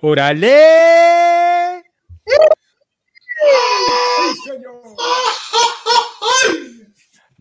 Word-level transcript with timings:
¡Órale! 0.00 1.82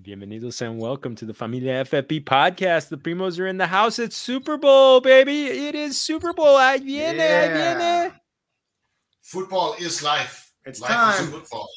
Bienvenidos 0.01 0.61
and 0.61 0.79
welcome 0.79 1.13
to 1.13 1.25
the 1.27 1.35
Familia 1.35 1.83
FFP 1.85 2.23
podcast. 2.23 2.89
The 2.89 2.97
primos 2.97 3.39
are 3.39 3.45
in 3.45 3.59
the 3.59 3.67
house. 3.67 3.99
It's 3.99 4.17
Super 4.17 4.57
Bowl, 4.57 5.01
baby. 5.01 5.45
It 5.45 5.75
is 5.75 6.01
Super 6.01 6.33
Bowl. 6.33 6.57
Ahí 6.57 6.83
viene, 6.83 7.19
ahí 7.19 7.53
viene. 7.53 8.13
Football 9.21 9.75
is 9.79 10.01
life. 10.01 10.51
It's 10.65 10.81
life 10.81 10.89
time. 10.89 11.25
Is 11.25 11.29
football. 11.29 11.69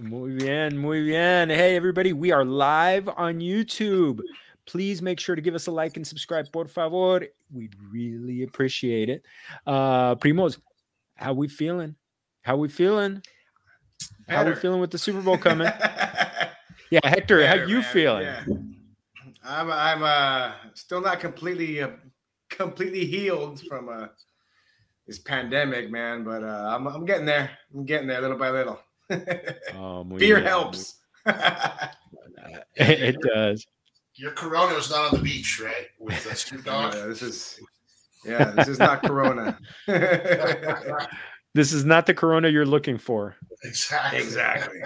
Muy 0.00 0.32
bien, 0.32 0.76
muy 0.76 1.00
bien. 1.02 1.48
Hey, 1.48 1.76
everybody, 1.76 2.12
we 2.12 2.32
are 2.32 2.44
live 2.44 3.08
on 3.08 3.38
YouTube. 3.38 4.18
Please 4.66 5.00
make 5.00 5.20
sure 5.20 5.36
to 5.36 5.42
give 5.42 5.54
us 5.54 5.68
a 5.68 5.70
like 5.70 5.96
and 5.96 6.04
subscribe, 6.04 6.50
por 6.50 6.66
favor. 6.66 7.22
We'd 7.54 7.74
really 7.90 8.42
appreciate 8.42 9.08
it. 9.08 9.24
Uh, 9.66 10.16
primos, 10.16 10.58
how 11.14 11.32
we 11.32 11.48
feeling? 11.48 11.94
How 12.42 12.56
we 12.56 12.68
feeling? 12.68 13.22
How 14.28 14.44
we 14.44 14.54
feeling 14.54 14.80
with 14.80 14.90
the 14.90 14.98
Super 14.98 15.20
Bowl 15.20 15.38
coming? 15.38 15.66
yeah, 16.90 17.00
Hector, 17.04 17.46
how 17.46 17.54
you 17.54 17.76
man. 17.76 17.84
feeling? 17.84 18.22
Yeah. 18.24 18.44
I'm 19.44 19.70
I'm 19.70 20.02
uh 20.02 20.52
still 20.74 21.00
not 21.00 21.20
completely 21.20 21.82
uh, 21.82 21.90
completely 22.48 23.04
healed 23.04 23.60
from 23.68 23.88
uh 23.88 24.08
this 25.06 25.18
pandemic, 25.18 25.90
man, 25.90 26.24
but 26.24 26.42
uh 26.42 26.74
I'm 26.74 26.86
I'm 26.86 27.04
getting 27.04 27.26
there. 27.26 27.50
I'm 27.74 27.84
getting 27.84 28.08
there 28.08 28.20
little 28.20 28.38
by 28.38 28.50
little. 28.50 28.80
Oh, 29.76 30.02
Beer 30.02 30.36
bien, 30.36 30.46
helps. 30.46 30.98
it 32.76 33.16
does. 33.20 33.66
Your 34.16 34.30
Corona 34.32 34.74
was 34.74 34.90
not 34.90 35.12
on 35.12 35.18
the 35.18 35.22
beach, 35.24 35.60
right? 35.64 35.88
With 35.98 36.22
the 36.28 36.34
Snoop 36.36 36.64
Dogg. 36.66 36.94
Yeah, 36.94 37.06
this 37.06 37.22
is 37.22 37.60
yeah, 38.24 38.44
this 38.52 38.68
is 38.68 38.78
not 38.78 39.02
Corona. 39.02 39.58
This 41.56 41.72
is 41.72 41.84
not 41.84 42.06
the 42.06 42.14
Corona 42.14 42.48
you're 42.48 42.66
looking 42.66 42.98
for. 42.98 43.36
exactly. 43.62 44.18
exactly. 44.18 44.80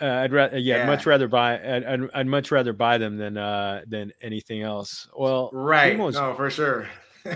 Uh, 0.00 0.06
I'd 0.06 0.32
rather, 0.32 0.56
yeah, 0.56 0.78
Yeah. 0.78 0.86
much 0.86 1.04
rather 1.04 1.28
buy. 1.28 1.56
I'd, 1.60 1.84
I'd, 1.84 2.00
I'd 2.14 2.26
much 2.26 2.50
rather 2.50 2.72
buy 2.72 2.96
them 2.96 3.18
than 3.18 3.36
uh 3.36 3.82
than 3.86 4.12
anything 4.22 4.62
else. 4.62 5.08
Well, 5.14 5.50
right. 5.52 5.94
Primos, 5.96 6.14
No, 6.14 6.34
for 6.34 6.48
sure. 6.48 6.88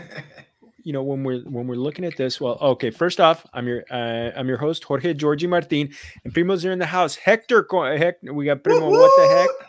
you 0.83 0.93
know 0.95 1.03
when 1.03 1.23
we're 1.25 1.41
when 1.41 1.67
we're 1.67 1.75
looking 1.77 2.05
at 2.07 2.17
this 2.17 2.41
well 2.41 2.57
okay 2.61 2.91
first 2.91 3.21
off 3.21 3.45
i'm 3.55 3.67
your 3.69 3.83
uh, 3.91 4.31
i'm 4.37 4.47
your 4.49 4.57
host 4.59 4.83
jorge 4.85 5.13
georgie 5.15 5.47
martin 5.49 5.91
and 6.25 6.33
primos 6.33 6.65
are 6.69 6.71
in 6.73 6.79
the 6.79 6.87
house 6.87 7.15
hector 7.17 7.63
Co- 7.65 7.97
heck 7.97 8.17
we 8.23 8.45
got 8.47 8.63
primo 8.65 8.89
what 8.91 9.11
the 9.17 9.29
heck 9.37 9.66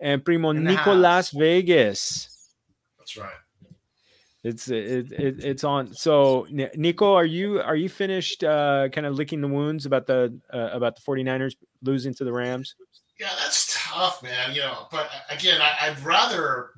and 0.00 0.24
primo 0.24 0.50
In 0.50 0.64
the 0.64 0.72
nicolas 0.72 1.30
vegas 1.30 2.50
That's 2.98 3.16
right. 3.16 3.30
it's 4.44 4.68
it, 4.68 5.12
it 5.12 5.44
it's 5.44 5.64
on 5.64 5.92
so 5.92 6.46
nico 6.50 7.14
are 7.14 7.24
you 7.24 7.60
are 7.60 7.76
you 7.76 7.88
finished 7.88 8.44
uh 8.44 8.88
kind 8.90 9.06
of 9.06 9.14
licking 9.14 9.40
the 9.40 9.48
wounds 9.48 9.86
about 9.86 10.06
the 10.06 10.38
uh, 10.52 10.70
about 10.72 10.96
the 10.96 11.02
49ers 11.02 11.56
losing 11.82 12.14
to 12.14 12.24
the 12.24 12.32
rams 12.32 12.74
Yeah, 13.18 13.30
that's 13.40 13.74
tough, 13.76 14.22
man. 14.22 14.54
You 14.54 14.60
know, 14.60 14.86
but 14.92 15.10
again, 15.28 15.60
I, 15.60 15.88
I'd 15.88 15.98
rather, 16.04 16.70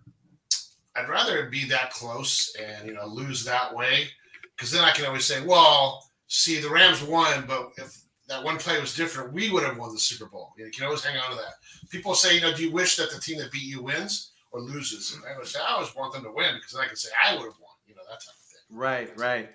I'd 0.97 1.09
rather 1.09 1.51
be 1.51 1.67
that 1.69 1.93
close 1.93 2.57
and 2.57 2.89
you 2.89 2.95
know 2.95 3.07
lose 3.07 3.45
that 3.45 3.75
way, 3.75 4.09
because 4.57 4.71
then 4.73 4.83
I 4.83 4.91
can 4.93 5.05
always 5.05 5.27
say, 5.27 5.45
well, 5.45 6.03
see, 6.29 6.59
the 6.59 6.71
Rams 6.71 7.03
won, 7.03 7.45
but 7.47 7.73
if 7.77 7.95
that 8.31 8.45
one 8.45 8.57
play 8.59 8.81
was 8.81 8.95
different, 8.95 9.33
we 9.33 9.51
would 9.51 9.65
have 9.65 9.77
won 9.77 9.93
the 9.93 9.99
Super 9.99 10.27
Bowl. 10.27 10.53
You, 10.57 10.63
know, 10.63 10.67
you 10.67 10.73
can 10.73 10.85
always 10.85 11.05
hang 11.05 11.19
on 11.19 11.31
to 11.31 11.37
that. 11.37 11.55
People 11.91 12.15
say, 12.15 12.37
you 12.37 12.41
know, 12.41 12.55
do 12.55 12.63
you 12.63 12.71
wish 12.71 12.97
that 12.97 13.11
the 13.11 13.21
team 13.21 13.39
that 13.39 13.51
beat 13.51 13.65
you 13.65 13.83
wins 13.83 14.31
or 14.53 14.61
loses? 14.61 15.15
And 15.15 15.25
I 15.25 15.37
would 15.37 15.49
say, 15.49 15.59
I 15.61 15.75
always 15.75 15.95
want 15.97 16.15
them 16.15 16.23
to 16.23 16.31
win 16.33 16.55
because 16.55 16.73
then 16.73 16.83
I 16.83 16.87
can 16.87 16.97
say 16.97 17.11
I 17.23 17.33
would 17.33 17.45
have 17.45 17.59
won. 17.61 17.75
You 17.87 17.97
know, 17.97 18.03
that 18.09 18.21
type 18.21 18.35
of 18.35 18.45
thing. 18.47 18.79
right, 18.79 19.19
right. 19.19 19.51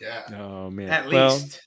Yeah. 0.00 0.22
oh 0.38 0.70
man 0.70 0.90
At 0.90 1.08
well, 1.08 1.34
least. 1.34 1.66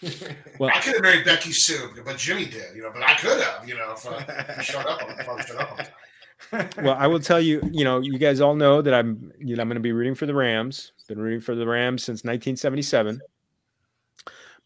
well 0.60 0.70
I 0.72 0.78
could 0.80 0.94
have 0.94 1.02
married 1.02 1.24
Becky 1.24 1.50
Sue, 1.50 1.90
but 2.04 2.18
Jimmy 2.18 2.44
did, 2.44 2.76
you 2.76 2.82
know. 2.82 2.90
But 2.92 3.02
I 3.02 3.14
could 3.14 3.42
have, 3.42 3.66
you 3.66 3.74
know, 3.74 3.94
if 3.96 4.06
uh, 4.06 4.54
he 4.58 4.62
showed 4.62 4.86
up 4.86 5.02
on 5.02 5.16
probably 5.24 5.44
showed 5.44 5.56
up 5.56 5.70
on 5.72 5.78
time. 5.78 6.68
well, 6.84 6.96
I 6.98 7.06
will 7.06 7.20
tell 7.20 7.40
you, 7.40 7.62
you 7.72 7.84
know, 7.84 8.00
you 8.00 8.18
guys 8.18 8.40
all 8.40 8.54
know 8.54 8.82
that 8.82 8.92
I'm, 8.92 9.32
you 9.38 9.56
know, 9.56 9.62
I'm 9.62 9.68
going 9.68 9.76
to 9.76 9.80
be 9.80 9.92
rooting 9.92 10.14
for 10.14 10.26
the 10.26 10.34
Rams. 10.34 10.92
Been 11.08 11.18
rooting 11.18 11.40
for 11.40 11.54
the 11.54 11.66
Rams 11.66 12.04
since 12.04 12.18
1977. 12.22 13.20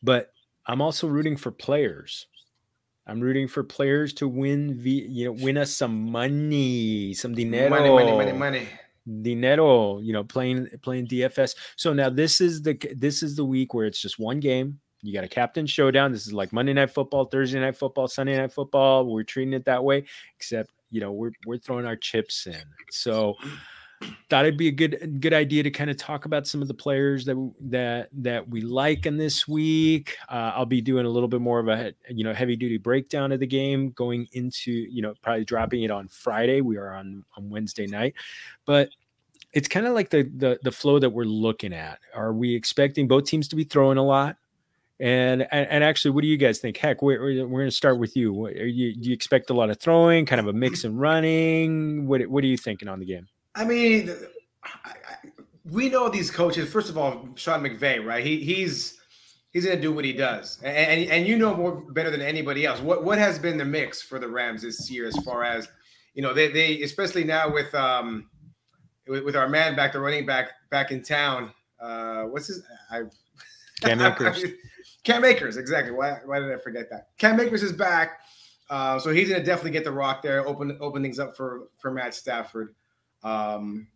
But 0.03 0.32
I'm 0.68 0.82
also 0.82 1.06
rooting 1.08 1.36
for 1.36 1.50
players. 1.50 2.26
I'm 3.06 3.20
rooting 3.20 3.48
for 3.48 3.64
players 3.64 4.12
to 4.14 4.28
win, 4.28 4.78
v, 4.78 5.06
you 5.08 5.24
know, 5.24 5.32
win 5.32 5.56
us 5.56 5.74
some 5.74 6.10
money, 6.10 7.14
some 7.14 7.34
dinero, 7.34 7.70
money, 7.70 7.88
money, 7.88 8.12
money, 8.12 8.32
money. 8.32 8.68
dinero. 9.22 9.98
You 10.00 10.12
know, 10.12 10.24
playing 10.24 10.68
playing 10.82 11.06
DFS. 11.06 11.56
So 11.76 11.94
now 11.94 12.10
this 12.10 12.42
is 12.42 12.60
the 12.60 12.78
this 12.94 13.22
is 13.22 13.34
the 13.34 13.46
week 13.46 13.72
where 13.72 13.86
it's 13.86 14.00
just 14.00 14.18
one 14.18 14.40
game. 14.40 14.78
You 15.00 15.14
got 15.14 15.24
a 15.24 15.28
captain 15.28 15.66
showdown. 15.66 16.12
This 16.12 16.26
is 16.26 16.34
like 16.34 16.52
Monday 16.52 16.74
night 16.74 16.90
football, 16.90 17.24
Thursday 17.24 17.60
night 17.60 17.76
football, 17.76 18.08
Sunday 18.08 18.36
night 18.36 18.52
football. 18.52 19.06
We're 19.06 19.22
treating 19.22 19.54
it 19.54 19.64
that 19.64 19.82
way, 19.82 20.04
except 20.36 20.70
you 20.90 21.00
know 21.00 21.12
we're 21.12 21.32
we're 21.46 21.56
throwing 21.56 21.86
our 21.86 21.96
chips 21.96 22.46
in. 22.46 22.62
So 22.90 23.36
thought 24.28 24.44
it'd 24.44 24.59
be 24.59 24.69
a 24.69 24.72
good 24.72 25.20
good 25.20 25.32
idea 25.32 25.62
to 25.62 25.70
kind 25.70 25.91
of 25.91 25.97
talk 25.97 26.25
about 26.25 26.47
some 26.47 26.62
of 26.62 26.69
the 26.69 26.75
players 26.75 27.25
that 27.25 27.53
that 27.60 28.09
that 28.12 28.48
we 28.48 28.60
like 28.60 29.06
in 29.06 29.16
this 29.16 29.48
week. 29.48 30.16
Uh, 30.28 30.53
I'll 30.54 30.66
be 30.66 30.81
doing 30.81 31.06
a 31.06 31.09
little 31.09 31.28
bit 31.28 31.41
more 31.41 31.59
of 31.59 31.69
a 31.69 31.92
you 32.10 32.25
know 32.25 32.32
heavy 32.32 32.56
duty 32.56 32.78
breakdown 32.78 33.32
of 33.32 33.41
the 33.41 33.47
game 33.47 33.91
going 33.91 34.28
into 34.32 34.70
you 34.70 35.03
know 35.03 35.14
probably 35.22 35.44
dropping 35.44 35.82
it 35.82 35.91
on 35.91 36.09
Friday. 36.09 36.60
We 36.60 36.76
are 36.76 36.94
on 36.94 37.25
on 37.36 37.50
Wednesday 37.50 37.86
night, 37.86 38.14
but 38.66 38.91
it's 39.53 39.69
kind 39.69 39.86
of 39.86 39.94
like 39.94 40.10
the, 40.10 40.30
the 40.36 40.59
the 40.62 40.72
flow 40.72 40.98
that 40.98 41.10
we're 41.10 41.25
looking 41.25 41.72
at. 41.72 41.98
Are 42.15 42.32
we 42.32 42.54
expecting 42.54 43.09
both 43.09 43.25
teams 43.25 43.48
to 43.48 43.56
be 43.56 43.65
throwing 43.65 43.98
a 43.98 44.04
lot? 44.04 44.36
And 45.00 45.42
and, 45.50 45.69
and 45.69 45.84
actually, 45.84 46.10
what 46.10 46.22
do 46.22 46.28
you 46.28 46.36
guys 46.36 46.59
think? 46.59 46.76
Heck, 46.76 47.03
we're, 47.03 47.20
we're, 47.20 47.47
going 47.47 47.66
to 47.66 47.70
start 47.70 47.98
with 47.98 48.16
you. 48.16 48.47
Are 48.47 48.50
you. 48.50 48.94
Do 48.94 49.09
you 49.09 49.15
expect 49.15 49.50
a 49.50 49.54
lot 49.54 49.70
of 49.70 49.78
throwing, 49.78 50.26
kind 50.26 50.41
of 50.41 50.48
a 50.48 50.53
mix 50.53 50.84
and 50.84 51.00
running? 51.00 52.06
What 52.06 52.26
what 52.26 52.44
are 52.44 52.48
you 52.48 52.56
thinking 52.56 52.88
on 52.88 52.98
the 52.98 53.06
game? 53.06 53.28
I 53.58 53.64
mean, 53.64 54.14
I, 54.62 54.91
I, 54.91 54.94
we 55.64 55.88
know 55.88 56.08
these 56.08 56.30
coaches. 56.30 56.70
First 56.70 56.88
of 56.88 56.96
all, 56.96 57.28
Sean 57.34 57.62
McVay, 57.62 58.04
right? 58.04 58.24
He 58.24 58.38
he's 58.38 58.98
he's 59.50 59.64
going 59.64 59.76
to 59.76 59.82
do 59.82 59.92
what 59.92 60.04
he 60.04 60.12
does, 60.12 60.60
and, 60.62 60.76
and 60.76 61.10
and 61.10 61.26
you 61.26 61.36
know 61.36 61.56
more 61.56 61.72
better 61.92 62.10
than 62.10 62.22
anybody 62.22 62.64
else. 62.64 62.80
What 62.80 63.04
what 63.04 63.18
has 63.18 63.36
been 63.36 63.58
the 63.58 63.64
mix 63.64 64.00
for 64.00 64.20
the 64.20 64.28
Rams 64.28 64.62
this 64.62 64.88
year, 64.88 65.06
as 65.06 65.16
far 65.24 65.42
as 65.42 65.68
you 66.14 66.22
know, 66.22 66.32
they 66.32 66.52
they 66.52 66.82
especially 66.82 67.24
now 67.24 67.52
with 67.52 67.74
um 67.74 68.30
with, 69.08 69.24
with 69.24 69.36
our 69.36 69.48
man 69.48 69.74
back, 69.74 69.92
the 69.92 70.00
running 70.00 70.24
back 70.24 70.50
back 70.70 70.92
in 70.92 71.02
town. 71.02 71.50
Uh, 71.80 72.22
what's 72.22 72.47
his? 72.47 72.62
I 72.92 73.02
Cam 73.80 74.00
Akers. 74.00 74.44
Cam 75.04 75.24
Akers, 75.24 75.56
exactly. 75.56 75.92
Why, 75.92 76.18
why 76.26 76.38
did 76.38 76.52
I 76.52 76.58
forget 76.58 76.91
that? 76.91 77.08
Cam 77.18 77.41
Akers 77.41 77.62
is 77.62 77.72
back, 77.72 78.20
uh, 78.70 78.98
so 78.98 79.10
he's 79.10 79.28
going 79.28 79.41
to 79.41 79.47
definitely 79.47 79.70
get 79.70 79.84
the 79.84 79.92
rock 79.92 80.22
there, 80.22 80.47
open 80.47 80.76
open 80.80 81.02
things 81.02 81.18
up 81.18 81.36
for 81.36 81.68
for 81.78 81.91
Matt 81.91 82.14
Stafford. 82.14 82.74
Um, 83.22 83.88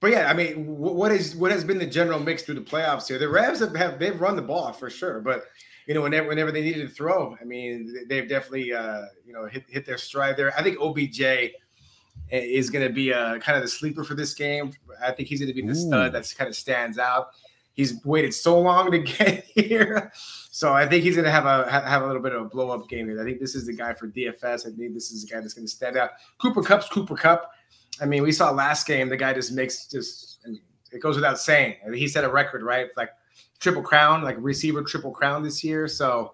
but 0.00 0.10
yeah, 0.12 0.30
I 0.30 0.34
mean, 0.34 0.64
wh- 0.66 0.94
what 0.94 1.10
is 1.12 1.34
what 1.34 1.50
has 1.50 1.64
been 1.64 1.78
the 1.78 1.86
general 1.86 2.20
mix 2.20 2.42
through 2.42 2.54
the 2.56 2.60
playoffs 2.60 3.08
here? 3.08 3.18
The 3.18 3.28
Rams 3.28 3.60
have, 3.60 3.74
have 3.76 3.98
they've 3.98 4.18
run 4.20 4.36
the 4.36 4.42
ball 4.42 4.72
for 4.72 4.88
sure, 4.90 5.20
but 5.20 5.44
you 5.86 5.94
know, 5.94 6.02
whenever 6.02 6.28
whenever 6.28 6.52
they 6.52 6.60
needed 6.62 6.86
to 6.88 6.94
throw, 6.94 7.36
I 7.40 7.44
mean, 7.44 7.92
they- 7.92 8.04
they've 8.20 8.28
definitely 8.28 8.72
uh, 8.72 9.02
you 9.26 9.32
know 9.32 9.46
hit 9.46 9.64
hit 9.68 9.84
their 9.86 9.98
stride 9.98 10.36
there. 10.36 10.56
I 10.56 10.62
think 10.62 10.78
OBJ 10.80 11.52
is 12.30 12.68
going 12.70 12.86
to 12.86 12.92
be 12.92 13.10
a 13.10 13.38
kind 13.40 13.56
of 13.56 13.62
the 13.62 13.68
sleeper 13.68 14.04
for 14.04 14.14
this 14.14 14.34
game. 14.34 14.72
I 15.02 15.12
think 15.12 15.28
he's 15.28 15.40
going 15.40 15.48
to 15.48 15.54
be 15.54 15.62
the 15.62 15.72
Ooh. 15.72 15.74
stud 15.74 16.12
that's 16.12 16.34
kind 16.34 16.48
of 16.48 16.54
stands 16.54 16.98
out. 16.98 17.28
He's 17.72 18.04
waited 18.04 18.34
so 18.34 18.60
long 18.60 18.90
to 18.90 18.98
get 19.18 19.44
here, 19.44 20.12
so 20.50 20.72
I 20.72 20.86
think 20.86 21.04
he's 21.04 21.14
going 21.14 21.24
to 21.24 21.30
have 21.30 21.46
a 21.46 21.68
have 21.70 22.02
a 22.02 22.06
little 22.06 22.22
bit 22.22 22.32
of 22.34 22.42
a 22.42 22.44
blow 22.48 22.70
up 22.70 22.88
game. 22.88 23.16
I 23.20 23.24
think 23.24 23.40
this 23.40 23.54
is 23.54 23.66
the 23.66 23.72
guy 23.72 23.94
for 23.94 24.08
DFS. 24.08 24.66
I 24.66 24.76
think 24.76 24.94
this 24.94 25.10
is 25.10 25.24
the 25.24 25.32
guy 25.32 25.40
that's 25.40 25.54
going 25.54 25.66
to 25.66 25.72
stand 25.72 25.96
out. 25.96 26.10
Cooper 26.38 26.62
Kupp's 26.62 26.88
Cooper 26.88 27.16
Kupp. 27.16 27.50
I 28.00 28.06
mean, 28.06 28.22
we 28.22 28.32
saw 28.32 28.50
last 28.50 28.86
game 28.86 29.08
the 29.08 29.16
guy 29.16 29.32
just 29.32 29.52
makes 29.52 29.86
just. 29.86 30.38
I 30.44 30.50
mean, 30.50 30.60
it 30.92 31.00
goes 31.00 31.16
without 31.16 31.38
saying. 31.38 31.76
He 31.94 32.08
set 32.08 32.24
a 32.24 32.30
record, 32.30 32.62
right? 32.62 32.88
Like 32.96 33.10
triple 33.58 33.82
crown, 33.82 34.22
like 34.22 34.36
receiver 34.38 34.82
triple 34.82 35.10
crown 35.10 35.42
this 35.42 35.62
year. 35.62 35.88
So, 35.88 36.32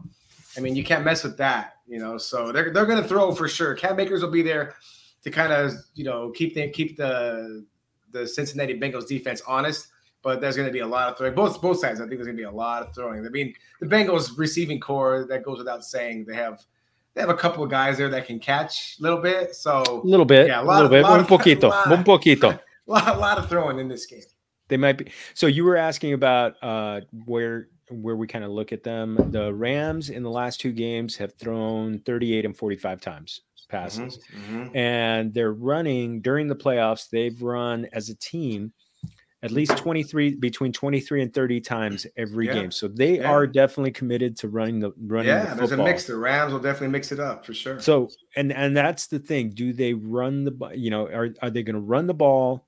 I 0.56 0.61
mean, 0.61 0.77
you 0.77 0.85
can't 0.85 1.05
mess 1.05 1.25
with 1.25 1.37
that, 1.38 1.77
you 1.87 1.99
know. 1.99 2.19
So 2.19 2.53
they're 2.53 2.73
they're 2.73 2.87
going 2.87 3.03
to 3.03 3.09
throw 3.09 3.35
for 3.35 3.49
sure. 3.49 3.75
Cam 3.75 3.99
Akers 3.99 4.23
will 4.23 4.31
be 4.31 4.43
there 4.43 4.75
to 5.23 5.31
kind 5.31 5.53
of 5.53 5.73
you 5.94 6.05
know 6.05 6.31
keep 6.31 6.55
the 6.55 6.69
keep 6.69 6.97
the 6.97 7.65
the 8.12 8.27
Cincinnati 8.27 8.79
Bengals 8.79 9.06
defense 9.09 9.43
honest. 9.47 9.88
But 10.23 10.41
there's 10.41 10.56
going 10.56 10.69
to 10.69 10.73
be 10.73 10.79
a 10.79 10.87
lot 10.87 11.11
of 11.11 11.19
throwing. 11.19 11.35
Both 11.35 11.61
both 11.61 11.81
sides, 11.81 12.00
I 12.00 12.05
think 12.05 12.17
there's 12.17 12.27
going 12.27 12.37
to 12.37 12.41
be 12.41 12.49
a 12.49 12.50
lot 12.50 12.83
of 12.87 12.94
throwing. 12.94 13.27
I 13.27 13.29
mean, 13.29 13.55
the 13.81 13.87
Bengals 13.87 14.38
receiving 14.38 14.81
core 14.81 15.27
that 15.29 15.43
goes 15.43 15.59
without 15.59 15.85
saying. 15.85 16.25
They 16.27 16.35
have 16.35 16.65
they 17.14 17.20
have 17.20 17.31
a 17.31 17.34
couple 17.34 17.62
of 17.64 17.70
guys 17.70 17.96
there 17.99 18.08
that 18.08 18.26
can 18.26 18.38
catch 18.38 18.96
a 18.99 19.02
little 19.02 19.19
bit. 19.20 19.55
So 19.55 19.82
A 20.05 20.06
little 20.06 20.26
bit, 20.26 20.46
Yeah, 20.49 20.61
a 20.61 20.64
lot 20.64 20.75
little 20.82 20.87
of- 20.87 20.90
bit, 20.90 21.02
lot 21.02 21.19
un 21.20 21.26
poquito, 21.26 21.62
lot- 21.70 21.87
un 21.93 22.05
poquito. 22.05 22.52
a 22.55 22.61
lot, 22.90 23.16
a 23.16 23.19
lot 23.19 23.38
of 23.38 23.49
throwing 23.49 23.78
in 23.78 23.88
this 23.88 24.06
game. 24.06 24.20
They 24.69 24.76
might 24.76 24.99
be. 24.99 25.11
So 25.34 25.46
you 25.46 25.64
were 25.64 25.76
asking 25.76 26.12
about 26.14 26.55
uh, 26.62 27.02
where 27.26 27.69
where 27.90 28.16
we 28.16 28.26
kind 28.26 28.44
of 28.44 28.50
look 28.50 28.72
at 28.72 28.82
them. 28.82 29.19
The 29.31 29.52
Rams 29.52 30.08
in 30.08 30.22
the 30.22 30.31
last 30.31 30.58
two 30.58 30.72
games 30.72 31.16
have 31.16 31.34
thrown 31.34 31.99
38 32.00 32.46
and 32.46 32.56
45 32.56 33.00
times 33.02 33.43
passes, 33.69 34.19
Mhm, 34.34 34.70
mhm. 34.70 34.76
and 34.76 35.34
they're 35.34 35.52
running 35.52 36.20
during 36.22 36.49
the 36.49 36.56
playoffs. 36.56 37.08
They've 37.11 37.40
run 37.43 37.87
as 37.93 38.08
a 38.08 38.14
team 38.16 38.72
at 39.44 39.50
least 39.50 39.76
23 39.76 40.37
between 40.37 40.73
23 40.73 41.23
and 41.23 41.32
30 41.35 41.61
times 41.61 42.06
every 42.17 42.46
Yeah. 42.46 42.55
game. 42.55 42.70
So 42.70 42.88
they 42.88 43.19
Yeah. 43.19 43.31
are 43.31 43.46
definitely 43.46 43.93
committed 43.93 44.37
to 44.38 44.49
running 44.49 44.81
the 44.81 44.93
running 45.06 45.29
Yeah, 45.29 45.50
the 45.50 45.56
there's 45.56 45.73
a 45.73 45.76
mix. 45.76 46.06
The 46.06 46.17
Rams 46.17 46.52
will 46.52 46.61
definitely 46.61 46.88
mix 46.88 47.12
it 47.12 47.20
up 47.20 47.44
for 47.44 47.52
sure. 47.52 47.79
So 47.79 48.08
and 48.37 48.52
and 48.52 48.75
that's 48.76 49.06
the 49.06 49.19
thing. 49.19 49.50
Do 49.50 49.73
they 49.73 49.93
run 49.93 50.44
the 50.44 50.70
you 50.75 50.91
know 50.91 51.06
are 51.06 51.35
are 51.43 51.50
they 51.50 51.62
going 51.62 51.75
to 51.75 51.81
run 51.81 52.06
the 52.06 52.14
ball 52.14 52.67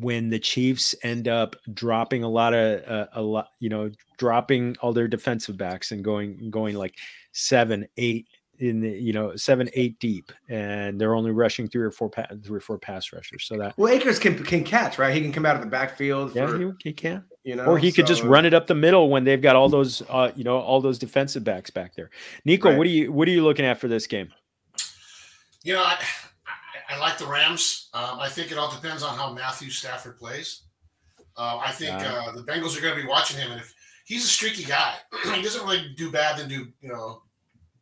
when 0.00 0.28
the 0.28 0.38
Chiefs 0.38 0.94
end 1.02 1.28
up 1.28 1.54
dropping 1.72 2.22
a 2.24 2.28
lot 2.28 2.52
of 2.52 2.82
uh, 2.88 3.06
a 3.12 3.22
lot 3.22 3.48
you 3.60 3.68
know 3.68 3.90
dropping 4.18 4.76
all 4.80 4.92
their 4.92 5.08
defensive 5.08 5.56
backs 5.56 5.92
and 5.92 6.04
going 6.04 6.50
going 6.50 6.76
like 6.76 6.96
seven 7.32 7.86
eight 7.96 8.26
in 8.60 8.80
the 8.80 8.88
you 8.90 9.12
know 9.12 9.34
seven 9.36 9.68
eight 9.74 9.98
deep 10.00 10.32
and 10.48 11.00
they're 11.00 11.14
only 11.14 11.30
rushing 11.30 11.68
three 11.68 11.82
or 11.84 11.90
four 11.90 12.08
pa- 12.10 12.26
three 12.44 12.56
or 12.58 12.60
four 12.60 12.78
pass 12.78 13.12
rushers 13.12 13.44
so 13.44 13.56
that 13.58 13.74
well, 13.76 13.92
Akers 13.92 14.18
can 14.18 14.42
can 14.44 14.64
catch 14.64 14.98
right. 14.98 15.14
He 15.14 15.20
can 15.20 15.32
come 15.32 15.46
out 15.46 15.54
of 15.56 15.60
the 15.62 15.68
backfield. 15.68 16.34
yeah 16.34 16.46
for, 16.46 16.58
he, 16.58 16.70
he 16.84 16.92
can 16.92 17.24
you 17.44 17.54
know, 17.56 17.64
or 17.66 17.78
he 17.78 17.92
could 17.92 18.06
just 18.06 18.22
run 18.24 18.44
it 18.44 18.54
up 18.54 18.66
the 18.66 18.74
middle 18.74 19.08
when 19.08 19.24
they've 19.24 19.42
got 19.42 19.54
all 19.56 19.68
those 19.68 20.02
uh 20.08 20.30
you 20.34 20.44
know 20.44 20.58
all 20.58 20.80
those 20.80 20.98
defensive 20.98 21.44
backs 21.44 21.70
back 21.70 21.94
there 21.94 22.10
Nico 22.44 22.68
Right. 22.70 22.78
what 22.78 22.86
are 22.86 22.90
you 22.90 23.12
what 23.12 23.28
are 23.28 23.30
you 23.32 23.42
looking 23.44 23.64
at 23.64 23.78
for 23.78 23.88
this 23.88 24.06
game 24.06 24.28
You 25.62 25.74
know, 25.74 25.82
I, 25.82 25.96
I, 26.90 26.94
I 26.94 26.98
like 26.98 27.18
the 27.18 27.26
Rams. 27.26 27.88
Um, 27.92 28.20
I 28.20 28.28
think 28.28 28.52
it 28.52 28.58
all 28.58 28.70
depends 28.70 29.02
on 29.02 29.16
how 29.16 29.32
Matthew 29.32 29.68
Stafford 29.70 30.16
plays. 30.16 30.62
Uh, 31.36 31.58
I 31.58 31.72
think 31.72 31.90
Yeah. 31.90 32.22
uh, 32.28 32.32
the 32.32 32.42
Bengals 32.42 32.78
are 32.78 32.80
going 32.80 32.94
to 32.96 33.02
be 33.02 33.08
watching 33.08 33.36
him, 33.38 33.50
and 33.50 33.60
if 33.60 33.74
he's 34.04 34.24
a 34.24 34.28
streaky 34.28 34.62
guy, 34.64 34.94
he 35.34 35.42
doesn't 35.42 35.62
really 35.62 35.92
do 35.96 36.10
bad 36.12 36.38
then 36.38 36.48
do 36.48 36.68
you 36.80 36.88
know 36.88 37.22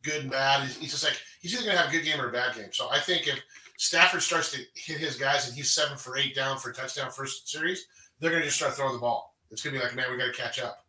good 0.05 0.21
and 0.21 0.31
bad. 0.31 0.61
He's, 0.63 0.77
he's 0.77 0.91
just 0.91 1.03
like 1.03 1.19
he's 1.41 1.53
either 1.53 1.63
going 1.65 1.75
to 1.75 1.81
have 1.81 1.89
a 1.89 1.95
good 1.97 2.05
game 2.05 2.21
or 2.21 2.29
a 2.29 2.31
bad 2.31 2.55
game. 2.55 2.69
So 2.71 2.87
I 2.91 2.99
think 2.99 3.27
if 3.27 3.39
Stafford 3.77 4.21
starts 4.21 4.51
to 4.53 4.59
hit 4.75 4.99
his 4.99 5.17
guys 5.17 5.47
and 5.47 5.55
he's 5.57 5.71
seven 5.71 5.97
for 5.97 6.17
eight 6.17 6.35
down 6.35 6.57
for 6.57 6.69
a 6.69 6.73
touchdown 6.73 7.11
first 7.11 7.49
series, 7.49 7.87
they're 8.19 8.29
going 8.29 8.41
to 8.41 8.47
just 8.47 8.57
start 8.57 8.73
throwing 8.73 8.93
the 8.93 8.99
ball. 8.99 9.35
It's 9.51 9.61
going 9.61 9.73
to 9.73 9.79
be 9.79 9.85
like, 9.85 9.95
man, 9.95 10.05
we 10.11 10.17
got 10.17 10.27
to 10.27 10.31
catch 10.41 10.59
up, 10.61 10.85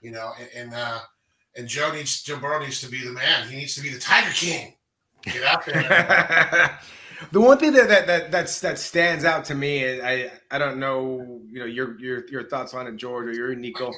you 0.00 0.10
know. 0.10 0.32
And 0.38 0.48
and, 0.56 0.74
uh, 0.74 1.00
and 1.56 1.66
Joe 1.68 1.92
needs 1.92 2.22
Joe 2.22 2.38
Burrow 2.38 2.60
needs 2.60 2.80
to 2.80 2.90
be 2.90 3.04
the 3.04 3.12
man. 3.12 3.48
He 3.48 3.56
needs 3.56 3.74
to 3.74 3.82
be 3.82 3.90
the 3.90 3.98
Tiger 4.00 4.30
King. 4.32 4.74
Get 5.22 5.42
out 5.44 5.66
there. 5.66 6.78
the 7.32 7.40
one 7.40 7.58
thing 7.58 7.72
that, 7.72 7.88
that 7.88 8.06
that 8.06 8.30
that's 8.32 8.60
that 8.60 8.78
stands 8.78 9.24
out 9.24 9.44
to 9.46 9.54
me, 9.54 9.84
and 9.86 10.02
I 10.02 10.30
I 10.50 10.58
don't 10.58 10.78
know, 10.78 11.40
you 11.46 11.58
know, 11.58 11.66
your 11.66 11.98
your 12.00 12.26
your 12.28 12.48
thoughts 12.48 12.72
on 12.72 12.86
it, 12.86 12.96
George, 12.96 13.26
or 13.28 13.32
your 13.32 13.54
Nico. 13.54 13.92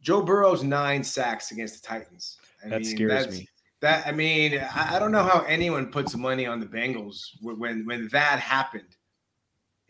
Joe 0.00 0.22
Burrow's 0.22 0.62
nine 0.62 1.02
sacks 1.04 1.50
against 1.50 1.82
the 1.82 1.86
Titans. 1.88 2.38
I 2.64 2.68
That 2.68 2.82
mean, 2.82 2.96
scares 2.96 3.10
that's- 3.10 3.38
me. 3.38 3.48
That 3.84 4.06
I 4.06 4.12
mean, 4.12 4.58
I, 4.74 4.96
I 4.96 4.98
don't 4.98 5.12
know 5.12 5.22
how 5.22 5.40
anyone 5.42 5.92
puts 5.92 6.16
money 6.16 6.46
on 6.46 6.58
the 6.58 6.64
Bengals 6.64 7.28
when 7.42 7.84
when, 7.84 8.08
that 8.12 8.38
happened. 8.40 8.96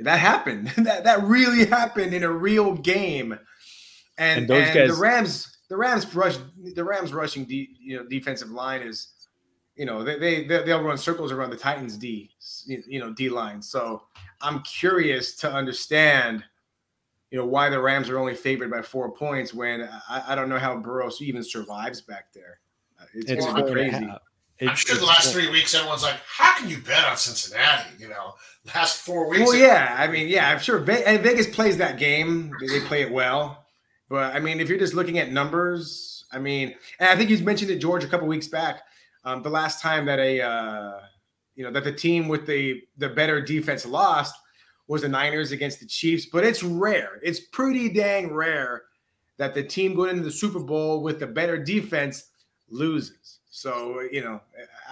That 0.00 0.18
happened. 0.18 0.66
that 0.78 1.04
that 1.04 1.22
really 1.22 1.64
happened 1.66 2.12
in 2.12 2.24
a 2.24 2.30
real 2.30 2.74
game. 2.74 3.38
And, 4.18 4.40
And 4.40 4.48
those 4.48 4.64
and 4.66 4.74
guys- 4.74 4.96
the 4.96 5.00
Rams, 5.00 5.56
the 5.68 5.76
Rams 5.76 6.12
rush, 6.12 6.38
the 6.74 6.82
Rams 6.82 7.12
rushing, 7.12 7.44
de, 7.44 7.68
you 7.80 7.96
know, 7.96 8.04
defensive 8.08 8.50
line 8.50 8.82
is, 8.82 9.10
you 9.76 9.86
know, 9.86 10.02
they 10.02 10.18
they 10.18 10.44
they- 10.44 10.64
they'll 10.64 10.82
run 10.82 10.98
circles 10.98 11.30
around 11.30 11.50
the 11.50 11.56
Titans 11.56 11.96
D, 11.96 12.30
you 12.66 12.98
know, 12.98 13.12
D 13.12 13.28
line. 13.28 13.62
So 13.62 14.02
I'm 14.40 14.60
curious 14.62 15.36
to 15.36 15.52
understand, 15.52 16.42
you 17.30 17.38
know, 17.38 17.46
why 17.46 17.68
the 17.68 17.80
Rams 17.80 18.08
are 18.10 18.18
only 18.18 18.34
favored 18.34 18.72
by 18.72 18.82
four 18.82 19.12
points 19.12 19.54
when 19.54 19.88
I, 20.08 20.24
I 20.30 20.34
don't 20.34 20.48
know 20.48 20.58
how 20.58 20.76
Burrows 20.76 21.22
even 21.22 21.44
survives 21.44 22.00
back 22.00 22.32
there. 22.34 22.58
It's, 23.12 23.30
It's 23.30 23.46
gonna 23.46 23.64
be 23.64 23.74
going 23.74 23.90
to 23.90 23.90
crazy. 23.90 24.06
ha- 24.06 24.18
I'm 24.60 24.76
sure 24.76 24.96
the 24.96 25.04
last 25.04 25.32
three 25.32 25.50
weeks, 25.50 25.74
everyone's 25.74 26.02
like, 26.02 26.20
"How 26.26 26.56
can 26.56 26.68
you 26.70 26.78
bet 26.78 27.04
on 27.04 27.16
Cincinnati?" 27.16 27.90
You 27.98 28.08
know, 28.08 28.34
last 28.74 29.02
four 29.02 29.28
weeks. 29.28 29.42
Well, 29.48 29.56
yeah, 29.56 29.96
I 29.98 30.06
mean, 30.06 30.28
yeah, 30.28 30.48
I'm 30.48 30.60
sure 30.60 30.78
Ve- 30.78 31.02
and 31.04 31.22
Vegas 31.22 31.48
plays 31.48 31.76
that 31.78 31.98
game. 31.98 32.52
They 32.60 32.68
they 32.68 32.80
play 32.86 33.02
it 33.02 33.10
well, 33.10 33.66
but 34.08 34.34
I 34.34 34.38
mean, 34.40 34.60
if 34.60 34.68
you're 34.68 34.78
just 34.78 34.94
looking 34.94 35.18
at 35.18 35.32
numbers, 35.32 36.24
I 36.32 36.38
mean, 36.38 36.74
and 37.00 37.08
I 37.08 37.16
think 37.16 37.30
you 37.30 37.38
mentioned 37.38 37.70
it, 37.72 37.78
George, 37.78 38.04
a 38.04 38.06
couple 38.06 38.28
weeks 38.28 38.46
back. 38.46 38.82
Um, 39.24 39.42
the 39.42 39.50
last 39.50 39.82
time 39.82 40.06
that 40.06 40.20
a 40.20 40.40
uh, 40.40 41.00
you 41.56 41.64
know 41.64 41.72
that 41.72 41.84
the 41.84 41.92
team 41.92 42.28
with 42.28 42.46
the 42.46 42.80
the 42.96 43.08
better 43.08 43.40
defense 43.40 43.84
lost 43.84 44.34
was 44.86 45.02
the 45.02 45.08
Niners 45.08 45.50
against 45.50 45.80
the 45.80 45.86
Chiefs, 45.86 46.26
but 46.26 46.44
it's 46.44 46.62
rare. 46.62 47.18
It's 47.22 47.40
pretty 47.40 47.88
dang 47.88 48.32
rare 48.32 48.82
that 49.38 49.54
the 49.54 49.64
team 49.64 49.94
going 49.94 50.10
into 50.10 50.22
the 50.22 50.30
Super 50.30 50.60
Bowl 50.60 51.02
with 51.02 51.18
the 51.18 51.26
better 51.26 51.58
defense 51.58 52.30
loses. 52.68 53.40
So 53.50 54.00
you 54.10 54.22
know, 54.22 54.40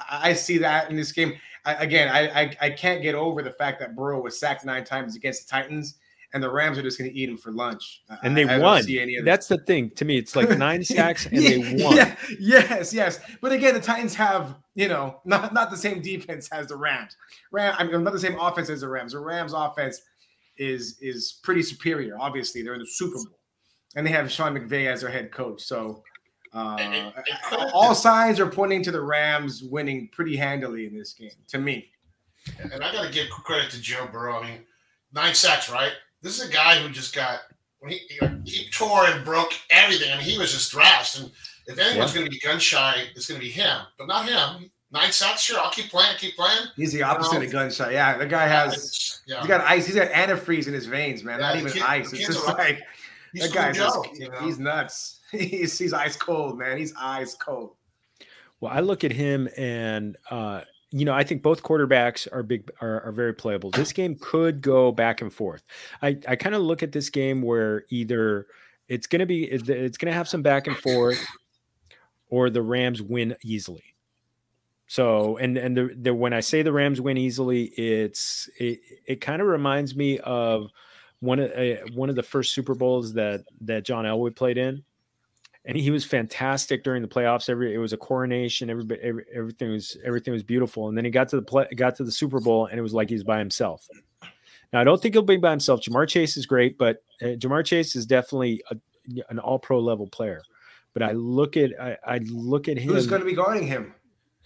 I, 0.09 0.33
see 0.35 0.59
that 0.59 0.89
in 0.89 0.97
this 0.97 1.13
game. 1.13 1.35
I, 1.65 1.75
again, 1.75 2.09
I, 2.09 2.43
I 2.43 2.57
I 2.61 2.71
can't 2.71 3.03
get 3.03 3.15
over 3.15 3.43
the 3.43 3.51
fact 3.51 3.81
that 3.81 3.97
Burrow 3.97 4.21
was 4.21 4.39
sacked 4.39 4.65
nine 4.65 4.85
times 4.85 5.17
against 5.17 5.47
the 5.47 5.51
Titans, 5.51 5.97
and 6.33 6.43
the 6.43 6.51
Rams 6.51 6.79
are 6.79 6.83
just 6.83 6.99
going 6.99 7.11
to 7.11 7.17
eat 7.17 7.29
him 7.29 7.37
for 7.37 7.51
lunch. 7.51 8.03
And 8.23 8.37
they 8.37 8.45
I 8.45 8.59
won. 8.59 8.83
see 8.83 9.01
any 9.01 9.17
of 9.17 9.25
That's 9.25 9.49
the 9.49 9.59
thing 9.59 9.91
to 9.91 10.05
me. 10.05 10.17
It's 10.17 10.35
like 10.35 10.49
nine 10.59 10.85
sacks 10.85 11.27
and 11.27 11.39
they 11.39 11.59
won. 11.83 11.97
yeah, 11.97 12.17
yes, 12.39 12.95
yes. 12.95 13.21
But 13.41 13.53
again, 13.53 13.75
the 13.75 13.81
Titans 13.81 14.15
have 14.15 14.55
you 14.75 14.89
know 14.89 15.21
not 15.25 15.53
not 15.53 15.71
the 15.71 15.77
same 15.77 16.01
defense 16.01 16.49
as 16.53 16.69
the 16.69 16.77
Rams. 16.77 17.17
Ram, 17.51 17.75
I 17.79 17.85
mean, 17.85 18.05
not 18.05 18.13
the 18.13 18.19
same 18.19 18.39
offense 18.39 18.71
as 18.71 18.83
the 18.83 18.89
Rams. 18.89 19.13
The 19.13 19.19
Rams' 19.19 19.55
offense 19.55 20.01
is 20.57 20.99
is 21.01 21.41
pretty 21.43 21.63
superior. 21.63 22.17
Obviously, 22.21 22.63
they're 22.63 22.75
in 22.75 22.81
the 22.81 22.87
Super 22.87 23.17
Bowl, 23.17 23.39
and 23.97 24.07
they 24.07 24.11
have 24.13 24.31
Sean 24.31 24.55
McVay 24.57 24.87
as 24.87 25.01
their 25.01 25.11
head 25.11 25.33
coach. 25.33 25.63
So. 25.63 26.03
Uh, 26.53 26.79
all 27.73 27.95
signs 27.95 28.39
are 28.39 28.47
pointing 28.47 28.83
to 28.83 28.91
the 28.91 29.01
Rams 29.01 29.63
winning 29.63 30.09
pretty 30.13 30.37
handily 30.37 30.87
in 30.87 30.97
this 30.97 31.13
game. 31.15 31.31
To 31.49 31.59
me, 31.59 31.89
and 32.61 32.83
I 32.85 32.93
got 32.93 33.07
to 33.07 33.13
give 33.13 33.31
credit 33.31 33.71
to 33.71 33.81
Joe 33.81 34.07
Burrow. 34.13 34.41
I 34.41 34.51
mean, 34.51 34.61
nine 35.15 35.35
sacks, 35.35 35.71
right? 35.71 35.93
This 36.21 36.39
is 36.41 36.49
a 36.49 36.53
guy 36.53 36.77
who 36.77 36.89
just 36.91 37.15
got 37.15 37.41
when 37.81 37.93
he 37.93 38.01
he 38.45 38.69
tore 38.71 39.07
and 39.07 39.25
broke 39.25 39.53
everything. 39.71 40.13
I 40.13 40.17
mean, 40.17 40.25
he 40.25 40.39
was 40.39 40.53
just 40.53 40.71
thrashed. 40.73 41.19
And 41.21 41.31
if 41.67 41.79
anyone's 41.79 42.13
going 42.13 42.27
to 42.27 42.31
be 42.31 42.39
gun 42.41 42.59
shy, 42.59 43.05
it's 43.15 43.27
going 43.27 43.41
to 43.41 43.45
be 43.47 43.51
him, 43.51 43.79
but 43.99 44.07
not 44.09 44.29
him. 44.29 44.71
Nine 44.93 45.11
sacks, 45.11 45.41
sure. 45.41 45.59
I'll 45.59 45.71
keep 45.71 45.91
playing, 45.91 46.17
keep 46.19 46.37
playing. 46.37 46.67
he's 46.77 46.93
the 46.93 47.03
opposite 47.03 47.39
Well, 47.39 47.43
of 47.45 47.51
gunshot. 47.53 47.93
Yeah, 47.93 48.19
the 48.19 48.27
guy 48.27 48.47
has. 48.47 49.23
Yeah. 49.27 49.39
He's 49.39 49.49
got 49.49 49.63
ice. 49.63 49.87
He's 49.87 49.95
got 49.95 50.11
antifreeze 50.11 50.67
in 50.69 50.75
his 50.75 50.85
veins, 50.85 51.25
man. 51.25 51.41
Yeah, 51.41 51.47
Not 51.47 51.57
even 51.57 51.73
kid- 51.73 51.83
ice. 51.83 52.13
It's 52.13 52.27
just 52.27 52.47
like 52.47 52.83
He's 53.33 53.51
that 53.51 53.55
guy's 53.55 53.79
cool 53.79 54.05
just, 54.05 54.21
you 54.21 54.29
know? 54.29 54.39
he's 54.41 54.59
nuts. 54.59 55.21
He's 55.39 55.79
he's 55.79 55.95
ice 55.95 56.15
cold, 56.15 56.59
man. 56.59 56.77
He's 56.77 56.93
ice 57.01 57.35
cold. 57.35 57.77
Well, 58.61 58.71
I 58.71 58.81
look 58.81 59.03
at 59.03 59.13
him 59.13 59.49
and 59.57 60.17
uh, 60.31 60.61
you 60.91 61.07
know, 61.07 61.15
I 61.15 61.25
think 61.25 61.43
both 61.43 61.63
quarterbacks 61.63 62.29
are 62.31 62.43
big 62.43 62.71
are, 62.83 63.01
are 63.01 63.13
very 63.13 63.33
playable. 63.33 63.71
This 63.71 63.93
game 63.93 64.17
could 64.21 64.61
go 64.61 64.93
back 64.93 65.23
and 65.23 65.33
forth. 65.33 65.63
I, 66.03 66.19
I 66.29 66.37
kind 66.37 66.55
of 66.55 66.61
look 66.61 66.83
at 66.83 66.93
this 66.93 67.09
game 67.09 67.41
where 67.41 67.87
either 67.89 68.47
it's 68.89 69.07
gonna 69.07 69.25
be 69.25 69.45
it's 69.45 69.69
it's 69.71 69.97
gonna 69.97 70.13
have 70.13 70.29
some 70.29 70.43
back 70.43 70.67
and 70.67 70.77
forth, 70.77 71.25
or 72.29 72.51
the 72.51 72.63
Rams 72.63 73.01
win 73.01 73.35
easily. 73.43 73.85
So 74.87 75.39
and 75.39 75.57
and 75.57 75.75
the, 75.75 75.97
the 75.99 76.15
when 76.15 76.35
I 76.35 76.41
say 76.41 76.61
the 76.61 76.73
Rams 76.73 77.01
win 77.01 77.17
easily, 77.17 77.65
it's 77.65 78.51
it 78.59 78.81
it 79.07 79.21
kind 79.23 79.41
of 79.41 79.49
reminds 79.49 79.97
me 79.97 80.19
of 80.19 80.69
one 81.21 81.39
of 81.39 81.51
uh, 81.53 81.77
one 81.95 82.11
of 82.11 82.17
the 82.17 82.23
first 82.23 82.53
Super 82.53 82.75
Bowls 82.75 83.15
that 83.15 83.45
that 83.63 83.87
John 83.87 84.05
Elway 84.05 84.37
played 84.37 84.59
in 84.59 84.85
and 85.65 85.77
he 85.77 85.91
was 85.91 86.05
fantastic 86.05 86.83
during 86.83 87.03
the 87.03 87.09
playoffs. 87.09 87.49
Every 87.49 87.75
it 87.75 87.79
was 87.79 87.93
a 87.93 87.97
coronation. 87.97 88.69
Everybody, 88.71 89.01
every, 89.03 89.25
everything 89.35 89.71
was 89.71 89.97
everything 90.05 90.33
was 90.33 90.43
beautiful. 90.43 90.89
And 90.89 90.97
then 90.97 91.05
he 91.05 91.11
got 91.11 91.29
to 91.31 91.37
the 91.37 91.43
play, 91.43 91.67
got 91.77 91.97
to 91.97 92.05
the 92.05 92.13
Super 92.13 92.41
Bowl, 92.41 92.67
and 92.67 92.79
it 92.79 92.83
was 92.83 92.95
like 92.95 93.09
he's 93.11 93.25
by 93.25 93.39
himself. 93.39 93.87
Now 94.73 94.81
I 94.81 94.85
don't 94.85 95.01
think 95.01 95.15
he'll 95.15 95.23
be 95.23 95.37
by 95.37 95.51
himself. 95.51 95.81
Ja'Marr 95.83 96.09
Chase 96.09 96.37
is 96.37 96.47
great, 96.47 96.79
but 96.79 97.03
uh, 97.21 97.27
Ja'Marr 97.37 97.65
Chase 97.65 97.95
is 97.95 98.07
definitely 98.07 98.63
a, 98.71 98.77
an 99.29 99.39
All 99.39 99.59
Pro 99.59 99.79
level 99.81 100.07
player. 100.07 100.43
But 100.95 101.03
I 101.03 101.13
look 101.13 101.57
at 101.57 101.71
I, 101.81 101.97
I 102.07 102.19
look 102.19 102.69
at 102.69 102.79
him. 102.79 102.93
Who's 102.93 103.07
going 103.07 103.21
to 103.21 103.27
be 103.27 103.35
guarding 103.35 103.67
him? 103.67 103.95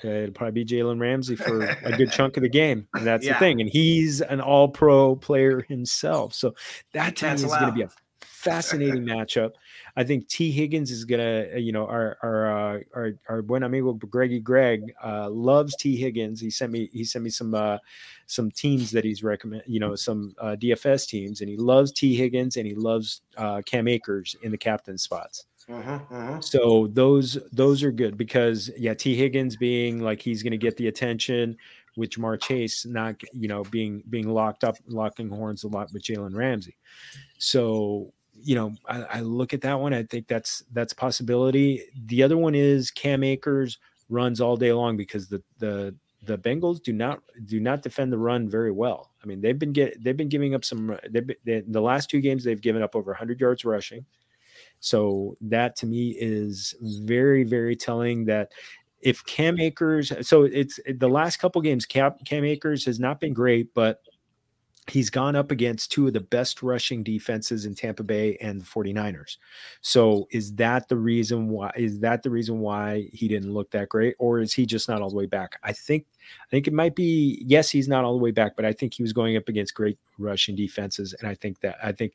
Uh, 0.05 0.09
it'll 0.09 0.33
probably 0.35 0.63
be 0.63 0.65
Jalen 0.65 1.01
Ramsey 1.01 1.37
for 1.37 1.63
a 1.65 1.93
good 1.97 2.13
chunk 2.13 2.37
of 2.37 2.43
the 2.43 2.51
game. 2.51 2.87
And 2.95 3.07
that's 3.07 3.25
Yeah. 3.25 3.33
the 3.33 3.39
thing. 3.39 3.63
And 3.63 3.71
he's 3.71 4.21
an 4.21 4.43
all 4.43 4.69
pro 4.69 5.17
player 5.17 5.63
himself. 5.63 6.35
So 6.35 6.55
that 6.93 7.17
to 7.17 7.29
me 7.29 7.33
is 7.33 7.45
going 7.45 7.67
to 7.67 7.73
be 7.73 7.83
a 7.83 7.89
fascinating 8.21 9.05
matchup. 9.05 9.53
I 9.97 10.05
think 10.05 10.29
Tee 10.29 10.51
Higgins 10.51 10.91
is 10.91 11.05
going 11.05 11.21
to, 11.21 11.59
you 11.59 11.73
know, 11.73 11.87
our, 11.87 12.19
our, 12.23 12.77
uh, 12.77 12.81
our, 12.95 13.13
our 13.29 13.43
buen 13.43 13.63
amigo 13.63 13.95
Greggy 13.95 14.41
Greg 14.41 14.93
uh, 15.03 15.31
loves 15.31 15.75
Tee 15.77 15.97
Higgins. 15.97 16.41
He 16.41 16.51
sent 16.51 16.71
me, 16.73 16.91
he 16.93 17.05
sent 17.05 17.25
me 17.25 17.31
some, 17.31 17.55
uh, 17.55 17.79
some 18.27 18.51
teams 18.51 18.91
that 18.91 19.05
he's 19.05 19.23
recommend, 19.23 19.63
you 19.67 19.81
know, 19.81 19.95
some 19.95 20.35
uh, 20.39 20.57
DFS 20.61 21.09
teams, 21.09 21.41
and 21.41 21.49
he 21.49 21.57
loves 21.57 21.93
T. 21.93 22.15
Higgins 22.15 22.57
and 22.57 22.67
he 22.67 22.75
loves 22.75 23.23
uh, 23.37 23.63
Cam 23.65 23.89
Akers 23.89 24.37
in 24.43 24.51
the 24.51 24.59
captain 24.59 24.99
spots. 24.99 25.47
Uh-huh, 25.69 25.99
uh-huh. 26.11 26.41
So 26.41 26.89
those 26.93 27.39
those 27.51 27.83
are 27.83 27.91
good 27.91 28.17
because 28.17 28.71
yeah, 28.77 28.95
Tee 28.95 29.17
Higgins 29.17 29.57
being 29.57 30.01
like 30.01 30.23
he's 30.23 30.45
going 30.45 30.53
to 30.53 30.59
get 30.59 30.77
the 30.77 30.87
attention, 30.87 31.57
with 31.97 32.11
Ja'Marr 32.11 32.41
Chase 32.41 32.87
not 32.87 33.21
you 33.33 33.49
know 33.49 33.65
being 33.65 34.03
being 34.09 34.29
locked 34.29 34.65
up, 34.65 34.77
locking 34.87 35.29
horns 35.29 35.65
a 35.65 35.69
lot 35.69 35.93
with 35.93 36.03
Jalen 36.03 36.37
Ramsey. 36.37 36.77
So 37.39 38.13
you 38.43 38.55
know 38.55 38.73
I, 38.89 39.03
I 39.03 39.21
look 39.21 39.55
at 39.55 39.61
that 39.63 39.81
one. 39.81 39.93
I 39.93 40.03
think 40.05 40.29
that's 40.29 40.63
that's 40.73 40.93
possibility. 40.93 41.83
The 42.07 42.23
other 42.23 42.37
one 42.37 42.55
is 42.55 42.91
Cam 42.91 43.23
Akers 43.23 43.79
runs 44.09 44.41
all 44.41 44.57
day 44.57 44.73
long 44.73 44.97
because 44.97 45.29
the 45.29 45.43
the 45.59 45.95
the 46.23 46.39
Bengals 46.39 46.83
do 46.83 46.93
not 46.93 47.23
do 47.45 47.61
not 47.61 47.83
defend 47.83 48.13
the 48.13 48.19
run 48.19 48.49
very 48.49 48.73
well. 48.73 49.13
I 49.23 49.27
mean, 49.27 49.41
they've 49.41 49.59
been 49.59 49.73
get 49.73 50.03
they've 50.03 50.17
been 50.17 50.29
giving 50.29 50.55
up 50.55 50.65
some. 50.65 50.99
They've 51.09 51.27
been, 51.27 51.37
they, 51.45 51.61
the 51.67 51.81
last 51.81 52.11
two 52.11 52.21
games 52.21 52.45
they've 52.45 52.61
given 52.61 52.83
up 52.83 52.95
over 52.95 53.13
100 53.13 53.41
yards 53.41 53.65
rushing. 53.65 54.05
So 54.81 55.37
that 55.41 55.77
to 55.77 55.87
me 55.87 56.11
is 56.19 56.75
very 56.81 57.45
very 57.45 57.77
telling 57.77 58.25
that 58.27 58.53
if 59.01 59.25
Cam 59.25 59.61
Akers, 59.61 60.13
so 60.27 60.45
it's 60.45 60.81
the 60.87 61.09
last 61.09 61.37
couple 61.37 61.61
games, 61.61 61.87
Cam, 61.87 62.15
Cam 62.25 62.45
Akers 62.45 62.85
has 62.87 62.99
not 62.99 63.21
been 63.21 63.33
great, 63.33 63.73
but 63.75 64.01
he's 64.89 65.11
gone 65.11 65.35
up 65.35 65.51
against 65.51 65.91
two 65.91 66.07
of 66.07 66.13
the 66.13 66.21
best 66.21 66.63
rushing 66.63 67.03
defenses 67.03 67.65
in 67.65 67.75
Tampa 67.75 68.05
Bay 68.05 68.37
and 68.41 68.61
the 68.61 68.65
49ers. 68.65 69.37
So 69.81 70.29
is 70.31 70.55
that 70.55 70.89
the 70.89 70.97
reason 70.97 71.49
why 71.49 71.73
is 71.77 71.99
that 72.01 72.23
the 72.23 72.31
reason 72.31 72.61
why 72.61 73.09
he 73.13 73.27
didn't 73.27 73.53
look 73.53 73.71
that 73.73 73.89
great 73.89 74.15
or 74.19 74.41
is 74.41 74.53
he 74.53 74.65
just 74.65 74.89
not 74.89 75.03
all 75.03 75.11
the 75.11 75.17
way 75.17 75.27
back? 75.27 75.59
I 75.65 75.73
think 75.73 76.07
I 76.31 76.51
think 76.51 76.67
it 76.67 76.73
might 76.73 76.95
be 76.95 77.43
yes, 77.47 77.71
he's 77.71 77.89
not 77.89 78.05
all 78.05 78.17
the 78.17 78.23
way 78.23 78.31
back, 78.31 78.55
but 78.57 78.65
I 78.65 78.73
think 78.73 78.95
he 78.95 79.03
was 79.03 79.13
going 79.13 79.37
up 79.37 79.49
against 79.49 79.75
great 79.75 79.99
rushing 80.19 80.55
defenses 80.55 81.15
and 81.19 81.29
I 81.29 81.35
think 81.35 81.61
that 81.61 81.77
I 81.83 81.93
think 81.93 82.13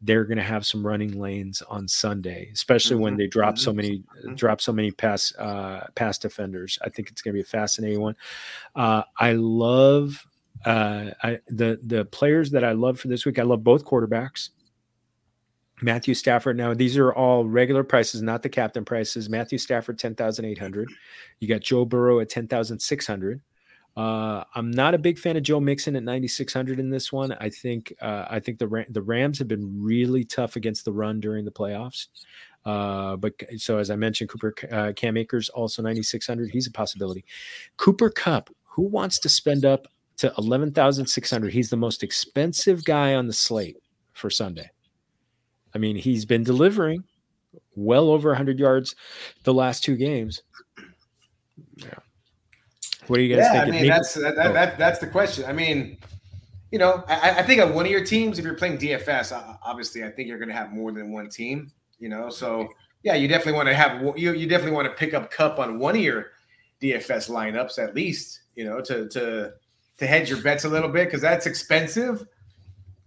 they're 0.00 0.24
going 0.24 0.38
to 0.38 0.44
have 0.44 0.66
some 0.66 0.86
running 0.86 1.18
lanes 1.18 1.62
on 1.62 1.88
Sunday, 1.88 2.50
especially 2.52 2.94
mm-hmm. 2.94 3.04
when 3.04 3.16
they 3.16 3.26
drop 3.26 3.58
so 3.58 3.70
mm-hmm. 3.70 3.76
many 3.76 3.98
mm-hmm. 3.98 4.34
drop 4.34 4.60
so 4.60 4.72
many 4.72 4.92
pass 4.92 5.34
uh 5.36 5.88
pass 5.96 6.18
defenders. 6.18 6.78
I 6.84 6.90
think 6.90 7.10
it's 7.10 7.22
going 7.22 7.32
to 7.32 7.38
be 7.38 7.42
a 7.42 7.44
fascinating 7.44 8.00
one. 8.00 8.14
Uh 8.76 9.02
I 9.18 9.32
love 9.32 10.24
uh, 10.64 11.10
the 11.48 11.78
the 11.82 12.04
players 12.06 12.50
that 12.50 12.64
I 12.64 12.72
love 12.72 12.98
for 12.98 13.08
this 13.08 13.24
week, 13.24 13.38
I 13.38 13.42
love 13.42 13.64
both 13.64 13.84
quarterbacks. 13.84 14.50
Matthew 15.82 16.14
Stafford. 16.14 16.56
Now 16.56 16.72
these 16.72 16.96
are 16.96 17.12
all 17.12 17.44
regular 17.44 17.84
prices, 17.84 18.22
not 18.22 18.42
the 18.42 18.48
captain 18.48 18.84
prices. 18.84 19.28
Matthew 19.28 19.58
Stafford 19.58 19.98
ten 19.98 20.14
thousand 20.14 20.44
eight 20.44 20.58
hundred. 20.58 20.90
You 21.40 21.48
got 21.48 21.60
Joe 21.60 21.84
Burrow 21.84 22.20
at 22.20 22.28
ten 22.28 22.46
thousand 22.46 22.80
six 22.80 23.06
hundred. 23.06 23.40
Uh, 23.96 24.42
I'm 24.54 24.72
not 24.72 24.94
a 24.94 24.98
big 24.98 25.18
fan 25.18 25.36
of 25.36 25.44
Joe 25.44 25.60
Mixon 25.60 25.94
at 25.94 26.02
9600 26.02 26.80
in 26.80 26.90
this 26.90 27.12
one. 27.12 27.30
I 27.38 27.48
think 27.48 27.92
uh, 28.00 28.24
I 28.28 28.40
think 28.40 28.58
the 28.58 28.66
Ram- 28.66 28.86
the 28.90 29.02
Rams 29.02 29.38
have 29.38 29.46
been 29.46 29.82
really 29.82 30.24
tough 30.24 30.56
against 30.56 30.84
the 30.84 30.92
run 30.92 31.20
during 31.20 31.44
the 31.44 31.52
playoffs. 31.52 32.08
Uh, 32.64 33.16
but 33.16 33.34
so 33.58 33.78
as 33.78 33.90
I 33.90 33.96
mentioned, 33.96 34.30
Cooper 34.30 34.54
uh, 34.72 34.92
Cam 34.96 35.16
Akers 35.16 35.48
also 35.48 35.82
9600. 35.82 36.50
He's 36.50 36.66
a 36.66 36.72
possibility. 36.72 37.24
Cooper 37.76 38.10
Kupp. 38.10 38.50
Who 38.64 38.82
wants 38.82 39.20
to 39.20 39.28
spend 39.28 39.64
up 39.64 39.86
to 40.18 40.32
11,600. 40.38 41.52
He's 41.52 41.70
the 41.70 41.76
most 41.76 42.02
expensive 42.02 42.84
guy 42.84 43.14
on 43.14 43.26
the 43.26 43.32
slate 43.32 43.76
for 44.12 44.30
Sunday. 44.30 44.70
I 45.74 45.78
mean, 45.78 45.96
he's 45.96 46.24
been 46.24 46.44
delivering 46.44 47.04
well 47.74 48.10
over 48.10 48.30
100 48.30 48.58
yards 48.58 48.94
the 49.42 49.54
last 49.54 49.82
two 49.82 49.96
games. 49.96 50.42
Yeah. 51.76 51.94
What 53.06 53.18
are 53.18 53.22
you 53.22 53.34
guys 53.34 53.44
yeah, 53.44 53.52
thinking? 53.52 53.74
I 53.74 53.80
mean, 53.82 53.90
that's 53.90 54.14
that, 54.14 54.36
that, 54.36 54.46
oh. 54.46 54.52
that, 54.52 54.78
that's 54.78 54.98
the 54.98 55.06
question. 55.06 55.44
I 55.44 55.52
mean, 55.52 55.98
you 56.70 56.78
know, 56.78 57.04
I, 57.06 57.38
I 57.38 57.42
think 57.42 57.60
on 57.60 57.74
one 57.74 57.84
of 57.84 57.90
your 57.90 58.04
teams, 58.04 58.38
if 58.38 58.44
you're 58.44 58.54
playing 58.54 58.78
DFS, 58.78 59.56
obviously, 59.62 60.04
I 60.04 60.10
think 60.10 60.28
you're 60.28 60.38
going 60.38 60.48
to 60.48 60.54
have 60.54 60.72
more 60.72 60.90
than 60.92 61.12
one 61.12 61.28
team. 61.28 61.70
You 61.98 62.08
know, 62.08 62.30
so 62.30 62.68
yeah, 63.02 63.14
you 63.14 63.28
definitely 63.28 63.52
want 63.52 63.68
to 63.68 63.74
have 63.74 64.18
you 64.18 64.32
you 64.32 64.46
definitely 64.46 64.74
want 64.74 64.88
to 64.88 64.94
pick 64.94 65.14
up 65.14 65.30
Kupp 65.30 65.58
on 65.58 65.78
one 65.78 65.94
of 65.94 66.02
your 66.02 66.32
DFS 66.82 67.30
lineups 67.30 67.78
at 67.78 67.94
least. 67.94 68.40
You 68.56 68.64
know, 68.64 68.80
to 68.80 69.08
to 69.10 69.52
to 69.98 70.06
hedge 70.06 70.28
your 70.28 70.42
bets 70.42 70.64
a 70.64 70.68
little 70.68 70.88
bit 70.88 71.06
because 71.06 71.20
that's 71.20 71.46
expensive. 71.46 72.26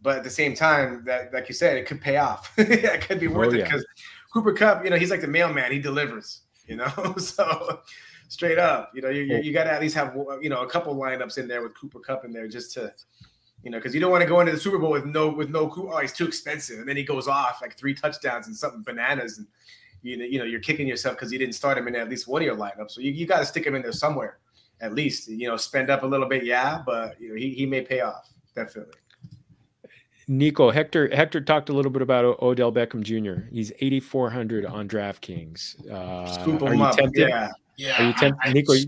But 0.02 0.18
at 0.18 0.24
the 0.24 0.30
same 0.30 0.56
time, 0.56 1.04
that 1.06 1.34
like 1.34 1.50
you 1.50 1.56
said, 1.56 1.78
it 1.78 1.86
could 1.86 2.02
pay 2.02 2.18
off. 2.18 2.52
it 2.58 3.02
could 3.02 3.20
be 3.20 3.28
worth 3.28 3.54
oh, 3.54 3.58
it 3.58 3.64
because 3.64 3.86
Cooper 4.34 4.54
Kupp, 4.54 4.84
you 4.84 4.90
know, 4.90 4.98
he's 4.98 5.12
like 5.12 5.22
the 5.22 5.28
mailman. 5.28 5.72
He 5.72 5.80
delivers. 5.80 6.42
You 6.66 6.78
know, 6.78 7.16
so 7.18 7.80
straight 8.28 8.58
up, 8.58 8.92
you 8.94 9.02
know, 9.02 9.10
you, 9.10 9.24
you, 9.24 9.38
you 9.38 9.54
got 9.54 9.64
to 9.64 9.72
at 9.72 9.82
least 9.82 9.96
have 9.96 10.14
you 10.42 10.50
know 10.50 10.62
a 10.62 10.70
couple 10.70 10.96
lineups 10.96 11.38
in 11.38 11.48
there 11.48 11.62
with 11.62 11.74
Cooper 11.80 12.00
Kupp 12.00 12.26
in 12.26 12.32
there 12.32 12.48
just 12.48 12.74
to 12.74 12.94
you 13.64 13.72
know, 13.72 13.80
because 13.80 13.94
you 13.94 14.00
don't 14.00 14.12
want 14.12 14.22
to 14.22 14.28
go 14.28 14.40
into 14.40 14.52
the 14.52 14.60
Super 14.60 14.78
Bowl 14.78 14.92
with 14.92 15.06
no 15.06 15.30
with 15.30 15.50
no 15.50 15.72
oh 15.76 15.98
he's 16.00 16.14
too 16.14 16.28
expensive, 16.28 16.80
and 16.80 16.88
then 16.88 16.96
he 16.96 17.04
goes 17.04 17.28
off 17.28 17.60
like 17.62 17.78
three 17.78 17.94
touchdowns 17.94 18.48
and 18.48 18.56
something 18.56 18.84
bananas, 18.84 19.40
and 19.40 19.48
you 20.04 20.16
know 20.16 20.26
you 20.26 20.40
know 20.40 20.46
you're 20.46 20.60
kicking 20.60 20.88
yourself 20.88 21.16
because 21.16 21.32
you 21.32 21.40
didn't 21.40 21.56
start 21.56 21.78
him 21.78 21.88
in 21.88 21.96
at 21.96 22.10
least 22.10 22.28
one 22.28 22.42
of 22.42 22.46
your 22.46 22.56
lineups. 22.56 22.92
So 22.92 23.02
you, 23.02 23.12
you 23.12 23.26
got 23.26 23.40
to 23.40 23.46
stick 23.46 23.66
him 23.66 23.76
in 23.76 23.82
there 23.82 23.92
somewhere 23.92 24.38
at 24.82 24.94
least 24.94 25.28
you 25.28 25.48
know 25.48 25.58
spend 25.58 25.90
up 25.90 26.04
a 26.04 26.06
little 26.06 26.28
bit 26.28 26.44
yeah 26.44 26.82
but 26.86 27.20
you 27.20 27.30
know 27.30 27.36
he, 27.36 27.52
he 27.52 27.66
may 27.66 27.82
pay 27.82 28.02
off 28.02 28.30
definitely 28.56 28.94
Nico 30.28 30.72
Hector 30.72 31.14
Hector 31.16 31.40
talked 31.40 31.70
a 31.70 31.74
little 31.74 31.92
bit 31.92 32.02
about 32.02 32.42
Odell 32.42 32.72
Beckham 32.72 33.02
Jr. 33.02 33.48
He's 33.50 33.72
8400 33.80 34.66
on 34.66 34.88
DraftKings. 34.88 35.90
Uh, 35.90 36.26
Scoop 36.26 36.62
him 36.62 36.82
up. 36.82 36.98
Tempted? 36.98 37.30
Yeah, 37.30 37.50
yeah. 37.78 38.04
Are 38.04 38.08
you 38.08 38.14
tempted, 38.14 38.38
I, 38.44 38.52
Nico? 38.52 38.74
I, 38.74 38.80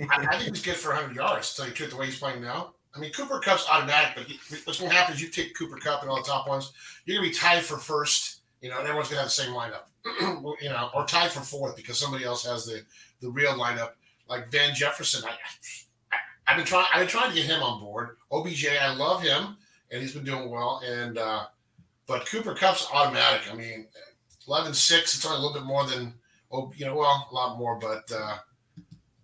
I, 0.00 0.38
think 0.38 0.54
he's 0.54 0.64
good 0.64 0.76
for 0.76 0.92
100 0.92 1.16
yards. 1.16 1.50
To 1.50 1.56
tell 1.56 1.64
you 1.66 1.70
the 1.72 1.76
truth, 1.76 1.90
the 1.90 1.96
way 1.96 2.06
he's 2.06 2.18
playing 2.18 2.40
now. 2.40 2.74
I 2.94 3.00
mean, 3.00 3.12
Cooper 3.12 3.40
Kupp's 3.40 3.66
automatic, 3.68 4.14
but 4.14 4.26
he, 4.26 4.38
what's 4.64 4.78
going 4.78 4.90
to 4.90 4.96
happen 4.96 5.14
is 5.14 5.20
you 5.20 5.28
take 5.28 5.56
Cooper 5.58 5.76
Kupp 5.76 6.02
and 6.02 6.10
all 6.10 6.18
the 6.18 6.22
top 6.22 6.46
ones, 6.46 6.72
you're 7.04 7.18
going 7.18 7.28
to 7.28 7.34
be 7.34 7.36
tied 7.36 7.64
for 7.64 7.76
first. 7.76 8.42
You 8.60 8.70
know, 8.70 8.78
and 8.78 8.86
everyone's 8.86 9.08
going 9.08 9.16
to 9.16 9.22
have 9.22 9.26
the 9.26 9.30
same 9.30 9.52
lineup. 9.52 10.54
you 10.62 10.68
know, 10.68 10.90
or 10.94 11.04
tied 11.04 11.32
for 11.32 11.40
fourth 11.40 11.76
because 11.76 11.98
somebody 11.98 12.24
else 12.24 12.46
has 12.46 12.64
the 12.64 12.82
the 13.20 13.30
real 13.30 13.52
lineup 13.54 13.90
like 14.28 14.50
Van 14.50 14.74
Jefferson. 14.74 15.24
I, 15.24 15.34
I 16.46 16.52
have 16.52 16.56
been 16.56 16.66
trying. 16.66 16.86
I've 16.92 17.00
been 17.00 17.08
trying 17.08 17.30
to 17.30 17.36
get 17.36 17.46
him 17.46 17.62
on 17.62 17.80
board. 17.80 18.16
OBJ, 18.30 18.66
I 18.80 18.94
love 18.94 19.22
him, 19.22 19.56
and 19.90 20.02
he's 20.02 20.14
been 20.14 20.24
doing 20.24 20.50
well. 20.50 20.82
And 20.86 21.18
uh, 21.18 21.46
but 22.06 22.26
Cooper 22.26 22.54
Kupp's 22.54 22.86
automatic. 22.92 23.50
I 23.50 23.56
mean, 23.56 23.86
11-6, 24.46 24.92
It's 25.00 25.24
only 25.24 25.38
a 25.38 25.40
little 25.40 25.54
bit 25.54 25.66
more 25.66 25.86
than 25.86 26.14
oh, 26.52 26.72
you 26.76 26.86
know, 26.86 26.96
well, 26.96 27.28
a 27.30 27.34
lot 27.34 27.58
more, 27.58 27.78
but 27.78 28.10
uh, 28.14 28.36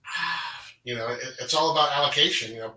you 0.85 0.95
know, 0.95 1.09
it, 1.09 1.21
it's 1.40 1.54
all 1.54 1.73
about 1.73 1.92
allocation. 1.92 2.52
You 2.52 2.61
know, 2.61 2.75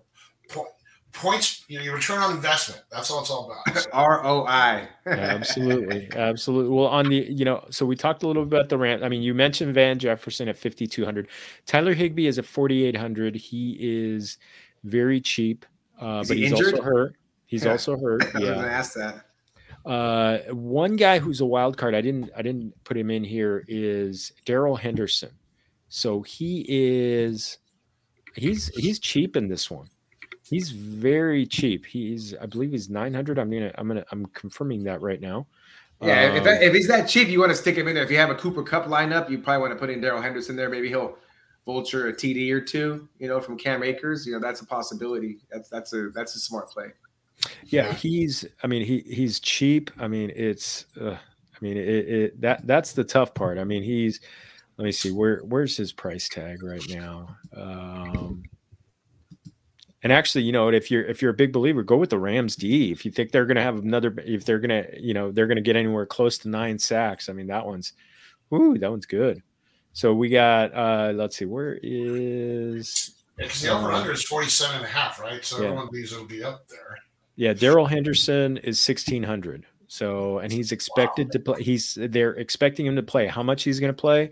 points, 1.13 1.63
you 1.67 1.77
know, 1.77 1.84
your 1.84 1.93
return 1.93 2.20
on 2.20 2.32
investment. 2.32 2.82
That's 2.91 3.10
all 3.10 3.22
it's 3.22 3.29
all 3.29 3.51
about. 3.51 3.88
ROI. 3.93 4.88
absolutely. 5.05 6.10
Absolutely. 6.13 6.75
Well, 6.75 6.88
on 6.88 7.08
the, 7.08 7.32
you 7.32 7.46
know, 7.46 7.63
so 7.70 7.86
we 7.86 7.96
talked 7.96 8.24
a 8.24 8.27
little 8.27 8.46
bit 8.46 8.60
about 8.60 8.70
the 8.70 8.77
rant. 8.77 9.03
I 9.03 9.10
mean, 9.10 9.22
you 9.22 9.34
mentioned 9.34 9.74
Van 9.74 10.00
Jefferson 10.00 10.50
at 10.50 10.58
5,200. 10.58 11.27
Tyler 11.65 11.93
Higbee 11.93 12.27
is 12.27 12.39
at 12.39 12.46
4,800. 12.46 13.36
He 13.36 13.77
is 13.79 14.38
very 14.84 15.22
cheap, 15.22 15.65
uh, 16.00 16.24
but 16.27 16.36
he 16.36 16.43
he's 16.43 16.51
injured? 16.51 16.74
also 16.74 16.84
hurt. 16.84 17.15
He's 17.46 17.63
yeah. 17.63 17.72
also 17.72 17.98
hurt. 17.98 18.24
Yeah. 18.24 18.29
I 18.34 18.39
was 18.39 18.50
going 18.50 18.62
to 18.63 18.72
ask 18.72 18.93
that. 18.96 19.25
Uh, 19.86 20.53
one 20.53 20.96
guy 20.96 21.20
who's 21.20 21.41
a 21.41 21.46
wild 21.46 21.77
card, 21.77 21.93
I 21.93 22.01
didn't, 22.01 22.32
I 22.36 22.41
didn't 22.41 22.74
put 22.84 22.98
him 22.98 23.12
in 23.12 23.24
here 23.24 23.63
is 23.67 24.32
Darrell 24.46 24.75
Henderson. 24.75 25.32
So 25.89 26.22
he 26.22 26.65
is, 26.67 27.60
he's, 28.36 28.70
he's 28.70 28.98
cheap 29.00 29.36
in 29.36 29.48
this 29.48 29.70
one. 29.70 29.89
He's 30.50 30.71
very 30.71 31.45
cheap. 31.45 31.85
He's, 31.85 32.35
I 32.35 32.45
believe 32.45 32.71
he's 32.71 32.89
900. 32.89 33.39
I'm 33.39 33.50
gonna, 33.50 33.71
I'm 33.75 33.88
gonna, 33.88 34.05
I'm 34.12 34.25
confirming 34.27 34.83
that 34.83 35.01
right 35.01 35.21
now. 35.21 35.47
Yeah, 36.01 36.25
um, 36.25 36.35
if, 36.35 36.43
that, 36.43 36.63
if 36.63 36.73
he's 36.73 36.88
that 36.88 37.07
cheap, 37.07 37.29
you 37.29 37.39
want 37.39 37.51
to 37.51 37.55
stick 37.55 37.75
him 37.75 37.88
in 37.88 37.95
there. 37.95 38.03
If 38.03 38.12
you 38.12 38.17
have 38.17 38.29
a 38.29 38.35
Cooper 38.35 38.63
Kupp 38.63 38.85
lineup, 38.88 39.29
you 39.29 39.39
probably 39.39 39.62
want 39.62 39.73
to 39.73 39.79
put 39.79 39.89
in 39.89 40.01
Darrell 40.01 40.21
Henderson 40.21 40.55
there. 40.55 40.69
Maybe 40.69 40.89
he'll 40.89 41.17
vulture 41.65 42.07
a 42.07 42.13
TD 42.13 42.51
or 42.51 42.62
two, 42.62 43.07
you 43.19 43.27
know, 43.27 43.39
from 43.39 43.57
Cam 43.57 43.83
Akers. 43.83 44.25
You 44.25 44.33
know, 44.33 44.39
that's 44.39 44.62
a 44.62 44.65
possibility. 44.65 45.39
That's 45.51 45.69
that's 45.69 45.93
a 45.93 46.09
that's 46.09 46.35
a 46.35 46.39
smart 46.39 46.69
play. 46.69 46.88
Yeah, 47.65 47.93
he's. 47.93 48.45
I 48.63 48.67
mean, 48.67 48.85
he 48.85 49.00
he's 49.00 49.39
cheap. 49.39 49.91
I 49.97 50.07
mean, 50.07 50.31
it's. 50.35 50.85
Uh, 51.00 51.12
I 51.12 51.57
mean, 51.62 51.77
it, 51.77 51.88
it 51.88 52.41
that 52.41 52.67
that's 52.67 52.93
the 52.93 53.03
tough 53.03 53.33
part. 53.33 53.57
I 53.57 53.63
mean, 53.63 53.83
he's. 53.83 54.19
Let 54.77 54.85
me 54.85 54.91
see 54.91 55.12
where 55.12 55.39
where's 55.39 55.77
his 55.77 55.93
price 55.93 56.27
tag 56.27 56.63
right 56.63 56.83
now. 56.89 57.38
Um, 57.55 58.43
and 60.03 60.12
actually, 60.12 60.43
you 60.43 60.51
know, 60.51 60.69
if 60.69 60.91
you're 60.91 61.05
if 61.05 61.22
you're 61.22 61.31
a 61.31 61.36
big 61.36 61.53
believer, 61.53 61.81
go 61.81 61.95
with 61.95 62.10
the 62.10 62.19
Rams 62.19 62.57
D. 62.57 62.91
If 62.91 63.05
you 63.05 63.12
think 63.12 63.31
they're 63.31 63.45
going 63.45 63.55
to 63.55 63.63
have 63.63 63.79
another, 63.79 64.13
if 64.17 64.43
they're 64.43 64.60
going 64.60 64.83
to, 64.83 65.01
you 65.01 65.13
know, 65.13 65.31
they're 65.31 65.48
going 65.48 65.55
to 65.55 65.62
get 65.62 65.77
anywhere 65.77 66.05
close 66.05 66.38
to 66.39 66.50
nine 66.50 66.77
sacks. 66.77 67.29
I 67.29 67.33
mean, 67.33 67.48
that 67.48 67.65
one's, 67.65 67.93
ooh, 68.53 68.77
that 68.77 68.91
one's 68.91 69.05
good. 69.05 69.41
So 69.93 70.13
we 70.13 70.29
got, 70.29 70.74
uh 70.75 71.13
let's 71.15 71.38
see, 71.38 71.45
where 71.45 71.79
is? 71.81 73.15
Because 73.38 73.62
the 73.62 73.69
over 73.69 73.91
under 73.91 74.12
is 74.12 74.24
47 74.24 74.75
and 74.77 74.86
a 74.86 74.88
half, 74.88 75.19
right? 75.19 75.43
So 75.43 75.60
yeah. 75.60 75.67
everyone 75.67 75.88
believes 75.89 76.12
it'll 76.12 76.25
be 76.25 76.43
up 76.43 76.67
there. 76.67 76.98
Yeah, 77.36 77.53
Darrell 77.53 77.86
Henderson 77.86 78.57
is 78.57 78.86
1600. 78.86 79.65
So, 79.88 80.39
and 80.39 80.51
he's 80.51 80.72
expected 80.72 81.27
wow. 81.27 81.31
to 81.31 81.39
play. 81.39 81.63
He's 81.63 81.98
they're 82.00 82.33
expecting 82.33 82.86
him 82.86 82.95
to 82.95 83.03
play. 83.03 83.27
How 83.27 83.43
much 83.43 83.63
he's 83.63 83.79
going 83.79 83.93
to 83.93 84.00
play? 84.00 84.31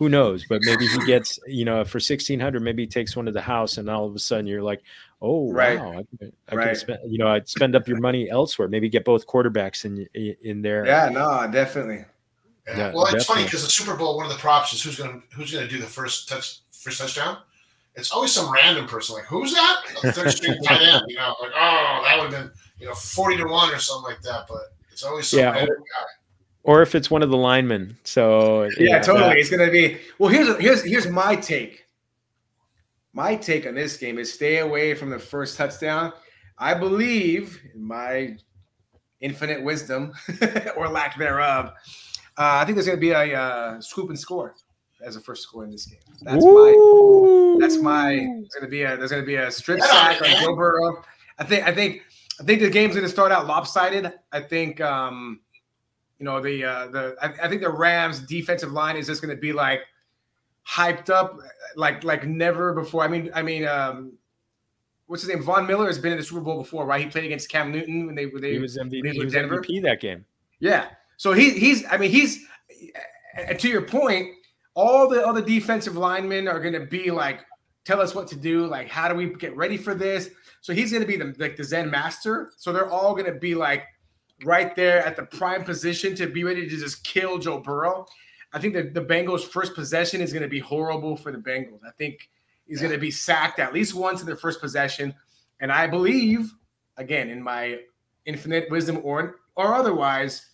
Who 0.00 0.08
knows? 0.08 0.46
But 0.48 0.62
maybe 0.64 0.86
he 0.86 0.98
gets, 1.04 1.38
you 1.46 1.66
know, 1.66 1.84
for 1.84 2.00
sixteen 2.00 2.40
hundred, 2.40 2.62
maybe 2.62 2.84
he 2.84 2.86
takes 2.86 3.14
one 3.14 3.26
to 3.26 3.32
the 3.32 3.42
house, 3.42 3.76
and 3.76 3.88
all 3.90 4.06
of 4.06 4.14
a 4.14 4.18
sudden 4.18 4.46
you're 4.46 4.62
like, 4.62 4.80
oh 5.20 5.52
right. 5.52 5.78
wow, 5.78 5.90
I 5.90 6.04
could, 6.18 6.32
I 6.48 6.54
right. 6.54 6.68
could 6.68 6.76
spend, 6.78 6.98
you 7.06 7.18
know, 7.18 7.28
I'd 7.28 7.46
spend 7.46 7.76
up 7.76 7.86
your 7.86 8.00
money 8.00 8.30
elsewhere. 8.30 8.66
Maybe 8.66 8.88
get 8.88 9.04
both 9.04 9.26
quarterbacks 9.26 9.84
in 9.84 10.06
in 10.42 10.62
there. 10.62 10.86
Yeah, 10.86 11.10
no, 11.10 11.46
definitely. 11.52 12.06
Yeah. 12.66 12.76
yeah 12.78 12.92
well, 12.94 13.14
it's 13.14 13.26
funny 13.26 13.44
because 13.44 13.62
the 13.62 13.68
Super 13.68 13.94
Bowl, 13.94 14.16
one 14.16 14.24
of 14.24 14.32
the 14.32 14.38
props 14.38 14.72
is 14.72 14.82
who's 14.82 14.96
gonna 14.96 15.20
who's 15.34 15.52
gonna 15.52 15.68
do 15.68 15.78
the 15.78 15.86
first 15.86 16.30
touch 16.30 16.60
first 16.72 16.98
touchdown. 16.98 17.36
It's 17.94 18.10
always 18.10 18.32
some 18.32 18.50
random 18.50 18.86
person 18.86 19.16
like 19.16 19.26
who's 19.26 19.52
that? 19.52 19.82
Third 20.14 20.30
string 20.30 20.62
tight 20.64 20.80
end, 20.80 21.04
you 21.08 21.16
know, 21.16 21.36
like 21.42 21.52
oh 21.54 22.02
that 22.06 22.16
would 22.16 22.32
have 22.32 22.42
been 22.42 22.50
you 22.78 22.86
know 22.86 22.94
forty 22.94 23.36
to 23.36 23.44
one 23.44 23.70
or 23.70 23.78
something 23.78 24.10
like 24.10 24.22
that. 24.22 24.46
But 24.48 24.62
it's 24.90 25.02
always 25.02 25.28
some 25.28 25.40
yeah. 25.40 25.50
random 25.50 25.76
guy 25.76 26.06
or 26.62 26.82
if 26.82 26.94
it's 26.94 27.10
one 27.10 27.22
of 27.22 27.30
the 27.30 27.36
linemen. 27.36 27.96
So 28.04 28.64
yeah, 28.64 28.70
yeah 28.78 28.98
totally. 29.00 29.28
That. 29.28 29.38
It's 29.38 29.50
gonna 29.50 29.70
be 29.70 29.98
well. 30.18 30.30
Here's 30.30 30.56
here's 30.58 30.84
here's 30.84 31.06
my 31.06 31.36
take. 31.36 31.86
my 33.12 33.36
take 33.36 33.66
on 33.66 33.74
this 33.74 33.96
game 33.96 34.18
is 34.18 34.32
stay 34.32 34.58
away 34.58 34.94
from 34.94 35.10
the 35.10 35.18
first 35.18 35.56
touchdown. 35.56 36.12
I 36.58 36.74
believe 36.74 37.58
in 37.74 37.82
my 37.82 38.36
infinite 39.20 39.62
wisdom 39.62 40.12
or 40.76 40.88
lack 40.88 41.18
thereof. 41.18 41.72
Uh, 42.36 42.60
I 42.60 42.64
think 42.64 42.76
there's 42.76 42.86
going 42.86 42.98
to 42.98 43.00
be 43.00 43.10
a 43.10 43.38
uh, 43.38 43.80
scoop 43.80 44.08
and 44.08 44.18
score 44.18 44.54
as 45.02 45.16
a 45.16 45.20
first 45.20 45.42
score 45.42 45.64
in 45.64 45.70
this 45.70 45.86
game. 45.86 45.98
That's 46.22 46.44
Ooh. 46.44 47.56
my. 47.58 47.66
That's 47.66 47.82
my. 47.82 48.10
There's 48.10 48.48
going 48.48 48.64
to 48.64 48.68
be 48.68 48.82
a. 48.82 48.96
There's 48.96 49.10
going 49.10 49.22
to 49.22 49.26
be 49.26 49.36
a 49.36 49.50
strip 49.50 49.80
sack 49.80 50.20
on 50.22 50.42
Joe 50.42 50.54
Burrow. 50.54 51.02
I 51.38 51.44
think. 51.44 51.66
I 51.66 51.74
think. 51.74 52.02
I 52.38 52.42
think 52.42 52.60
the 52.60 52.70
game's 52.70 52.94
going 52.94 53.04
to 53.04 53.10
start 53.10 53.32
out 53.32 53.46
lopsided. 53.46 54.12
I 54.32 54.40
think. 54.40 54.80
um 54.80 55.40
You 56.20 56.26
know 56.26 56.40
the 56.40 56.64
uh 56.64 56.86
the. 56.88 57.16
I, 57.20 57.46
I 57.46 57.48
think 57.48 57.62
the 57.62 57.70
Rams 57.70 58.20
defensive 58.20 58.72
line 58.72 58.96
is 58.96 59.06
just 59.06 59.22
going 59.22 59.34
to 59.34 59.40
be 59.40 59.52
like 59.52 59.80
hyped 60.68 61.10
up 61.10 61.38
like 61.76 62.04
like 62.04 62.26
never 62.26 62.74
before. 62.74 63.02
I 63.02 63.08
mean, 63.08 63.30
I 63.34 63.42
mean, 63.42 63.66
um, 63.66 64.12
what's 65.06 65.22
his 65.22 65.30
name? 65.30 65.42
Von 65.42 65.66
Miller 65.66 65.86
has 65.86 65.98
been 65.98 66.12
in 66.12 66.18
the 66.18 66.24
Super 66.24 66.42
Bowl 66.42 66.58
before, 66.58 66.84
right? 66.84 67.02
He 67.02 67.08
played 67.08 67.24
against 67.24 67.48
Cam 67.48 67.72
Newton 67.72 68.06
when 68.06 68.14
they 68.14 68.26
when 68.26 68.42
they 68.42 68.52
he 68.52 68.58
was 68.58 68.76
MVP, 68.76 69.12
he 69.12 69.24
was 69.24 69.32
Denver. 69.32 69.62
MVP 69.62 69.82
that 69.82 70.00
game. 70.00 70.24
Yeah, 70.58 70.88
so 71.16 71.32
he 71.32 71.58
he's 71.58 71.84
I 71.90 71.96
mean 71.96 72.10
he's 72.10 72.44
to 73.58 73.68
your 73.68 73.82
point. 73.82 74.28
All 74.74 75.08
the 75.08 75.26
other 75.26 75.42
defensive 75.42 75.96
linemen 75.96 76.46
are 76.46 76.60
going 76.60 76.74
to 76.74 76.86
be 76.86 77.10
like, 77.10 77.40
tell 77.84 78.00
us 78.00 78.14
what 78.14 78.28
to 78.28 78.36
do. 78.36 78.66
Like, 78.66 78.88
how 78.88 79.08
do 79.08 79.14
we 79.14 79.30
get 79.34 79.56
ready 79.56 79.76
for 79.76 79.94
this? 79.94 80.30
So 80.60 80.72
he's 80.72 80.92
going 80.92 81.02
to 81.02 81.08
be 81.08 81.16
the 81.16 81.34
like 81.38 81.56
the 81.56 81.64
Zen 81.64 81.90
master. 81.90 82.52
So 82.56 82.72
they're 82.72 82.90
all 82.90 83.14
going 83.14 83.32
to 83.32 83.38
be 83.38 83.54
like 83.54 83.84
right 84.44 84.74
there 84.74 85.04
at 85.04 85.16
the 85.16 85.24
prime 85.24 85.64
position 85.64 86.14
to 86.16 86.26
be 86.26 86.44
ready 86.44 86.68
to 86.68 86.76
just 86.76 87.04
kill 87.04 87.38
Joe 87.38 87.58
Burrow. 87.58 88.06
I 88.52 88.58
think 88.58 88.74
that 88.74 88.94
the 88.94 89.02
Bengals' 89.02 89.44
first 89.44 89.74
possession 89.74 90.20
is 90.20 90.32
going 90.32 90.42
to 90.42 90.48
be 90.48 90.58
horrible 90.58 91.16
for 91.16 91.30
the 91.30 91.38
Bengals. 91.38 91.80
I 91.86 91.90
think 91.98 92.28
he's 92.66 92.78
yeah. 92.80 92.88
going 92.88 92.98
to 92.98 93.00
be 93.00 93.10
sacked 93.10 93.58
at 93.58 93.72
least 93.72 93.94
once 93.94 94.20
in 94.20 94.26
their 94.26 94.36
first 94.36 94.60
possession, 94.60 95.14
and 95.60 95.70
I 95.70 95.86
believe, 95.86 96.52
again, 96.96 97.30
in 97.30 97.42
my 97.42 97.80
infinite 98.24 98.70
wisdom 98.70 99.00
or 99.02 99.36
or 99.56 99.74
otherwise, 99.74 100.46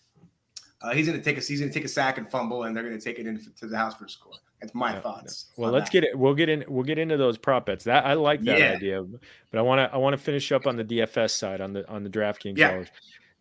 uh, 0.81 0.91
he's 0.93 1.07
going 1.07 1.17
to 1.17 1.23
take 1.23 1.37
a 1.37 1.41
he's 1.41 1.59
going 1.59 1.71
to 1.71 1.73
take 1.73 1.85
a 1.85 1.89
sack 1.89 2.17
and 2.17 2.29
fumble, 2.29 2.63
and 2.63 2.75
they're 2.75 2.83
going 2.83 2.97
to 2.97 3.03
take 3.03 3.19
it 3.19 3.25
into 3.25 3.67
the 3.67 3.77
house 3.77 3.95
for 3.95 4.05
a 4.05 4.09
score. 4.09 4.33
That's 4.61 4.73
my 4.73 4.93
yeah. 4.93 5.01
thoughts. 5.01 5.47
Well, 5.55 5.71
let's 5.71 5.89
that. 5.89 6.01
get 6.01 6.03
it. 6.03 6.17
We'll 6.17 6.33
get 6.33 6.49
in. 6.49 6.65
We'll 6.67 6.83
get 6.83 6.97
into 6.97 7.17
those 7.17 7.37
prop 7.37 7.67
bets. 7.67 7.83
That 7.85 8.05
I 8.05 8.13
like 8.13 8.41
that 8.43 8.59
yeah. 8.59 8.71
idea, 8.71 9.03
but 9.51 9.57
I 9.57 9.61
want 9.61 9.79
to. 9.79 9.93
I 9.93 9.97
want 9.97 10.13
to 10.13 10.17
finish 10.17 10.51
up 10.51 10.67
on 10.67 10.75
the 10.75 10.83
DFS 10.83 11.31
side 11.31 11.61
on 11.61 11.73
the 11.73 11.87
on 11.87 12.03
the 12.03 12.09
DraftKings. 12.09 12.57
Yeah. 12.57 12.83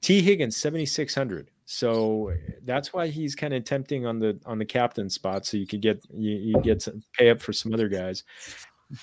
Tee 0.07 0.23
Higgins 0.23 0.57
seventy 0.57 0.87
six 0.87 1.17
hundred. 1.17 1.51
So 1.65 2.33
that's 2.65 2.93
why 2.93 3.09
he's 3.09 3.35
kind 3.35 3.53
of 3.53 3.65
tempting 3.65 4.07
on 4.07 4.21
the 4.21 4.39
on 4.47 4.57
the 4.57 4.65
captain 4.65 5.11
spot. 5.11 5.45
So 5.45 5.57
you 5.57 5.67
could 5.67 5.83
get 5.83 6.01
you, 6.15 6.37
you 6.37 6.61
get 6.63 6.81
some 6.81 7.03
pay 7.19 7.29
up 7.29 7.41
for 7.41 7.53
some 7.53 7.75
other 7.75 7.89
guys. 7.89 8.23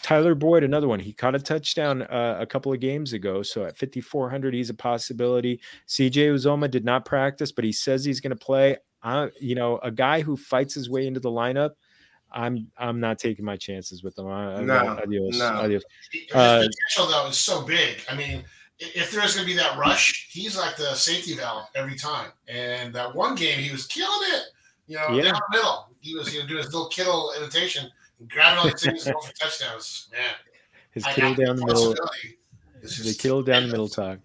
Tyler 0.01 0.33
Boyd, 0.33 0.63
another 0.63 0.87
one. 0.87 1.01
He 1.01 1.11
caught 1.11 1.35
a 1.35 1.39
touchdown 1.39 2.03
uh, 2.03 2.37
a 2.39 2.45
couple 2.45 2.71
of 2.71 2.79
games 2.79 3.11
ago. 3.11 3.43
So 3.43 3.65
at 3.65 3.77
5,400, 3.77 4.53
he's 4.53 4.69
a 4.69 4.73
possibility. 4.73 5.59
CJ 5.89 6.35
Uzomah 6.35 6.71
did 6.71 6.85
not 6.85 7.03
practice, 7.03 7.51
but 7.51 7.65
he 7.65 7.73
says 7.73 8.05
he's 8.05 8.21
going 8.21 8.31
to 8.31 8.37
play. 8.37 8.77
Uh, 9.01 9.27
you 9.41 9.55
know, 9.55 9.79
a 9.79 9.91
guy 9.91 10.21
who 10.21 10.37
fights 10.37 10.73
his 10.73 10.89
way 10.89 11.05
into 11.05 11.19
the 11.19 11.29
lineup. 11.29 11.71
I'm 12.31 12.71
I'm 12.77 13.01
not 13.01 13.19
taking 13.19 13.43
my 13.43 13.57
chances 13.57 14.03
with 14.03 14.17
him. 14.17 14.27
I, 14.27 14.61
no, 14.61 14.73
adios, 15.03 15.37
no. 15.37 15.47
Adios. 15.47 15.83
Uh, 16.33 16.63
potential 16.63 17.11
though 17.11 17.27
is 17.27 17.37
so 17.37 17.61
big. 17.63 17.97
I 18.09 18.15
mean, 18.15 18.45
if 18.95 19.11
there's 19.11 19.35
going 19.35 19.47
to 19.47 19.53
be 19.53 19.57
that 19.57 19.77
rush, 19.77 20.27
he's 20.29 20.57
like 20.57 20.75
the 20.75 20.93
safety 20.93 21.35
valve 21.35 21.67
every 21.75 21.95
time. 21.95 22.31
And 22.47 22.93
that 22.93 23.13
one 23.13 23.35
game, 23.35 23.59
he 23.59 23.71
was 23.71 23.85
killing 23.87 24.29
it. 24.33 24.43
You 24.87 24.97
know, 24.97 25.11
yeah. 25.11 25.23
down 25.23 25.33
the 25.33 25.57
middle, 25.57 25.89
he 26.01 26.15
was 26.15 26.33
you 26.33 26.41
know 26.41 26.47
doing 26.47 26.63
his 26.63 26.73
little 26.73 26.89
Kittle 26.89 27.31
imitation, 27.37 27.89
grabbing 28.27 28.59
all 28.59 28.65
these 28.65 28.81
things 28.81 29.03
for 29.07 29.33
touchdowns. 29.39 30.09
Man, 30.11 30.21
his 30.91 31.05
Kittle 31.05 31.33
down 31.35 31.55
the 31.55 31.65
middle. 31.65 31.95
The 32.81 33.15
Kittle 33.17 33.43
down 33.43 33.63
the 33.63 33.69
middle 33.69 33.87
talk. 33.87 34.19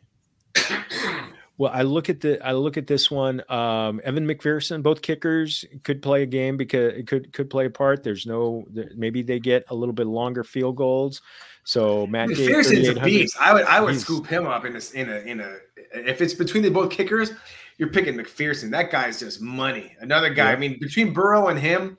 Well, 1.58 1.72
I 1.74 1.82
look 1.82 2.08
at 2.08 2.20
the 2.20 2.40
I 2.46 2.52
look 2.52 2.76
at 2.76 2.86
this 2.86 3.10
one. 3.10 3.42
Um, 3.50 4.00
Evan 4.04 4.28
McPherson, 4.28 4.80
both 4.80 5.02
kickers 5.02 5.64
could 5.82 6.00
play 6.00 6.22
a 6.22 6.26
game 6.26 6.56
because 6.56 6.94
it 6.94 7.08
could 7.08 7.32
could 7.32 7.50
play 7.50 7.66
a 7.66 7.70
part. 7.70 8.04
There's 8.04 8.26
no 8.26 8.64
maybe 8.94 9.22
they 9.22 9.40
get 9.40 9.64
a 9.68 9.74
little 9.74 9.92
bit 9.92 10.06
longer 10.06 10.44
field 10.44 10.76
goals. 10.76 11.20
So 11.68 12.06
Matt 12.06 12.30
McPherson's 12.30 12.88
a 12.88 12.98
beast. 12.98 13.36
I 13.38 13.52
would 13.52 13.66
I 13.66 13.78
would 13.78 13.92
He's, 13.92 14.00
scoop 14.00 14.26
him 14.26 14.46
up 14.46 14.64
in 14.64 14.74
a 14.74 14.80
in 14.94 15.10
a 15.10 15.18
in 15.18 15.40
a 15.40 15.56
if 15.92 16.22
it's 16.22 16.32
between 16.32 16.62
the 16.62 16.70
both 16.70 16.90
kickers, 16.90 17.32
you're 17.76 17.90
picking 17.90 18.14
McPherson. 18.14 18.70
That 18.70 18.90
guy's 18.90 19.20
just 19.20 19.42
money. 19.42 19.94
Another 20.00 20.30
guy. 20.30 20.46
Yeah. 20.46 20.56
I 20.56 20.56
mean, 20.56 20.78
between 20.80 21.12
Burrow 21.12 21.48
and 21.48 21.58
him, 21.58 21.98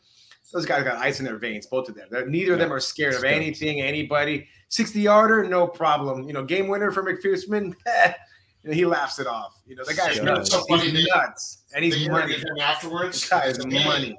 those 0.52 0.66
guys 0.66 0.84
got 0.84 0.96
ice 0.96 1.20
in 1.20 1.26
their 1.26 1.38
veins, 1.38 1.68
both 1.68 1.88
of 1.88 1.94
them. 1.94 2.08
They're, 2.10 2.26
neither 2.26 2.48
yeah. 2.48 2.54
of 2.54 2.60
them 2.62 2.74
are 2.74 2.80
scared 2.80 3.14
of 3.14 3.24
anything, 3.24 3.80
anybody. 3.80 4.48
60 4.70 5.02
yarder, 5.02 5.44
no 5.48 5.68
problem. 5.68 6.28
You 6.28 6.34
know, 6.34 6.44
game 6.44 6.68
winner 6.68 6.90
for 6.90 7.04
McPherson, 7.04 7.76
you 8.64 8.70
know, 8.70 8.74
he 8.74 8.88
laughs 8.88 9.20
it 9.20 9.28
off. 9.28 9.62
You 9.68 9.76
know, 9.76 9.84
the 9.86 9.94
guy's 9.94 10.20
nuts. 10.20 10.50
So 10.50 10.66
he's 10.78 11.08
nuts. 11.08 11.66
And 11.76 11.86
he's 11.86 12.10
money. 12.10 12.44
Afterwards, 12.60 13.22
the 13.22 13.36
guy's 13.36 13.64
money 13.68 14.18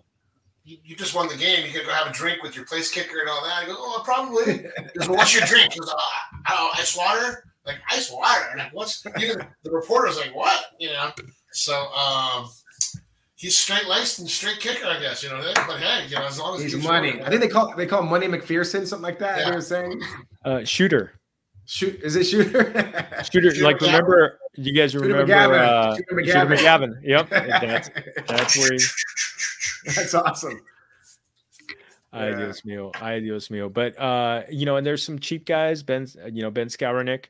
you, 0.71 0.79
you, 0.85 0.97
just 0.97 1.15
won 1.15 1.29
the 1.29 1.37
game. 1.37 1.67
You 1.67 1.73
could 1.73 1.85
go 1.85 1.93
have 1.93 2.07
a 2.07 2.13
drink 2.13 2.43
with 2.43 2.55
your 2.55 2.65
place 2.65 2.91
kicker 2.91 3.21
and 3.21 3.29
all 3.29 3.43
that. 3.43 3.65
I 3.65 3.67
go, 3.67 3.75
oh, 3.77 4.03
probably. 4.05 4.59
Goes, 4.99 5.09
well, 5.09 5.19
what's 5.19 5.35
your 5.35 5.45
drink? 5.45 5.73
He 5.73 5.81
goes, 5.81 5.93
oh, 6.49 6.71
ice 6.75 6.97
water. 6.97 7.45
Like 7.67 7.77
ice 7.91 8.11
water. 8.11 8.57
Like 8.57 8.73
what's 8.73 9.05
even 9.21 9.45
the 9.65 9.71
reporter's 9.71 10.17
like, 10.17 10.35
what? 10.35 10.67
You 10.79 10.89
know. 10.89 11.11
So 11.53 11.75
um, 11.93 12.49
he's 13.35 13.59
straight 13.59 13.87
laced 13.87 14.19
and 14.21 14.29
straight 14.29 14.61
kicker, 14.61 14.87
I 14.87 14.99
guess. 15.01 15.23
You 15.23 15.31
know. 15.31 15.43
But 15.55 15.79
hey, 15.79 16.07
you 16.09 16.15
know, 16.15 16.25
as 16.25 16.39
long 16.39 16.57
as 16.57 16.63
he's 16.63 16.83
money. 16.83 17.21
I 17.23 17.29
think 17.29 17.43
they 17.43 17.49
call 17.49 17.75
they 17.77 17.87
call 17.87 18.03
Money 18.03 18.29
McPherson, 18.29 18.87
something 18.87 19.03
like 19.03 19.19
that. 19.19 19.41
Yeah. 19.41 19.51
They 19.51 19.57
were 19.57 19.63
saying. 19.63 20.01
Uh, 20.45 20.65
shooter. 20.65 21.13
Shoot, 21.67 22.01
is 22.03 22.17
it 22.17 22.25
shooter? 22.25 22.65
shooter, 23.31 23.51
shooter 23.53 23.65
like 23.65 23.79
McGavin. 23.79 23.87
remember 23.87 24.39
you 24.57 24.73
guys 24.73 24.97
remember 24.97 25.21
shooter 25.21 25.33
McGavin. 25.33 25.59
Uh, 25.61 25.97
shooter 25.97 26.15
McGavin. 26.15 26.27
Shooter 26.27 26.47
McGavin. 26.57 26.93
Yep, 27.03 27.31
that's 27.31 27.91
that's 28.27 28.59
where. 28.59 28.73
He, 28.73 28.79
That's 29.95 30.15
awesome. 30.15 30.61
Dios 32.13 32.63
mío. 32.63 32.91
Ay, 33.01 33.21
Dios 33.21 33.49
mío. 33.49 33.73
But, 33.73 33.99
uh, 33.99 34.43
you 34.51 34.67
know, 34.67 34.77
and 34.77 34.87
there's 34.87 35.03
some 35.03 35.19
cheap 35.19 35.45
guys. 35.47 35.83
Ben, 35.83 36.09
you 36.31 36.43
know, 36.43 36.51
Ben 36.51 36.67
Skowronek, 36.67 37.27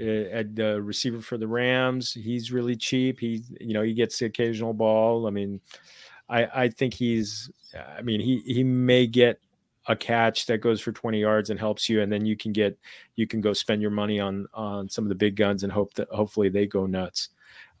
uh, 0.00 0.04
at 0.04 0.56
the 0.56 0.82
receiver 0.82 1.20
for 1.20 1.38
the 1.38 1.46
Rams. 1.46 2.12
He's 2.12 2.50
really 2.50 2.76
cheap. 2.76 3.20
He, 3.20 3.44
you 3.60 3.72
know, 3.72 3.82
he 3.82 3.94
gets 3.94 4.18
the 4.18 4.26
occasional 4.26 4.74
ball. 4.74 5.26
I 5.26 5.30
mean, 5.30 5.60
I, 6.28 6.64
I 6.64 6.68
think 6.68 6.94
he's, 6.94 7.50
I 7.96 8.02
mean, 8.02 8.20
he, 8.20 8.42
he 8.46 8.64
may 8.64 9.06
get 9.06 9.38
a 9.86 9.94
catch 9.94 10.46
that 10.46 10.60
goes 10.60 10.80
for 10.80 10.90
20 10.90 11.20
yards 11.20 11.50
and 11.50 11.60
helps 11.60 11.88
you. 11.88 12.02
And 12.02 12.10
then 12.10 12.26
you 12.26 12.36
can 12.36 12.52
get, 12.52 12.76
you 13.14 13.28
can 13.28 13.40
go 13.40 13.52
spend 13.52 13.80
your 13.80 13.92
money 13.92 14.18
on, 14.18 14.48
on 14.52 14.88
some 14.88 15.04
of 15.04 15.08
the 15.08 15.14
big 15.14 15.36
guns 15.36 15.62
and 15.62 15.72
hope 15.72 15.94
that 15.94 16.08
hopefully 16.08 16.48
they 16.48 16.66
go 16.66 16.86
nuts. 16.86 17.28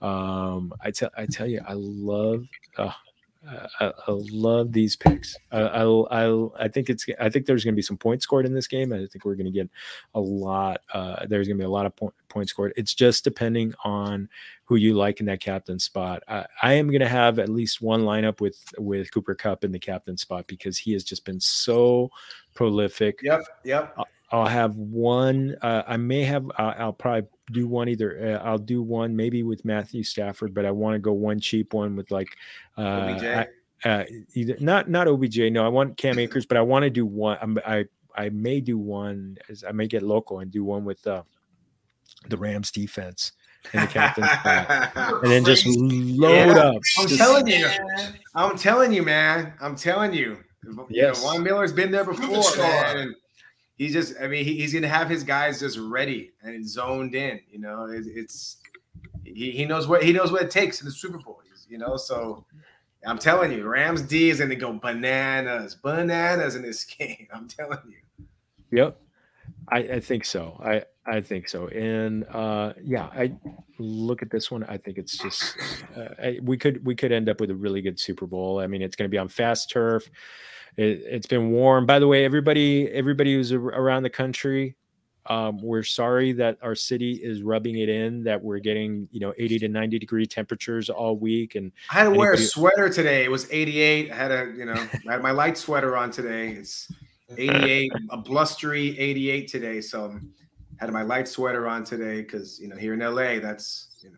Um, 0.00 0.72
I 0.80 0.92
tell, 0.92 1.10
I 1.16 1.26
tell 1.26 1.48
you, 1.48 1.60
I 1.66 1.72
love, 1.74 2.44
uh, 2.76 2.92
I, 3.80 3.86
I, 3.86 3.92
love 4.08 4.72
these 4.72 4.96
picks. 4.96 5.36
I, 5.52 5.60
I, 5.60 6.64
I, 6.64 6.68
think 6.68 6.90
it's. 6.90 7.06
I 7.20 7.28
think 7.28 7.46
there's 7.46 7.64
going 7.64 7.74
to 7.74 7.76
be 7.76 7.82
some 7.82 7.96
points 7.96 8.24
scored 8.24 8.46
in 8.46 8.54
this 8.54 8.66
game. 8.66 8.92
I 8.92 8.98
think 8.98 9.24
we're 9.24 9.34
going 9.34 9.46
to 9.46 9.52
get 9.52 9.70
a 10.14 10.20
lot. 10.20 10.80
Uh, 10.92 11.26
there's 11.26 11.46
going 11.46 11.56
to 11.56 11.62
be 11.62 11.66
a 11.66 11.70
lot 11.70 11.86
of 11.86 11.94
point, 11.94 12.14
points 12.28 12.50
scored. 12.50 12.72
It's 12.76 12.94
just 12.94 13.24
depending 13.24 13.74
on 13.84 14.28
who 14.64 14.76
you 14.76 14.94
like 14.94 15.20
in 15.20 15.26
that 15.26 15.40
captain 15.40 15.78
spot. 15.78 16.22
I, 16.28 16.46
I 16.62 16.72
am 16.74 16.88
going 16.88 17.00
to 17.00 17.08
have 17.08 17.38
at 17.38 17.48
least 17.48 17.80
one 17.80 18.02
lineup 18.02 18.40
with 18.40 18.58
with 18.78 19.12
Cooper 19.12 19.34
Kupp 19.34 19.64
in 19.64 19.72
the 19.72 19.78
captain 19.78 20.16
spot 20.16 20.46
because 20.46 20.78
he 20.78 20.92
has 20.92 21.04
just 21.04 21.24
been 21.24 21.40
so 21.40 22.10
prolific. 22.54 23.20
Yep. 23.22 23.44
Yep. 23.64 23.96
I'll 24.32 24.46
have 24.46 24.76
one. 24.76 25.56
Uh, 25.62 25.82
I 25.86 25.96
may 25.96 26.22
have. 26.24 26.50
I'll 26.58 26.92
probably 26.92 27.28
do 27.52 27.66
one 27.66 27.88
either. 27.88 28.38
Uh, 28.42 28.46
I'll 28.46 28.58
do 28.58 28.82
one 28.82 29.14
maybe 29.14 29.42
with 29.42 29.64
Matthew 29.64 30.02
Stafford, 30.02 30.54
but 30.54 30.64
I 30.64 30.70
want 30.70 30.94
to 30.94 30.98
go 30.98 31.12
one 31.12 31.40
cheap 31.40 31.74
one 31.74 31.96
with 31.96 32.10
like 32.10 32.36
uh, 32.76 33.44
uh, 33.84 34.04
either 34.34 34.56
not 34.60 34.88
not 34.88 35.08
OBJ. 35.08 35.52
No, 35.52 35.64
I 35.64 35.68
want 35.68 35.96
Cam 35.96 36.18
Akers, 36.18 36.46
but 36.46 36.56
I 36.56 36.62
want 36.62 36.84
to 36.84 36.90
do 36.90 37.06
one. 37.06 37.38
I'm, 37.40 37.58
i 37.66 37.84
I 38.14 38.30
may 38.30 38.60
do 38.60 38.78
one. 38.78 39.36
As 39.48 39.62
I 39.62 39.72
may 39.72 39.86
get 39.86 40.02
local 40.02 40.40
and 40.40 40.50
do 40.50 40.64
one 40.64 40.84
with 40.84 41.06
uh, 41.06 41.22
the 42.28 42.36
Rams 42.36 42.70
defense 42.70 43.32
in 43.72 43.80
the 43.80 43.86
captain's 43.86 44.28
and 44.44 45.30
then 45.30 45.44
just 45.44 45.66
load 45.66 46.48
yeah. 46.48 46.58
up. 46.58 46.76
I'm 46.98 47.06
just, 47.06 47.18
telling 47.18 47.46
you, 47.46 47.68
I'm 48.34 48.56
telling 48.56 48.92
you, 48.92 49.02
man. 49.02 49.52
I'm 49.60 49.76
telling 49.76 50.12
you. 50.12 50.38
Yes, 50.88 51.18
you 51.18 51.24
know, 51.24 51.32
Von 51.32 51.42
Miller's 51.44 51.72
been 51.72 51.92
there 51.92 52.04
before, 52.04 52.42
man 52.56 53.14
he's 53.76 53.92
just 53.92 54.14
I 54.20 54.26
mean 54.26 54.44
he, 54.44 54.56
he's 54.56 54.72
gonna 54.72 54.88
have 54.88 55.08
his 55.08 55.22
guys 55.22 55.60
just 55.60 55.78
ready 55.78 56.32
and 56.42 56.68
zoned 56.68 57.14
in. 57.14 57.40
You 57.50 57.60
know, 57.60 57.86
it, 57.86 58.04
it's 58.06 58.58
he, 59.24 59.52
he 59.52 59.64
knows 59.64 59.86
what 59.86 60.02
he 60.02 60.12
knows 60.12 60.32
what 60.32 60.42
it 60.42 60.50
takes 60.50 60.80
in 60.80 60.86
the 60.86 60.92
Super 60.92 61.18
Bowl. 61.18 61.40
You 61.68 61.78
know, 61.78 61.96
so 61.96 62.44
I'm 63.04 63.18
telling 63.18 63.50
you, 63.50 63.66
Rams 63.66 64.02
D 64.02 64.30
is 64.30 64.40
gonna 64.40 64.54
go 64.54 64.72
bananas, 64.72 65.74
bananas 65.74 66.54
in 66.54 66.62
this 66.62 66.84
game. 66.98 67.28
I'm 67.32 67.48
telling 67.48 67.78
you. 67.86 68.26
Yep, 68.70 69.00
I, 69.68 69.78
I 69.78 70.00
think 70.00 70.24
so. 70.24 70.60
I 70.64 70.84
I 71.06 71.20
think 71.20 71.48
so. 71.48 71.68
And 71.68 72.24
uh, 72.32 72.72
yeah, 72.82 73.04
I 73.04 73.32
look 73.78 74.22
at 74.22 74.30
this 74.30 74.50
one. 74.50 74.64
I 74.64 74.76
think 74.76 74.98
it's 74.98 75.16
just 75.16 75.56
uh, 75.96 76.08
I, 76.20 76.38
we 76.42 76.56
could 76.56 76.84
we 76.84 76.96
could 76.96 77.12
end 77.12 77.28
up 77.28 77.40
with 77.40 77.50
a 77.50 77.54
really 77.54 77.80
good 77.80 77.98
Super 77.98 78.26
Bowl. 78.26 78.58
I 78.58 78.66
mean, 78.66 78.82
it's 78.82 78.96
going 78.96 79.08
to 79.08 79.14
be 79.14 79.18
on 79.18 79.28
fast 79.28 79.70
turf. 79.70 80.08
It, 80.76 81.02
it's 81.06 81.26
been 81.26 81.50
warm. 81.50 81.86
By 81.86 81.98
the 81.98 82.06
way, 82.06 82.24
everybody 82.24 82.88
everybody 82.88 83.34
who's 83.34 83.52
around 83.52 84.02
the 84.02 84.10
country, 84.10 84.76
um, 85.26 85.58
we're 85.62 85.82
sorry 85.82 86.32
that 86.32 86.58
our 86.62 86.74
city 86.74 87.14
is 87.14 87.42
rubbing 87.42 87.78
it 87.78 87.88
in 87.88 88.22
that 88.24 88.42
we're 88.42 88.58
getting 88.58 89.08
you 89.10 89.20
know 89.20 89.32
80 89.38 89.60
to 89.60 89.68
90 89.68 89.98
degree 89.98 90.26
temperatures 90.26 90.90
all 90.90 91.16
week. 91.16 91.54
And 91.54 91.72
I 91.90 91.94
had 91.94 92.04
to 92.04 92.10
wear 92.10 92.32
a 92.32 92.38
sweater 92.38 92.88
today. 92.88 93.24
It 93.24 93.30
was 93.30 93.50
88. 93.50 94.10
I 94.10 94.14
had 94.14 94.30
a 94.30 94.52
you 94.56 94.66
know 94.66 94.74
I 95.08 95.12
had 95.12 95.22
my 95.22 95.30
light 95.30 95.56
sweater 95.56 95.96
on 95.96 96.10
today. 96.10 96.50
It's 96.50 96.90
88, 97.36 97.90
a 98.10 98.16
blustery 98.16 98.98
88 98.98 99.48
today. 99.48 99.80
So 99.80 100.20
I 100.80 100.84
had 100.84 100.92
my 100.92 101.02
light 101.02 101.26
sweater 101.26 101.66
on 101.66 101.84
today 101.84 102.20
because 102.20 102.60
you 102.60 102.68
know 102.68 102.76
here 102.76 102.94
in 102.94 103.00
LA, 103.00 103.40
that's 103.40 103.96
you 104.02 104.10
know, 104.10 104.16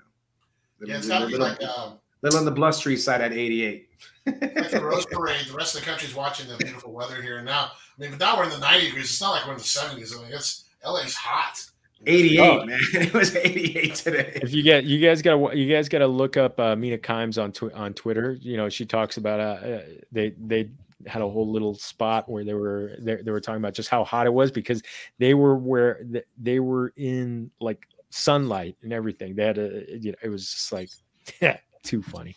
yeah, 0.84 0.98
it's 0.98 1.08
got 1.08 1.20
to 1.20 1.26
be 1.26 1.36
like 1.36 1.62
um, 1.62 1.98
little 2.22 2.38
on 2.38 2.44
the 2.44 2.50
blustery 2.50 2.96
side 2.96 3.20
at 3.20 3.32
88. 3.32 3.88
like 4.26 4.70
the 4.70 4.80
Rose 4.82 5.06
Parade, 5.06 5.46
the 5.46 5.54
rest 5.54 5.74
of 5.74 5.80
the 5.80 5.86
country's 5.86 6.14
watching 6.14 6.48
the 6.48 6.56
beautiful 6.56 6.92
weather 6.92 7.22
here 7.22 7.38
and 7.38 7.46
now. 7.46 7.70
I 7.98 8.02
mean, 8.02 8.10
but 8.10 8.20
now 8.20 8.36
we're 8.36 8.44
in 8.44 8.50
the 8.50 8.58
90 8.58 8.86
degrees. 8.86 9.04
It's 9.06 9.20
not 9.20 9.30
like 9.30 9.46
we're 9.46 9.52
in 9.52 9.58
the 9.58 9.64
70s. 9.64 10.16
I 10.16 10.22
mean, 10.22 10.32
it's 10.32 10.64
LA's 10.84 11.14
hot. 11.14 11.64
88, 12.06 12.40
oh. 12.40 12.64
man. 12.64 12.78
It 12.94 13.14
was 13.14 13.34
88 13.34 13.94
today. 13.94 14.32
If 14.42 14.52
you 14.52 14.62
get, 14.62 14.84
you 14.84 15.04
guys 15.04 15.22
got 15.22 15.36
to, 15.36 15.56
you 15.56 15.72
guys 15.72 15.88
got 15.88 15.98
to 15.98 16.06
look 16.06 16.36
up 16.36 16.58
uh, 16.60 16.76
Mina 16.76 16.98
Kimes 16.98 17.42
on 17.42 17.52
tw- 17.52 17.74
on 17.74 17.94
Twitter. 17.94 18.38
You 18.40 18.56
know, 18.56 18.68
she 18.68 18.86
talks 18.86 19.16
about 19.16 19.40
uh, 19.40 19.66
uh 19.66 19.82
they 20.12 20.30
they 20.38 20.70
had 21.06 21.22
a 21.22 21.28
whole 21.28 21.50
little 21.50 21.74
spot 21.74 22.28
where 22.28 22.44
they 22.44 22.54
were 22.54 22.92
they, 22.98 23.16
they 23.16 23.30
were 23.30 23.40
talking 23.40 23.60
about 23.60 23.74
just 23.74 23.88
how 23.88 24.04
hot 24.04 24.26
it 24.26 24.32
was 24.32 24.50
because 24.50 24.82
they 25.18 25.34
were 25.34 25.56
where 25.56 26.00
they 26.36 26.60
were 26.60 26.92
in 26.96 27.50
like 27.60 27.86
sunlight 28.10 28.76
and 28.82 28.92
everything. 28.92 29.34
They 29.34 29.44
had 29.44 29.58
a 29.58 29.84
you 29.98 30.12
know 30.12 30.18
it 30.22 30.28
was 30.28 30.50
just 30.50 30.72
like 30.72 30.90
yeah, 31.40 31.58
too 31.88 32.02
funny. 32.02 32.36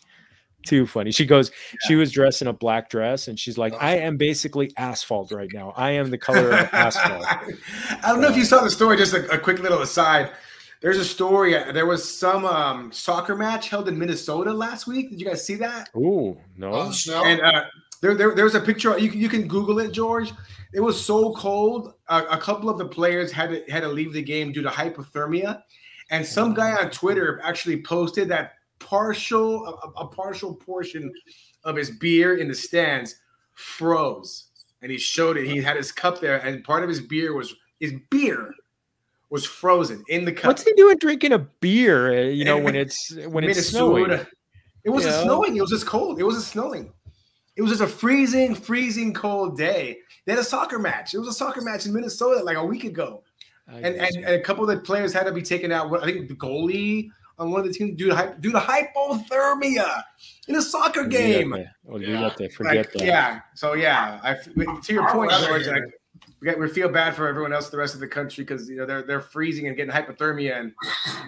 Too 0.66 0.86
funny. 0.86 1.10
She 1.10 1.26
goes, 1.26 1.50
yeah. 1.50 1.78
she 1.86 1.96
was 1.96 2.12
dressed 2.12 2.40
in 2.40 2.48
a 2.48 2.52
black 2.52 2.88
dress 2.88 3.28
and 3.28 3.38
she's 3.38 3.58
like, 3.58 3.74
I 3.80 3.96
am 3.96 4.16
basically 4.16 4.72
asphalt 4.76 5.32
right 5.32 5.50
now. 5.52 5.72
I 5.76 5.90
am 5.90 6.10
the 6.10 6.18
color 6.18 6.52
of 6.52 6.68
asphalt. 6.72 7.24
I 7.26 8.08
don't 8.08 8.20
know 8.20 8.28
if 8.28 8.36
you 8.36 8.44
saw 8.44 8.62
the 8.62 8.70
story, 8.70 8.96
just 8.96 9.12
a, 9.12 9.28
a 9.30 9.38
quick 9.38 9.58
little 9.58 9.82
aside. 9.82 10.30
There's 10.80 10.98
a 10.98 11.04
story. 11.04 11.56
Uh, 11.56 11.72
there 11.72 11.86
was 11.86 12.02
some 12.18 12.44
um, 12.44 12.92
soccer 12.92 13.36
match 13.36 13.68
held 13.68 13.88
in 13.88 13.98
Minnesota 13.98 14.52
last 14.52 14.86
week. 14.86 15.10
Did 15.10 15.20
you 15.20 15.26
guys 15.26 15.44
see 15.44 15.54
that? 15.56 15.90
Oh 15.94 16.36
no! 16.56 16.92
And 17.24 17.40
uh, 17.40 17.64
there, 18.00 18.16
there, 18.16 18.34
there's 18.34 18.56
a 18.56 18.60
picture. 18.60 18.98
You 18.98 19.08
can, 19.08 19.20
you 19.20 19.28
can 19.28 19.46
Google 19.46 19.78
it, 19.78 19.92
George. 19.92 20.32
It 20.74 20.80
was 20.80 21.02
so 21.02 21.34
cold. 21.34 21.94
Uh, 22.08 22.24
a 22.28 22.36
couple 22.38 22.68
of 22.68 22.78
the 22.78 22.86
players 22.86 23.30
had 23.30 23.50
to 23.50 23.72
had 23.72 23.80
to 23.80 23.88
leave 23.88 24.12
the 24.12 24.22
game 24.22 24.50
due 24.50 24.62
to 24.62 24.70
hypothermia, 24.70 25.62
and 26.10 26.26
some 26.26 26.52
guy 26.52 26.72
on 26.72 26.90
Twitter 26.90 27.40
actually 27.44 27.80
posted 27.82 28.28
that 28.30 28.54
partial 28.82 29.66
a, 29.66 30.02
a 30.02 30.08
partial 30.08 30.54
portion 30.54 31.12
of 31.64 31.76
his 31.76 31.90
beer 31.90 32.36
in 32.36 32.48
the 32.48 32.54
stands 32.54 33.16
froze, 33.54 34.48
and 34.82 34.90
he 34.90 34.98
showed 34.98 35.36
it. 35.36 35.46
He 35.46 35.60
had 35.62 35.76
his 35.76 35.92
cup 35.92 36.20
there, 36.20 36.38
and 36.38 36.64
part 36.64 36.82
of 36.82 36.88
his 36.88 37.00
beer 37.00 37.34
was 37.34 37.54
his 37.80 37.92
beer 38.10 38.54
was 39.30 39.46
frozen 39.46 40.04
in 40.08 40.24
the 40.24 40.32
cup. 40.32 40.48
What's 40.48 40.64
he 40.64 40.72
doing 40.74 40.98
drinking 40.98 41.32
a 41.32 41.38
beer? 41.38 42.12
Uh, 42.12 42.30
you 42.30 42.44
know, 42.44 42.58
when 42.58 42.76
it's 42.82 43.14
when 43.28 43.44
it's 43.44 43.68
snowing. 43.68 44.10
It 44.84 44.90
wasn't 44.90 45.14
snowing. 45.22 45.56
It 45.56 45.60
was 45.60 45.70
just 45.70 45.86
cold. 45.86 46.18
It 46.18 46.24
wasn't 46.24 46.44
snowing. 46.44 46.92
It 47.54 47.62
was 47.62 47.70
just 47.70 47.82
a 47.82 47.86
freezing, 47.86 48.54
freezing 48.54 49.12
cold 49.12 49.56
day. 49.56 49.98
They 50.24 50.32
had 50.32 50.40
a 50.40 50.44
soccer 50.44 50.78
match. 50.78 51.14
It 51.14 51.18
was 51.18 51.28
a 51.28 51.32
soccer 51.32 51.60
match 51.60 51.86
in 51.86 51.92
Minnesota 51.92 52.42
like 52.42 52.56
a 52.56 52.64
week 52.64 52.84
ago. 52.84 53.22
And, 53.68 53.84
and, 53.84 54.16
and, 54.16 54.34
a 54.34 54.40
couple 54.40 54.68
of 54.68 54.74
the 54.74 54.82
players 54.82 55.12
had 55.12 55.24
to 55.24 55.32
be 55.32 55.40
taken 55.40 55.70
out. 55.70 55.94
I 56.02 56.04
think 56.04 56.28
the 56.28 56.34
goalie 56.34 57.10
on 57.38 57.50
one 57.50 57.60
of 57.60 57.66
the 57.66 57.72
teams 57.72 57.96
due 57.96 58.10
to, 58.10 58.36
due 58.40 58.52
to 58.52 58.58
hypothermia 58.58 60.02
in 60.48 60.56
a 60.56 60.62
soccer 60.62 61.04
game. 61.04 61.54
Oh, 61.88 61.98
yeah. 61.98 62.28
forget 62.30 62.60
like, 62.60 62.92
that. 62.92 63.02
Yeah. 63.02 63.40
So 63.54 63.74
yeah, 63.74 64.20
I, 64.22 64.34
to 64.34 64.92
your 64.92 65.08
point, 65.10 65.30
oh, 65.32 65.46
George, 65.46 65.66
like, 65.66 65.84
we, 66.42 66.46
got, 66.46 66.58
we 66.58 66.68
feel 66.68 66.88
bad 66.88 67.14
for 67.14 67.28
everyone 67.28 67.52
else, 67.52 67.70
the 67.70 67.76
rest 67.76 67.94
of 67.94 68.00
the 68.00 68.08
country, 68.08 68.42
because 68.42 68.68
you 68.68 68.76
know 68.76 68.84
they're 68.84 69.02
they're 69.02 69.20
freezing 69.20 69.68
and 69.68 69.76
getting 69.76 69.94
hypothermia, 69.94 70.58
and 70.58 70.72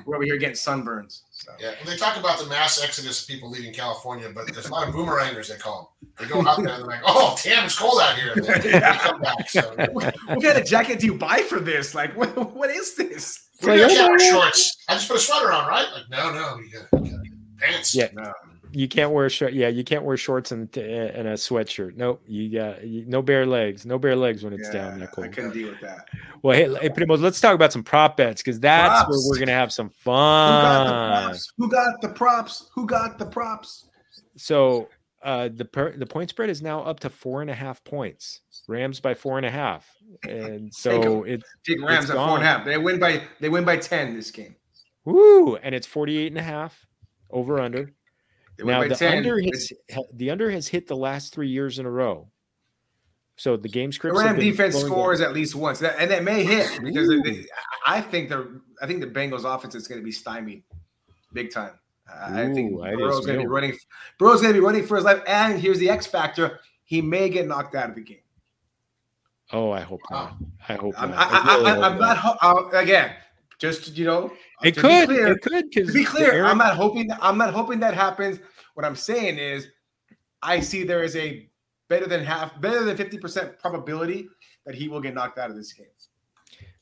we're 0.05 0.17
over 0.17 0.25
here 0.25 0.37
getting 0.37 0.57
sunburns. 0.57 1.23
So. 1.31 1.53
Yeah, 1.61 1.75
they 1.87 1.97
talk 1.97 2.17
about 2.17 2.41
the 2.41 2.47
mass 2.47 2.83
exodus 2.83 3.23
of 3.23 3.29
people 3.29 3.49
leaving 3.49 3.73
California, 3.73 4.29
but 4.35 4.53
there's 4.53 4.67
a 4.67 4.73
lot 4.73 4.89
of 4.89 4.95
boomerangers 4.95 5.49
they 5.49 5.57
call 5.57 5.95
them. 6.01 6.11
They 6.19 6.33
go 6.33 6.41
out 6.47 6.57
there 6.57 6.69
and 6.69 6.83
they're 6.83 6.87
like, 6.89 7.03
"Oh, 7.07 7.37
damn, 7.45 7.65
it's 7.65 7.79
cold 7.79 8.01
out 8.01 8.19
here." 8.19 8.35
They, 8.35 8.71
they 8.71 8.81
come 8.81 9.21
back. 9.21 9.49
So. 9.49 9.63
what, 9.93 10.17
what 10.27 10.43
kind 10.43 10.59
of 10.59 10.67
jacket 10.67 10.99
do 10.99 11.07
you 11.07 11.15
buy 11.15 11.39
for 11.49 11.61
this? 11.61 11.95
Like, 11.95 12.17
what, 12.17 12.53
what 12.53 12.71
is 12.71 12.97
this? 12.97 13.44
Like, 13.63 14.21
shorts. 14.21 14.77
I 14.89 14.95
just 14.95 15.09
put 15.09 15.17
a 15.17 15.21
sweater 15.21 15.53
on, 15.53 15.69
right? 15.69 15.87
Like, 15.93 16.11
no, 16.11 16.33
no, 16.33 16.59
you 16.59 16.71
got, 16.71 17.05
you 17.05 17.13
got 17.13 17.21
pants. 17.59 17.95
Yeah, 17.95 18.09
no 18.13 18.33
you 18.75 18.89
can't 18.89 19.13
wear 19.13 19.31
short. 19.31 19.53
Yeah, 19.53 19.69
you 19.69 19.85
can't 19.85 20.03
wear 20.03 20.17
shorts 20.17 20.51
and, 20.53 20.75
and 20.77 21.29
a 21.29 21.35
sweatshirt. 21.35 21.97
Nope, 21.97 22.23
you 22.27 22.51
got 22.51 22.85
you, 22.85 23.05
no 23.07 23.23
bare 23.23 23.47
legs. 23.47 23.87
No 23.87 23.99
bare 23.99 24.17
legs 24.17 24.43
when 24.43 24.53
it's 24.53 24.69
yeah, 24.73 24.91
down 24.91 25.09
cold. 25.13 25.27
I 25.27 25.31
couldn't 25.31 25.53
deal 25.53 25.71
with 25.71 25.81
that. 25.81 26.09
Well, 26.43 26.57
hey, 26.57 26.73
hey 26.81 26.89
Primo, 26.91 27.17
let's 27.17 27.41
talk 27.41 27.55
about 27.55 27.73
some 27.73 27.85
prop 27.85 28.17
bets 28.17 28.43
because 28.43 28.59
that's 28.59 29.05
props. 29.05 29.09
where 29.11 29.31
we're 29.31 29.39
gonna 29.39 29.53
have 29.53 29.73
some 29.73 29.91
fun. 29.91 31.37
Who 31.57 31.71
got 31.71 32.01
the 32.01 32.09
props? 32.09 32.71
Who 32.75 32.87
got 32.87 33.19
the 33.19 33.19
props? 33.19 33.19
Who 33.19 33.19
got 33.19 33.19
the 33.19 33.27
props? 33.27 33.89
So 34.37 34.89
uh, 35.23 35.51
the 35.53 35.65
per, 35.65 35.97
the 35.97 36.07
point 36.07 36.31
spread 36.31 36.51
is 36.51 36.61
now 36.61 36.83
up 36.83 37.01
to 37.01 37.11
four 37.11 37.43
and 37.43 37.51
a 37.51 37.55
half 37.55 37.83
points. 37.85 38.41
Rams 38.67 39.01
by 39.01 39.15
four 39.15 39.37
and 39.37 39.47
a 39.47 39.51
half, 39.51 39.87
and 40.23 40.73
so 40.75 41.25
it's 41.25 41.45
take 41.67 41.83
Rams 41.83 42.11
at 42.11 42.17
four 42.17 42.37
and 42.37 42.43
a 42.43 42.47
half. 42.47 42.65
They 42.65 42.79
win 42.79 42.99
by 42.99 43.23
they 43.41 43.49
win 43.49 43.65
by 43.65 43.77
ten 43.77 44.15
this 44.15 44.31
game. 44.31 44.57
Woo! 45.05 45.57
And 45.57 45.75
it's 45.75 45.87
48 45.87 46.29
and 46.29 46.39
a 46.39 46.43
half 46.43 46.87
over 47.31 47.61
under 47.61 47.93
now 48.59 48.87
the 48.87 48.95
10. 48.95 49.19
under 49.19 49.41
has 49.41 49.73
the 50.13 50.31
under 50.31 50.51
has 50.51 50.69
hit 50.69 50.87
the 50.87 50.97
last 50.97 51.35
three 51.35 51.49
years 51.49 51.79
in 51.79 51.87
a 51.87 51.91
row. 51.91 52.29
So 53.37 53.57
the 53.57 53.69
game 53.69 53.91
script. 53.91 54.17
The 54.17 54.23
Ram 54.23 54.39
defense 54.39 54.77
scores 54.77 55.21
at 55.21 55.33
least 55.33 55.57
once, 55.57 55.83
and 55.83 56.11
that 56.11 56.23
may 56.23 56.45
hit 56.45 56.81
because 56.83 57.09
they, 57.09 57.45
I 57.85 58.01
think 58.01 58.29
the 58.29 58.61
I 58.81 58.87
think 58.87 59.01
the 59.01 59.09
Bengals 59.09 59.45
offense 59.45 59.75
is 59.75 59.89
going 59.89 60.01
to 60.01 60.05
be 60.05 60.13
stymied 60.13 60.63
big 61.33 61.53
time. 61.53 61.73
Ooh, 62.09 62.35
I 62.35 62.53
think 62.53 62.79
Burrow's 62.79 63.27
going 63.27 63.39
to 63.39 63.45
be 63.45 63.49
running. 63.49 63.77
Burrow's 64.19 64.41
going 64.41 64.55
to 64.55 64.61
be 64.61 64.65
running 64.65 64.87
for 64.87 64.97
his 64.97 65.05
life, 65.05 65.21
and 65.27 65.59
here's 65.59 65.79
the 65.81 65.91
X 65.91 66.07
factor: 66.07 66.61
he 66.85 67.03
may 67.03 67.29
get 67.29 67.49
knocked 67.49 67.75
out 67.75 67.89
of 67.89 67.97
the 67.97 68.03
game. 68.03 68.19
Oh, 69.53 69.71
I 69.71 69.81
hope 69.81 70.01
not. 70.11 70.37
I 70.69 70.75
hope 70.75 70.95
I'm, 70.97 71.11
not. 71.11 71.19
I, 71.31 71.55
really 71.57 71.71
I, 71.71 71.87
am 71.87 71.99
not. 71.99 72.39
Uh, 72.41 72.69
again, 72.73 73.15
just 73.59 73.97
you 73.97 74.05
know, 74.07 74.33
it 74.63 74.77
could. 74.77 75.07
Clear, 75.09 75.33
it 75.33 75.43
could. 75.43 75.71
To 75.73 75.93
be 75.93 76.05
clear, 76.05 76.45
I'm 76.45 76.59
not 76.59 76.77
hoping. 76.77 77.09
That, 77.09 77.19
I'm 77.21 77.39
not 77.39 77.53
hoping 77.53 77.81
that 77.81 77.95
happens. 77.95 78.41
What 78.75 78.85
I'm 78.87 78.97
saying 78.97 79.39
is, 79.39 79.69
I 80.43 80.61
see 80.61 80.85
there 80.85 81.03
is 81.03 81.15
a 81.17 81.49
better 81.89 82.07
than 82.07 82.25
half, 82.25 82.59
better 82.61 82.85
than 82.85 82.97
50 82.97 83.19
percent 83.19 83.59
probability 83.59 84.29
that 84.67 84.75
he 84.75 84.89
will 84.89 85.01
get 85.01 85.15
knocked 85.15 85.39
out 85.39 85.51
of 85.51 85.57
this 85.57 85.73
game, 85.73 85.87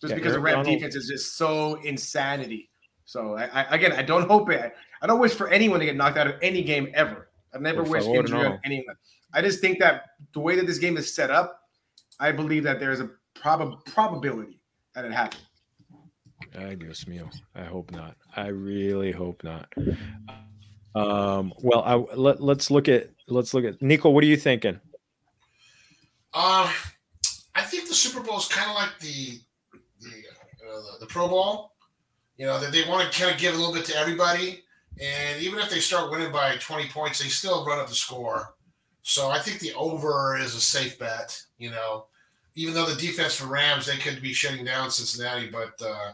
just 0.00 0.10
yeah, 0.10 0.14
because 0.14 0.32
Aaron 0.32 0.34
the 0.34 0.40
Ram 0.40 0.54
Donald. 0.62 0.74
defense 0.74 0.94
is 0.94 1.08
just 1.08 1.36
so 1.36 1.74
insanity. 1.82 2.70
So 3.04 3.36
I, 3.36 3.44
I, 3.46 3.74
again, 3.74 3.92
I 3.92 4.02
don't 4.02 4.28
hope 4.28 4.50
it. 4.50 4.72
I 5.02 5.06
don't 5.06 5.18
wish 5.18 5.34
for 5.34 5.48
anyone 5.48 5.80
to 5.80 5.84
get 5.84 5.96
knocked 5.96 6.16
out 6.16 6.28
of 6.28 6.36
any 6.40 6.62
game 6.62 6.88
ever. 6.94 7.28
I've 7.54 7.60
never 7.60 7.82
wished 7.82 8.08
injury 8.08 8.46
on 8.46 8.58
anyone. 8.64 8.96
I 9.34 9.42
just 9.42 9.60
think 9.60 9.78
that 9.80 10.04
the 10.32 10.40
way 10.40 10.56
that 10.56 10.66
this 10.66 10.78
game 10.78 10.96
is 10.96 11.12
set 11.12 11.30
up, 11.30 11.61
I 12.20 12.32
believe 12.32 12.64
that 12.64 12.80
there's 12.80 13.00
a 13.00 13.10
prob- 13.34 13.84
probability 13.86 14.60
that 14.94 15.04
it 15.04 15.12
happened. 15.12 15.42
I 16.58 16.74
Dios 16.74 17.04
mío. 17.04 17.30
I 17.54 17.64
hope 17.64 17.90
not. 17.90 18.16
I 18.36 18.48
really 18.48 19.12
hope 19.12 19.42
not. 19.42 19.72
Um, 20.94 21.54
well, 21.62 21.82
I, 21.82 21.94
let, 22.14 22.42
let's 22.42 22.70
look 22.70 22.88
at 22.88 23.10
let's 23.28 23.54
look 23.54 23.64
at 23.64 23.80
Nico. 23.80 24.10
What 24.10 24.24
are 24.24 24.26
you 24.26 24.36
thinking? 24.36 24.78
Uh, 26.34 26.70
I 27.54 27.62
think 27.62 27.88
the 27.88 27.94
Super 27.94 28.20
Bowl 28.20 28.38
is 28.38 28.48
kind 28.48 28.68
of 28.68 28.76
like 28.76 28.98
the 29.00 29.40
the, 30.00 30.08
uh, 30.08 30.80
the, 30.80 30.98
the 31.00 31.06
Pro 31.06 31.28
Bowl. 31.28 31.72
You 32.36 32.46
know, 32.46 32.58
that 32.60 32.72
they 32.72 32.84
want 32.88 33.10
to 33.10 33.18
kind 33.18 33.32
of 33.32 33.40
give 33.40 33.54
a 33.54 33.56
little 33.56 33.74
bit 33.74 33.84
to 33.86 33.96
everybody, 33.96 34.64
and 35.00 35.40
even 35.40 35.58
if 35.58 35.70
they 35.70 35.80
start 35.80 36.10
winning 36.10 36.32
by 36.32 36.56
twenty 36.56 36.88
points, 36.88 37.22
they 37.22 37.28
still 37.28 37.64
run 37.64 37.78
up 37.78 37.88
the 37.88 37.94
score. 37.94 38.54
So 39.02 39.30
I 39.30 39.38
think 39.38 39.58
the 39.58 39.74
over 39.74 40.36
is 40.38 40.54
a 40.54 40.60
safe 40.60 40.98
bet. 40.98 41.40
You 41.58 41.70
know, 41.70 42.06
even 42.54 42.74
though 42.74 42.86
the 42.86 43.00
defense 43.00 43.34
for 43.34 43.46
Rams 43.46 43.86
they 43.86 43.96
could 43.96 44.22
be 44.22 44.32
shutting 44.32 44.64
down 44.64 44.90
Cincinnati, 44.90 45.48
but 45.50 45.74
uh, 45.84 46.12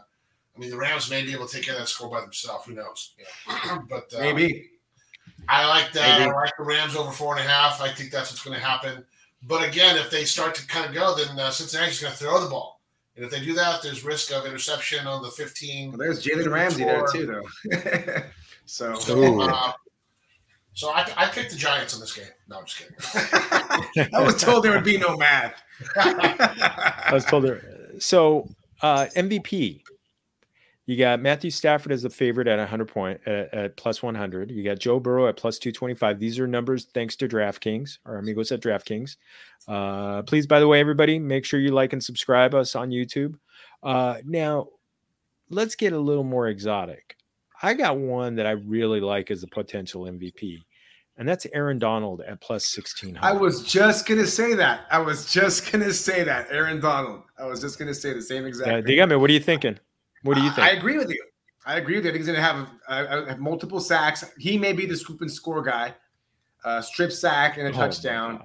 I 0.55 0.59
mean, 0.59 0.69
the 0.71 0.77
Rams 0.77 1.09
may 1.09 1.23
be 1.23 1.33
able 1.33 1.47
to 1.47 1.55
take 1.55 1.65
care 1.65 1.75
of 1.75 1.79
that 1.79 1.87
score 1.87 2.09
by 2.09 2.21
themselves. 2.21 2.65
Who 2.65 2.73
knows? 2.73 3.13
but 3.89 4.13
uh, 4.13 4.21
maybe. 4.21 4.71
I 5.47 5.65
like 5.67 5.93
that. 5.93 6.19
Maybe. 6.19 6.31
I 6.31 6.33
like 6.33 6.51
the 6.57 6.63
Rams 6.63 6.95
over 6.95 7.11
four 7.11 7.37
and 7.37 7.45
a 7.45 7.49
half. 7.49 7.81
I 7.81 7.91
think 7.91 8.11
that's 8.11 8.31
what's 8.31 8.43
going 8.43 8.59
to 8.59 8.63
happen. 8.63 9.05
But 9.47 9.67
again, 9.67 9.97
if 9.97 10.09
they 10.09 10.25
start 10.25 10.53
to 10.55 10.67
kind 10.67 10.85
of 10.85 10.93
go, 10.93 11.15
then 11.15 11.39
uh, 11.39 11.49
Cincinnati's 11.49 12.01
going 12.01 12.11
to 12.11 12.19
throw 12.19 12.43
the 12.43 12.49
ball. 12.49 12.81
And 13.15 13.25
if 13.25 13.31
they 13.31 13.39
do 13.43 13.53
that, 13.53 13.81
there's 13.81 14.03
risk 14.03 14.31
of 14.31 14.45
interception 14.45 15.07
on 15.07 15.21
the 15.21 15.29
15. 15.29 15.89
Well, 15.89 15.97
there's 15.97 16.23
Jalen 16.23 16.51
Ramsey 16.51 16.83
there 16.83 17.05
too, 17.07 17.25
though. 17.25 18.21
so, 18.65 18.95
so, 18.95 19.41
uh, 19.41 19.73
so 20.79 20.91
I, 20.91 21.05
I 21.17 21.25
picked 21.27 21.51
the 21.51 21.57
Giants 21.57 21.93
in 21.93 21.99
this 21.99 22.13
game. 22.13 22.23
No, 22.47 22.59
I'm 22.59 22.65
just 22.65 22.77
kidding. 22.77 22.95
I 24.13 24.23
was 24.23 24.41
told 24.41 24.63
there 24.63 24.71
would 24.71 24.85
be 24.85 24.97
no 24.97 25.17
math. 25.17 25.61
I 25.97 27.09
was 27.11 27.25
told 27.25 27.43
there. 27.43 27.81
So 27.99 28.47
uh, 28.81 29.07
MVP 29.13 29.81
You 30.85 30.97
got 30.97 31.19
Matthew 31.19 31.51
Stafford 31.51 31.91
as 31.91 32.05
a 32.05 32.09
favorite 32.09 32.47
at 32.47 32.59
100 32.59 32.85
point 32.87 33.19
at, 33.25 33.53
at 33.53 33.75
plus 33.75 34.01
100. 34.01 34.51
You 34.51 34.63
got 34.63 34.79
Joe 34.79 35.01
Burrow 35.01 35.27
at 35.27 35.35
plus 35.35 35.59
225. 35.59 36.17
These 36.17 36.39
are 36.39 36.47
numbers 36.47 36.85
thanks 36.93 37.17
to 37.17 37.27
DraftKings, 37.27 37.97
our 38.05 38.19
amigos 38.19 38.53
at 38.53 38.61
DraftKings. 38.61 39.17
Uh, 39.67 40.21
please, 40.21 40.47
by 40.47 40.61
the 40.61 40.67
way, 40.69 40.79
everybody, 40.79 41.19
make 41.19 41.43
sure 41.43 41.59
you 41.59 41.71
like 41.71 41.91
and 41.91 42.01
subscribe 42.01 42.55
us 42.55 42.73
on 42.73 42.89
YouTube. 42.89 43.33
Uh, 43.83 44.19
now, 44.23 44.69
let's 45.49 45.75
get 45.75 45.91
a 45.91 45.99
little 45.99 46.23
more 46.23 46.47
exotic. 46.47 47.17
I 47.61 47.73
got 47.73 47.97
one 47.97 48.35
that 48.35 48.45
I 48.45 48.51
really 48.51 49.01
like 49.01 49.29
as 49.29 49.43
a 49.43 49.47
potential 49.47 50.03
MVP, 50.03 50.59
and 51.19 51.29
that's 51.29 51.45
Aaron 51.53 51.77
Donald 51.77 52.21
at 52.21 52.41
plus 52.41 52.75
1600. 52.75 53.23
I 53.23 53.33
was 53.33 53.63
just 53.63 54.07
gonna 54.07 54.25
say 54.25 54.55
that. 54.55 54.87
I 54.89 54.97
was 54.97 55.31
just 55.31 55.71
gonna 55.71 55.93
say 55.93 56.23
that. 56.23 56.47
Aaron 56.49 56.79
Donald. 56.79 57.21
I 57.37 57.45
was 57.45 57.61
just 57.61 57.77
gonna 57.77 57.93
say 57.93 58.13
the 58.13 58.21
same 58.21 58.45
exact. 58.45 58.69
Uh, 58.69 58.81
Digame, 58.81 59.19
what 59.19 59.29
are 59.29 59.33
you 59.33 59.39
thinking? 59.39 59.77
What 60.23 60.35
do 60.35 60.41
you 60.41 60.49
think? 60.49 60.67
I 60.67 60.71
agree 60.71 60.97
with 60.97 61.09
you. 61.09 61.23
I 61.65 61.77
agree 61.77 61.95
with 61.95 62.05
you. 62.05 62.09
I 62.09 62.13
think 62.13 62.25
he's 62.25 62.33
going 62.33 62.39
to 62.39 62.41
have, 62.41 62.67
uh, 62.87 63.25
have 63.25 63.39
multiple 63.39 63.79
sacks. 63.79 64.25
He 64.39 64.57
may 64.57 64.73
be 64.73 64.85
the 64.85 64.95
scoop 64.95 65.21
and 65.21 65.31
score 65.31 65.61
guy. 65.61 65.93
Uh, 66.65 66.81
strip 66.81 67.11
sack 67.11 67.57
and 67.57 67.67
a 67.67 67.69
oh 67.69 67.73
touchdown, 67.73 68.41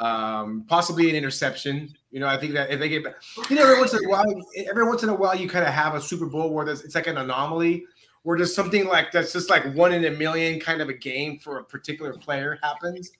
um, 0.00 0.64
possibly 0.68 1.08
an 1.10 1.14
interception. 1.14 1.94
You 2.10 2.18
know, 2.18 2.26
I 2.26 2.36
think 2.36 2.54
that 2.54 2.70
if 2.70 2.80
they 2.80 2.88
get, 2.88 3.04
you 3.48 3.56
know, 3.56 3.62
every 3.62 3.78
once 3.78 3.92
in 3.92 4.04
a 4.04 4.08
while, 4.08 4.24
every 4.68 4.84
once 4.84 5.02
in 5.02 5.10
a 5.10 5.14
while, 5.14 5.36
you 5.36 5.48
kind 5.48 5.64
of 5.64 5.72
have 5.72 5.94
a 5.94 6.00
Super 6.00 6.26
Bowl 6.26 6.52
where 6.52 6.64
there's, 6.64 6.82
it's 6.82 6.96
like 6.96 7.06
an 7.06 7.18
anomaly, 7.18 7.84
where 8.22 8.36
there's 8.36 8.54
something 8.54 8.86
like 8.86 9.12
that's 9.12 9.32
just 9.32 9.50
like 9.50 9.74
one 9.74 9.92
in 9.92 10.04
a 10.04 10.10
million 10.10 10.60
kind 10.60 10.80
of 10.80 10.88
a 10.88 10.94
game 10.94 11.38
for 11.38 11.58
a 11.58 11.64
particular 11.64 12.12
player 12.14 12.58
happens. 12.62 13.10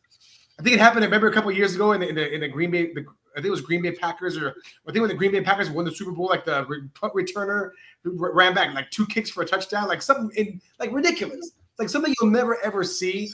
I 0.59 0.63
think 0.63 0.75
it 0.75 0.81
happened. 0.81 1.03
I 1.03 1.07
remember 1.07 1.29
a 1.29 1.33
couple 1.33 1.51
years 1.51 1.75
ago 1.75 1.93
in 1.93 2.01
the, 2.01 2.09
in 2.09 2.15
the, 2.15 2.35
in 2.35 2.41
the 2.41 2.49
Green 2.49 2.71
Bay, 2.71 2.93
the, 2.93 3.05
I 3.33 3.37
think 3.37 3.47
it 3.47 3.51
was 3.51 3.63
Green 3.63 3.83
Bay 3.83 3.93
Packers, 3.93 4.37
or 4.37 4.55
I 4.87 4.93
think 4.93 5.01
when 5.01 5.09
the 5.09 5.15
Green 5.15 5.33
Bay 5.33 5.41
Packers 5.41 5.71
won 5.71 5.85
the 5.85 5.91
Super 5.93 6.13
Bowl, 6.13 6.27
like 6.27 6.45
the 6.45 6.65
punt 6.95 7.15
returner 7.15 7.71
ran 8.05 8.55
back 8.55 8.75
like 8.75 8.91
two 8.91 9.07
kicks 9.07 9.31
for 9.31 9.43
a 9.43 9.47
touchdown, 9.47 9.89
like 9.89 10.03
something 10.03 10.31
in, 10.37 10.61
like 10.79 10.93
ridiculous, 10.93 11.53
like 11.79 11.89
something 11.89 12.15
you'll 12.21 12.31
never 12.31 12.63
ever 12.63 12.85
see. 12.85 13.33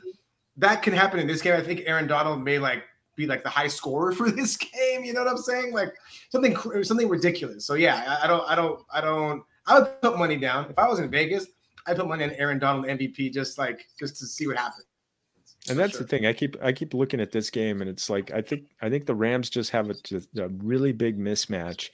That 0.56 0.82
can 0.82 0.92
happen 0.92 1.20
in 1.20 1.26
this 1.26 1.42
game. 1.42 1.54
I 1.54 1.60
think 1.60 1.82
Aaron 1.86 2.06
Donald 2.06 2.42
may 2.42 2.58
like 2.58 2.84
be 3.16 3.26
like 3.26 3.42
the 3.42 3.50
high 3.50 3.66
scorer 3.66 4.12
for 4.14 4.30
this 4.30 4.56
game. 4.56 5.04
You 5.04 5.12
know 5.12 5.24
what 5.24 5.30
I'm 5.30 5.38
saying? 5.38 5.72
Like 5.72 5.92
something 6.30 6.56
something 6.84 7.08
ridiculous. 7.08 7.66
So 7.66 7.74
yeah, 7.74 8.18
I, 8.20 8.24
I 8.24 8.26
don't 8.28 8.48
I 8.48 8.54
don't 8.54 8.80
I 8.92 9.00
don't 9.00 9.42
I 9.66 9.80
would 9.80 10.00
put 10.00 10.16
money 10.16 10.36
down 10.36 10.70
if 10.70 10.78
I 10.78 10.88
was 10.88 11.00
in 11.00 11.10
Vegas. 11.10 11.46
I 11.88 11.94
put 11.94 12.06
money 12.06 12.24
on 12.24 12.30
Aaron 12.32 12.58
Donald 12.58 12.86
MVP 12.86 13.32
just 13.32 13.58
like 13.58 13.86
just 13.98 14.16
to 14.18 14.26
see 14.26 14.46
what 14.46 14.56
happens 14.56 14.84
and 15.68 15.78
that's 15.78 15.92
sure. 15.92 16.02
the 16.02 16.06
thing 16.06 16.26
i 16.26 16.32
keep 16.32 16.56
i 16.62 16.72
keep 16.72 16.94
looking 16.94 17.20
at 17.20 17.32
this 17.32 17.50
game 17.50 17.80
and 17.80 17.90
it's 17.90 18.08
like 18.08 18.30
i 18.30 18.40
think 18.40 18.64
i 18.80 18.88
think 18.88 19.06
the 19.06 19.14
rams 19.14 19.50
just 19.50 19.70
have 19.70 19.90
a, 19.90 19.94
a 20.40 20.48
really 20.48 20.92
big 20.92 21.18
mismatch 21.18 21.90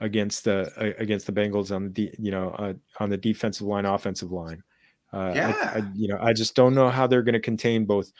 against 0.00 0.44
the 0.44 0.72
uh, 0.76 0.92
against 0.98 1.26
the 1.26 1.32
bengals 1.32 1.74
on 1.74 1.92
the 1.92 2.10
you 2.18 2.30
know 2.30 2.50
uh, 2.50 2.72
on 2.98 3.10
the 3.10 3.16
defensive 3.16 3.66
line 3.66 3.84
offensive 3.84 4.32
line 4.32 4.62
uh, 5.12 5.32
yeah. 5.34 5.72
I, 5.74 5.78
I, 5.78 5.82
you 5.94 6.08
know 6.08 6.18
i 6.20 6.32
just 6.32 6.54
don't 6.54 6.74
know 6.74 6.88
how 6.88 7.06
they're 7.06 7.22
going 7.22 7.34
to 7.34 7.40
contain 7.40 7.84
both 7.84 8.12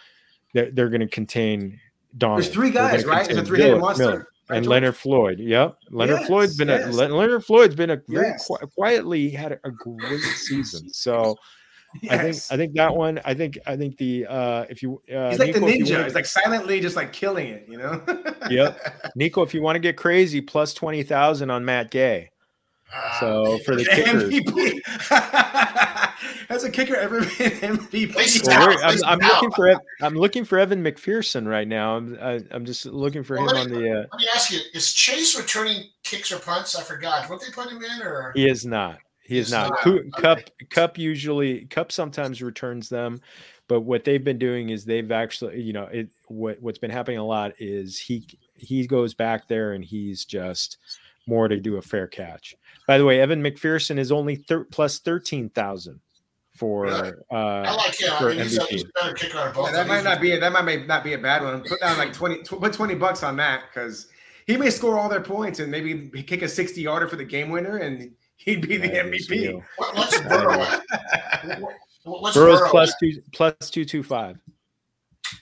they're, 0.54 0.70
they're 0.70 0.88
going 0.88 1.00
to 1.00 1.08
contain 1.08 1.78
Donald. 2.18 2.42
There's 2.42 2.52
three 2.52 2.70
guys, 2.70 3.04
right? 3.04 3.28
It's 3.28 3.38
a 3.38 3.44
three-headed 3.44 3.78
monster. 3.78 4.04
Miller, 4.04 4.18
right, 4.18 4.26
and 4.50 4.66
Leonard 4.66 4.96
Floyd. 4.96 5.38
Yep. 5.38 5.78
Leonard 5.90 6.20
yes, 6.20 6.26
Floyd's 6.26 6.56
been 6.56 6.68
yes. 6.68 6.86
a 6.86 6.90
Leonard 6.90 7.44
Floyd's 7.44 7.74
been 7.74 7.90
a 7.90 8.00
very 8.08 8.28
yes. 8.28 8.50
quietly 8.76 9.30
had 9.30 9.58
a, 9.64 9.70
great 9.70 10.20
season. 10.20 10.88
So. 10.92 11.36
I 12.08 12.18
think 12.18 12.36
I 12.52 12.56
think 12.56 12.74
that 12.76 12.94
one. 12.94 13.20
I 13.24 13.34
think 13.34 13.58
I 13.66 13.76
think 13.76 13.96
the 13.96 14.24
uh 14.26 14.64
if 14.70 14.80
you 14.80 15.02
uh, 15.12 15.30
he's 15.30 15.40
like 15.40 15.48
Nico, 15.48 15.58
the 15.58 15.66
ninja. 15.66 16.04
He's 16.04 16.14
like 16.14 16.24
silently 16.24 16.78
just 16.78 16.94
like 16.94 17.12
killing 17.12 17.48
it. 17.48 17.66
You 17.68 17.78
know. 17.78 18.00
yep. 18.50 19.12
Nico, 19.16 19.42
if 19.42 19.52
you 19.52 19.60
want 19.60 19.74
to 19.74 19.80
get 19.80 19.96
crazy, 19.96 20.40
plus 20.40 20.72
twenty 20.72 21.02
thousand 21.02 21.50
on 21.50 21.64
Matt 21.64 21.90
Gay. 21.90 22.30
Uh, 22.94 23.18
so 23.20 23.58
for 23.64 23.74
the 23.74 23.84
kickers. 23.84 24.30
Has 26.48 26.64
a 26.64 26.70
kicker 26.70 26.96
ever 26.96 27.20
been 27.38 27.52
MVP? 27.78 28.46
Well, 28.46 28.78
I'm, 28.82 29.04
I'm 29.04 29.18
looking 29.18 29.50
for 29.52 29.80
I'm 30.02 30.14
looking 30.14 30.44
for 30.44 30.58
Evan 30.58 30.82
McPherson 30.82 31.46
right 31.46 31.66
now. 31.66 31.96
I'm 31.96 32.18
I, 32.20 32.32
am 32.32 32.48
i 32.52 32.56
am 32.56 32.64
just 32.64 32.86
looking 32.86 33.22
for 33.22 33.36
well, 33.36 33.56
him 33.56 33.70
me, 33.70 33.76
on 33.76 33.82
the. 33.82 33.90
Uh, 33.90 34.06
let 34.12 34.20
me 34.20 34.26
ask 34.34 34.52
you: 34.52 34.60
Is 34.74 34.92
Chase 34.92 35.38
returning 35.38 35.84
kicks 36.02 36.30
or 36.30 36.38
punts? 36.38 36.74
I 36.76 36.82
forgot. 36.82 37.28
What 37.30 37.40
they 37.40 37.50
put 37.52 37.70
him 37.70 37.82
in, 37.82 38.02
or 38.02 38.32
he 38.34 38.48
is 38.48 38.66
not. 38.66 38.98
He 39.22 39.38
is 39.38 39.50
not. 39.50 39.70
not. 39.70 40.12
Kupp 40.12 40.38
okay. 40.38 40.44
Kupp 40.70 40.98
usually 40.98 41.66
Kupp 41.66 41.92
sometimes 41.92 42.42
returns 42.42 42.88
them, 42.88 43.20
but 43.68 43.82
what 43.82 44.04
they've 44.04 44.24
been 44.24 44.38
doing 44.38 44.70
is 44.70 44.84
they've 44.84 45.12
actually, 45.12 45.62
you 45.62 45.72
know, 45.72 45.84
it 45.84 46.10
what 46.26 46.60
what's 46.60 46.78
been 46.78 46.90
happening 46.90 47.18
a 47.18 47.24
lot 47.24 47.52
is 47.58 47.98
he 47.98 48.26
he 48.56 48.86
goes 48.86 49.14
back 49.14 49.48
there 49.48 49.72
and 49.72 49.84
he's 49.84 50.24
just 50.24 50.78
more 51.26 51.48
to 51.48 51.60
do 51.60 51.76
a 51.76 51.82
fair 51.82 52.06
catch. 52.06 52.56
By 52.86 52.98
the 52.98 53.04
way, 53.04 53.20
Evan 53.20 53.42
McPherson 53.42 53.98
is 53.98 54.10
only 54.10 54.36
thir- 54.36 54.64
plus 54.64 54.98
thirteen 54.98 55.48
thousand 55.48 56.00
for 56.60 56.86
uh 56.88 57.12
I 57.32 57.74
like 57.74 57.98
him. 57.98 58.12
For 58.18 58.30
I 58.30 58.34
mean, 58.34 58.42
he's, 58.42 58.58
a, 58.58 58.64
he's 58.66 58.84
a 58.84 58.88
better 59.00 59.14
kicker 59.14 59.38
out 59.38 59.46
of 59.48 59.54
both. 59.54 59.66
Yeah, 59.68 59.72
that 59.72 59.88
might 59.88 60.04
not 60.04 60.20
be 60.20 60.36
that 60.36 60.52
might 60.52 60.86
not 60.86 61.02
be 61.02 61.14
a 61.14 61.18
bad 61.18 61.42
one. 61.42 61.62
Put 61.62 61.80
down 61.80 61.96
like 61.96 62.12
twenty 62.12 62.42
put 62.42 62.74
twenty 62.74 62.94
bucks 62.94 63.22
on 63.22 63.36
that 63.36 63.62
because 63.72 64.08
he 64.46 64.58
may 64.58 64.68
score 64.68 64.98
all 64.98 65.08
their 65.08 65.22
points 65.22 65.58
and 65.58 65.70
maybe 65.70 66.10
kick 66.22 66.42
a 66.42 66.48
sixty 66.48 66.82
yarder 66.82 67.08
for 67.08 67.16
the 67.16 67.24
game 67.24 67.48
winner 67.48 67.78
and 67.78 68.12
he'd 68.36 68.68
be 68.68 68.76
the 68.76 68.88
MVP. 68.88 69.62
what's 69.94 70.20
Burrow 70.20 70.58
What's 72.04 72.36
Burrow's 72.36 72.60
Burrow 72.60 72.70
plus 72.70 72.94
two 73.00 73.22
plus 73.32 73.54
two 73.70 73.86
two 73.86 74.02
five. 74.02 74.36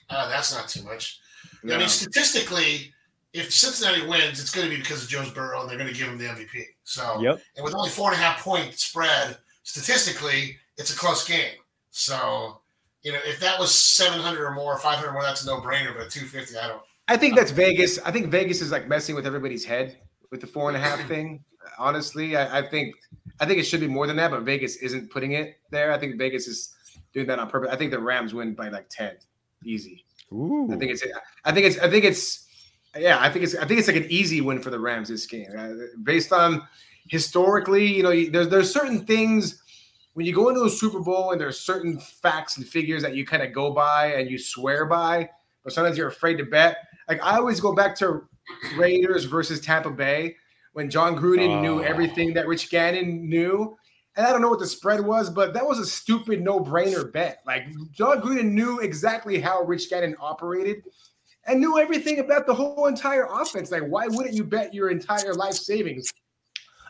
Uh, 0.09 0.29
that's 0.29 0.55
not 0.55 0.69
too 0.69 0.83
much. 0.83 1.19
No. 1.63 1.75
I 1.75 1.79
mean, 1.79 1.89
statistically, 1.89 2.93
if 3.33 3.51
Cincinnati 3.51 4.07
wins, 4.07 4.39
it's 4.39 4.51
going 4.51 4.69
to 4.69 4.73
be 4.73 4.81
because 4.81 5.03
of 5.03 5.09
Joe's 5.09 5.31
Burrow, 5.31 5.61
and 5.61 5.69
they're 5.69 5.77
going 5.77 5.91
to 5.91 5.97
give 5.97 6.07
him 6.07 6.17
the 6.17 6.25
MVP. 6.25 6.63
So, 6.85 7.19
yep. 7.21 7.41
and 7.57 7.65
with 7.65 7.75
only 7.75 7.89
four 7.89 8.11
and 8.11 8.19
a 8.19 8.23
half 8.23 8.41
point 8.41 8.73
spread, 8.73 9.37
statistically, 9.63 10.57
it's 10.79 10.91
a 10.91 10.97
close 10.97 11.27
game. 11.27 11.53
So, 11.91 12.61
you 13.03 13.11
know, 13.11 13.19
if 13.25 13.39
that 13.41 13.59
was 13.59 13.71
seven 13.95 14.19
hundred 14.19 14.43
or 14.43 14.51
more, 14.51 14.75
five 14.79 14.97
hundred 14.97 15.13
more, 15.13 15.21
that's 15.21 15.43
a 15.43 15.47
no 15.47 15.61
brainer. 15.61 15.95
But 15.95 16.09
two 16.09 16.25
fifty, 16.25 16.57
I 16.57 16.67
don't. 16.67 16.81
I 17.07 17.17
think 17.17 17.35
that's 17.35 17.51
Vegas. 17.51 17.99
I 17.99 18.11
think 18.11 18.27
Vegas 18.27 18.61
is 18.61 18.71
like 18.71 18.87
messing 18.87 19.15
with 19.15 19.27
everybody's 19.27 19.65
head 19.65 19.97
with 20.31 20.41
the 20.41 20.47
four 20.47 20.69
and 20.69 20.77
a 20.77 20.79
half 20.79 21.07
thing 21.07 21.43
honestly. 21.77 22.35
I, 22.35 22.59
I, 22.59 22.61
think 22.67 22.95
I 23.39 23.45
think 23.45 23.59
it 23.59 23.63
should 23.63 23.79
be 23.79 23.87
more 23.87 24.07
than 24.07 24.15
that, 24.17 24.31
but 24.31 24.41
Vegas 24.41 24.77
isn't 24.77 25.11
putting 25.11 25.33
it 25.33 25.59
there. 25.71 25.91
I 25.91 25.97
think 25.97 26.17
Vegas 26.17 26.47
is 26.47 26.75
doing 27.13 27.27
that 27.27 27.39
on 27.39 27.49
purpose. 27.49 27.69
I 27.71 27.75
think 27.75 27.91
the 27.91 27.99
Rams 27.99 28.33
win 28.33 28.53
by 28.53 28.69
like 28.69 28.89
10. 28.89 29.17
Easy. 29.65 30.05
Ooh. 30.31 30.69
I 30.71 30.77
think 30.77 30.91
it's 30.91 31.03
I 31.43 31.51
think 31.51 31.65
it's 31.65 31.79
I 31.79 31.89
think 31.89 32.05
it's 32.05 32.47
yeah, 32.95 33.17
I 33.19 33.29
think 33.29 33.43
it's 33.43 33.55
I 33.55 33.65
think 33.65 33.79
it's 33.79 33.87
like 33.87 33.97
an 33.97 34.07
easy 34.09 34.41
win 34.41 34.61
for 34.61 34.69
the 34.69 34.79
Rams 34.79 35.09
this 35.09 35.25
game. 35.25 35.47
Uh, 35.57 35.69
based 36.03 36.31
on 36.31 36.61
historically, 37.07 37.85
you 37.85 38.03
know, 38.03 38.09
there's 38.29 38.47
there's 38.47 38.71
certain 38.71 39.05
things 39.05 39.61
when 40.19 40.25
you 40.25 40.33
go 40.33 40.49
into 40.49 40.65
a 40.65 40.69
Super 40.69 40.99
Bowl 40.99 41.31
and 41.31 41.39
there's 41.39 41.61
certain 41.61 41.97
facts 41.97 42.57
and 42.57 42.67
figures 42.67 43.01
that 43.03 43.15
you 43.15 43.25
kind 43.25 43.41
of 43.41 43.53
go 43.53 43.71
by 43.71 44.07
and 44.07 44.29
you 44.29 44.37
swear 44.37 44.85
by, 44.85 45.29
but 45.63 45.71
sometimes 45.71 45.97
you're 45.97 46.09
afraid 46.09 46.35
to 46.39 46.43
bet. 46.43 46.75
Like 47.07 47.23
I 47.23 47.37
always 47.37 47.61
go 47.61 47.73
back 47.73 47.95
to 47.99 48.27
Raiders 48.75 49.23
versus 49.23 49.61
Tampa 49.61 49.91
Bay 49.91 50.35
when 50.73 50.89
Jon 50.89 51.15
Gruden 51.15 51.61
knew 51.61 51.79
oh. 51.79 51.83
everything 51.83 52.33
that 52.33 52.49
Rich 52.49 52.69
Gannon 52.69 53.29
knew. 53.29 53.77
And 54.17 54.27
I 54.27 54.33
don't 54.33 54.41
know 54.41 54.49
what 54.49 54.59
the 54.59 54.67
spread 54.67 54.99
was, 54.99 55.29
but 55.29 55.53
that 55.53 55.65
was 55.65 55.79
a 55.79 55.85
stupid 55.85 56.41
no-brainer 56.41 57.09
bet. 57.09 57.39
Like 57.47 57.67
Jon 57.91 58.21
Gruden 58.21 58.51
knew 58.51 58.79
exactly 58.79 59.39
how 59.39 59.63
Rich 59.63 59.89
Gannon 59.89 60.17
operated 60.19 60.83
and 61.45 61.61
knew 61.61 61.79
everything 61.79 62.19
about 62.19 62.45
the 62.45 62.53
whole 62.53 62.87
entire 62.87 63.25
offense. 63.31 63.71
Like, 63.71 63.83
why 63.83 64.07
wouldn't 64.07 64.35
you 64.35 64.43
bet 64.43 64.73
your 64.73 64.89
entire 64.89 65.33
life 65.33 65.53
savings 65.53 66.11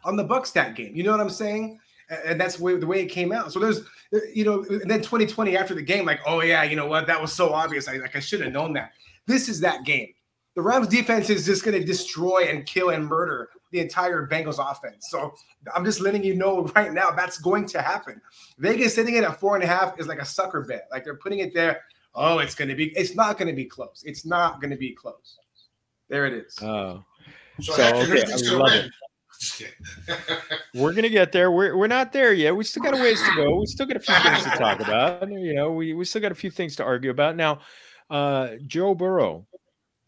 on 0.03 0.15
the 0.15 0.25
Bucs 0.25 0.51
that 0.53 0.73
game? 0.73 0.95
You 0.95 1.03
know 1.03 1.11
what 1.11 1.19
I'm 1.19 1.29
saying? 1.29 1.79
And 2.09 2.41
that's 2.41 2.57
the 2.57 2.63
way, 2.63 2.75
the 2.75 2.87
way 2.87 3.01
it 3.01 3.07
came 3.07 3.31
out. 3.31 3.51
So 3.51 3.59
there's, 3.59 3.81
you 4.33 4.43
know, 4.43 4.63
and 4.63 4.89
then 4.89 4.99
2020 4.99 5.55
after 5.55 5.75
the 5.75 5.81
game, 5.81 6.05
like, 6.05 6.21
oh 6.25 6.41
yeah, 6.41 6.63
you 6.63 6.75
know 6.75 6.87
what? 6.87 7.07
That 7.07 7.21
was 7.21 7.31
so 7.31 7.53
obvious. 7.53 7.87
I 7.87 7.97
like 7.97 8.15
I 8.15 8.19
should 8.19 8.41
have 8.41 8.51
known 8.51 8.73
that. 8.73 8.93
This 9.27 9.47
is 9.47 9.59
that 9.61 9.83
game. 9.83 10.13
The 10.55 10.61
Rams 10.63 10.87
defense 10.87 11.29
is 11.29 11.45
just 11.45 11.63
going 11.63 11.79
to 11.79 11.85
destroy 11.85 12.47
and 12.49 12.65
kill 12.65 12.89
and 12.89 13.05
murder 13.05 13.49
the 13.71 13.79
entire 13.79 14.27
Bengals 14.27 14.59
offense. 14.59 15.07
So 15.09 15.33
I'm 15.75 15.85
just 15.85 16.01
letting 16.01 16.23
you 16.23 16.35
know 16.35 16.63
right 16.75 16.91
now 16.91 17.11
that's 17.11 17.37
going 17.37 17.67
to 17.67 17.81
happen. 17.81 18.19
Vegas 18.57 18.95
sitting 18.95 19.15
it 19.15 19.23
at 19.23 19.39
four 19.39 19.55
and 19.55 19.63
a 19.63 19.67
half 19.67 19.99
is 19.99 20.07
like 20.07 20.19
a 20.19 20.25
sucker 20.25 20.61
bet. 20.61 20.87
Like 20.91 21.03
they're 21.03 21.17
putting 21.17 21.39
it 21.39 21.53
there. 21.53 21.81
Oh, 22.15 22.39
it's 22.39 22.55
going 22.55 22.69
to 22.69 22.75
be. 22.75 22.87
It's 22.97 23.15
not 23.15 23.37
going 23.37 23.47
to 23.47 23.53
be 23.53 23.65
close. 23.65 24.03
It's 24.05 24.25
not 24.25 24.59
going 24.59 24.71
to 24.71 24.77
be 24.77 24.91
close. 24.93 25.37
There 26.09 26.25
it 26.25 26.33
is. 26.33 26.57
Oh, 26.61 27.03
so, 27.61 27.73
so 27.73 27.83
okay, 27.83 28.23
I 28.23 28.53
love 28.55 28.73
it. 28.73 28.91
we're 30.73 30.93
gonna 30.93 31.09
get 31.09 31.31
there. 31.31 31.51
We're 31.51 31.77
we're 31.77 31.87
not 31.87 32.11
there 32.11 32.33
yet. 32.33 32.55
We 32.55 32.63
still 32.63 32.83
got 32.83 32.93
a 32.93 33.01
ways 33.01 33.21
to 33.21 33.35
go. 33.35 33.59
We 33.59 33.65
still 33.67 33.85
got 33.85 33.97
a 33.97 34.01
few 34.01 34.15
things 34.15 34.43
to 34.43 34.49
talk 34.51 34.79
about. 34.81 35.29
You 35.29 35.53
know, 35.53 35.71
we 35.71 35.93
we 35.93 36.05
still 36.05 36.21
got 36.21 36.31
a 36.31 36.35
few 36.35 36.51
things 36.51 36.75
to 36.77 36.83
argue 36.83 37.09
about. 37.09 37.37
Now, 37.37 37.59
uh, 38.09 38.55
Joe 38.67 38.95
Burrow 38.95 39.47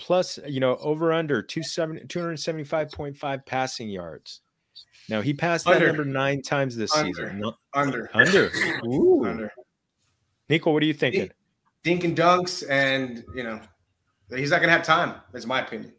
plus, 0.02 0.40
you 0.48 0.60
know, 0.60 0.76
over 0.78 1.14
under 1.14 1.44
275.5 1.44 3.46
passing 3.46 3.88
yards. 3.88 4.42
Now 5.08 5.22
he 5.22 5.34
passed 5.34 5.66
that 5.66 5.82
number 5.82 6.04
nine 6.06 6.42
times 6.42 6.76
this 6.76 6.94
under. 6.96 7.14
season. 7.14 7.40
No, 7.40 7.54
under. 7.74 8.10
Under. 8.14 8.52
Ooh. 8.86 9.26
Under. 9.26 9.52
Nico, 10.50 10.72
what 10.72 10.84
are 10.84 10.88
you 10.88 10.94
thinking? 10.94 11.30
Dink 11.84 12.04
and 12.04 12.18
dunks, 12.18 12.64
and 12.70 13.24
you 13.36 13.44
know, 13.44 13.60
he's 14.30 14.52
not 14.52 14.62
gonna 14.62 14.72
have 14.72 14.84
time. 14.84 15.16
That's 15.32 15.46
my 15.46 15.62
opinion. 15.62 15.94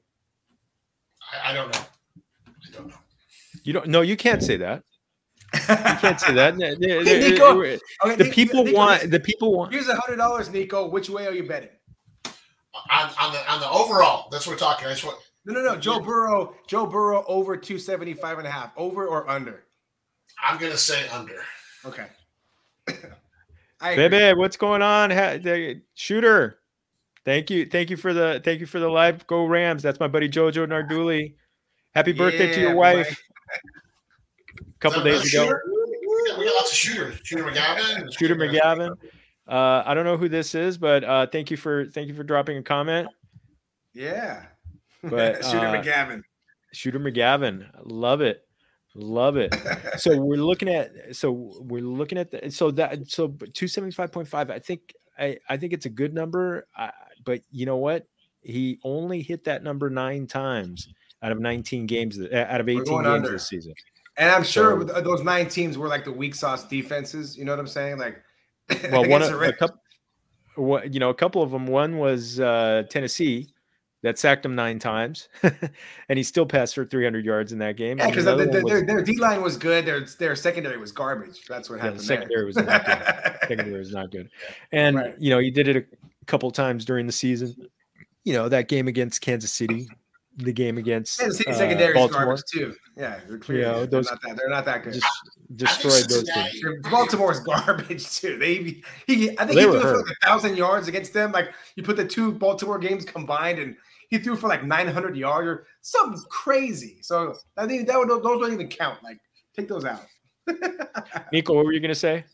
I, 1.32 1.50
I 1.50 1.54
don't 1.54 1.72
know. 1.72 1.80
I 3.66 3.72
don't 3.72 3.74
know. 3.74 3.82
You 3.82 3.88
don't 3.88 3.88
no, 3.88 4.00
you 4.02 4.16
can't 4.16 4.42
say 4.42 4.56
that. 4.58 4.82
You 5.54 5.60
can't 5.60 6.18
say 6.20 6.32
that. 6.34 6.56
The, 6.56 6.76
the- 6.78 7.04
Hey, 7.04 7.20
the- 7.20 7.30
Nico. 7.30 7.60
the 7.60 7.80
Okay, 8.04 8.16
Nico, 8.24 8.30
people 8.34 8.64
Nico, 8.64 8.76
want. 8.76 9.10
The 9.10 9.20
people 9.20 9.52
want. 9.56 9.72
Here's 9.72 9.88
a 9.88 9.96
hundred 9.96 10.16
dollars, 10.16 10.50
Nico. 10.50 10.88
Which 10.88 11.10
way 11.10 11.26
are 11.26 11.32
you 11.32 11.44
betting? 11.44 11.68
on, 12.90 13.10
on 13.20 13.32
the 13.32 13.52
on 13.52 13.60
the 13.60 13.68
overall. 13.70 14.28
That's 14.30 14.46
what 14.46 14.54
we're 14.54 14.58
talking. 14.58 14.88
That's 14.88 15.04
what 15.04 15.18
No, 15.44 15.52
no, 15.54 15.62
no. 15.62 15.76
Joe 15.76 16.00
Burrow. 16.00 16.54
Joe 16.66 16.86
Burrow 16.86 17.22
over 17.26 17.56
275 17.56 18.38
and 18.38 18.46
a 18.46 18.50
half. 18.50 18.72
Over 18.76 19.06
or 19.06 19.28
under? 19.28 19.64
I'm 20.42 20.58
gonna 20.58 20.76
say 20.78 21.06
under. 21.08 21.42
Okay. 21.84 22.06
I. 23.80 23.96
Baby, 23.96 24.38
what's 24.38 24.56
going 24.56 24.80
on? 24.82 25.10
Ha- 25.10 25.38
the 25.42 25.82
shooter. 25.94 26.58
Thank 27.24 27.50
you. 27.50 27.66
Thank 27.66 27.90
you 27.90 27.96
for 27.96 28.12
the 28.14 28.40
thank 28.42 28.60
you 28.60 28.66
for 28.66 28.80
the 28.80 28.88
live 28.88 29.26
go 29.26 29.44
Rams. 29.44 29.82
That's 29.82 30.00
my 30.00 30.08
buddy 30.08 30.28
Jojo 30.28 30.66
Narduli. 30.66 31.34
Happy 31.94 32.12
birthday 32.12 32.52
to 32.54 32.60
your 32.60 32.74
wife. 32.74 33.20
A 33.52 34.78
couple 34.80 35.02
days 35.02 35.20
ago. 35.32 35.44
shooter? 35.44 35.62
We 35.66 36.28
got, 36.28 36.38
we 36.38 36.44
got 36.44 36.54
lots 36.54 36.70
of 36.70 36.76
shooters. 36.76 37.20
Shooter 37.24 37.44
McGavin. 37.44 38.18
Shooter 38.18 38.36
McGavin. 38.36 38.96
Uh, 39.48 39.82
I 39.84 39.94
don't 39.94 40.04
know 40.04 40.16
who 40.16 40.28
this 40.28 40.54
is, 40.54 40.78
but 40.78 41.04
uh, 41.04 41.26
thank 41.26 41.50
you 41.50 41.56
for 41.56 41.86
thank 41.86 42.08
you 42.08 42.14
for 42.14 42.22
dropping 42.22 42.58
a 42.58 42.62
comment. 42.62 43.08
Yeah. 43.92 44.44
But, 45.02 45.44
Shooter 45.44 45.66
uh, 45.66 45.82
McGavin. 45.82 46.22
Shooter 46.72 47.00
McGavin. 47.00 47.68
Love 47.84 48.20
it. 48.20 48.46
Love 48.94 49.36
it. 49.36 49.54
so 49.96 50.16
we're 50.20 50.36
looking 50.36 50.68
at 50.68 51.16
so 51.16 51.54
we're 51.60 51.82
looking 51.82 52.18
at 52.18 52.30
the 52.30 52.50
so 52.50 52.70
that 52.72 53.10
so 53.10 53.28
275.5 53.28 54.50
i 54.50 54.58
think 54.58 54.94
i 55.18 55.38
i 55.48 55.56
think 55.56 55.72
it's 55.72 55.86
a 55.86 55.90
good 55.90 56.12
number 56.12 56.66
I, 56.76 56.90
but 57.24 57.40
you 57.50 57.64
know 57.64 57.78
what 57.78 58.06
he 58.42 58.78
only 58.84 59.22
hit 59.22 59.44
that 59.44 59.62
number 59.62 59.88
nine 59.88 60.26
times 60.26 60.88
out 61.22 61.32
of 61.32 61.40
19 61.40 61.86
games 61.86 62.18
out 62.20 62.60
of 62.60 62.68
18 62.68 62.84
games 62.84 63.06
under. 63.06 63.30
this 63.32 63.48
season 63.48 63.72
And 64.16 64.30
I'm 64.30 64.44
sure 64.44 64.86
So- 64.86 64.94
uh, 64.94 65.00
those 65.00 65.22
nine 65.22 65.48
teams 65.48 65.78
were 65.78 65.88
like 65.88 66.04
the 66.04 66.12
weak 66.12 66.34
sauce 66.34 66.64
defenses. 66.66 67.36
You 67.38 67.44
know 67.44 67.52
what 67.52 67.60
I'm 67.60 67.66
saying? 67.66 67.98
Like, 67.98 68.22
well 68.90 69.08
one 69.08 69.22
of 69.22 69.30
the 69.30 69.38
a 69.38 69.52
couple 69.52 69.78
what 70.56 70.92
you 70.92 71.00
know 71.00 71.08
a 71.10 71.14
couple 71.14 71.42
of 71.42 71.50
them 71.50 71.66
one 71.66 71.96
was 71.98 72.38
uh 72.38 72.82
tennessee 72.90 73.48
that 74.02 74.18
sacked 74.18 74.44
him 74.44 74.54
nine 74.54 74.78
times 74.78 75.28
and 76.08 76.16
he 76.18 76.22
still 76.22 76.44
passed 76.44 76.74
for 76.74 76.84
300 76.84 77.24
yards 77.24 77.52
in 77.52 77.58
that 77.60 77.76
game 77.76 77.98
Yeah, 77.98 78.08
because 78.10 78.26
another 78.26 78.46
their, 78.46 78.62
was- 78.62 78.84
their 78.84 79.02
D 79.02 79.16
line 79.18 79.40
was 79.42 79.56
good. 79.56 79.86
Their 79.86 80.04
their 80.18 80.34
secondary 80.36 80.76
was 80.76 80.92
garbage. 80.92 81.44
That's 81.48 81.70
what 81.70 81.76
Yeah, 81.76 81.84
happened. 81.84 82.00
the 82.00 82.06
there. 82.06 82.16
secondary 82.18 82.44
was 82.44 82.56
not 82.56 82.84
good. 82.84 83.36
secondary 83.48 83.80
is 83.80 83.92
not 83.92 84.10
good. 84.10 84.28
And 84.72 84.96
Right. 84.96 85.14
you 85.18 85.30
know, 85.30 85.38
he 85.38 85.50
did 85.50 85.68
it 85.68 85.76
a 85.76 85.84
couple 86.26 86.50
times 86.50 86.84
during 86.84 87.06
the 87.06 87.12
season. 87.12 87.54
You 88.24 88.32
know, 88.34 88.48
that 88.48 88.68
game 88.68 88.88
against 88.88 89.20
Kansas 89.20 89.52
City, 89.52 89.88
the 90.38 90.52
game 90.52 90.78
against 90.78 91.20
And 91.20 91.30
the 91.30 91.34
City 91.34 91.50
uh, 91.50 91.54
secondary 91.54 91.94
Baltimore, 91.94 92.24
garbage 92.24 92.44
too. 92.52 92.74
Yeah, 92.96 93.20
they're 93.28 93.38
clearly- 93.38 93.62
know, 93.64 93.78
they're 93.80 93.86
those- 93.86 94.10
not 94.10 94.20
that. 94.22 94.36
They're 94.36 94.48
not 94.50 94.64
that 94.64 94.82
good. 94.84 94.94
just 94.94 95.06
destroyed 95.56 95.92
those 96.08 96.24
Cincinnati- 96.26 96.60
teams. 96.60 96.80
Baltimore's 96.90 97.40
garbage 97.40 98.10
too. 98.20 98.38
They 98.38 98.82
he 99.06 99.30
I 99.38 99.44
think 99.44 99.58
They 99.58 99.64
he 99.66 99.70
threw 99.70 99.80
for 99.80 99.96
like 99.98 100.16
a 100.22 100.26
thousand 100.26 100.56
yards 100.56 100.88
against 100.88 101.12
them. 101.12 101.32
Like 101.32 101.52
you 101.76 101.82
put 101.82 101.96
the 101.96 102.06
two 102.06 102.32
Baltimore 102.32 102.78
games 102.78 103.04
combined, 103.04 103.58
and 103.58 103.76
he 104.08 104.18
threw 104.18 104.36
for 104.36 104.48
like 104.48 104.64
nine 104.64 104.88
hundred 104.88 105.16
yards 105.16 105.46
or 105.48 105.66
something 105.82 106.20
crazy. 106.30 106.98
So 107.02 107.34
I 107.56 107.66
think 107.66 107.86
that 107.88 107.98
would, 107.98 108.08
those 108.08 108.22
don't 108.22 108.52
even 108.52 108.68
count. 108.68 109.02
Like 109.02 109.18
take 109.56 109.68
those 109.68 109.84
out. 109.84 110.02
Nico, 111.32 111.54
what 111.54 111.64
were 111.64 111.72
you 111.72 111.80
gonna 111.80 111.94
say? 111.94 112.24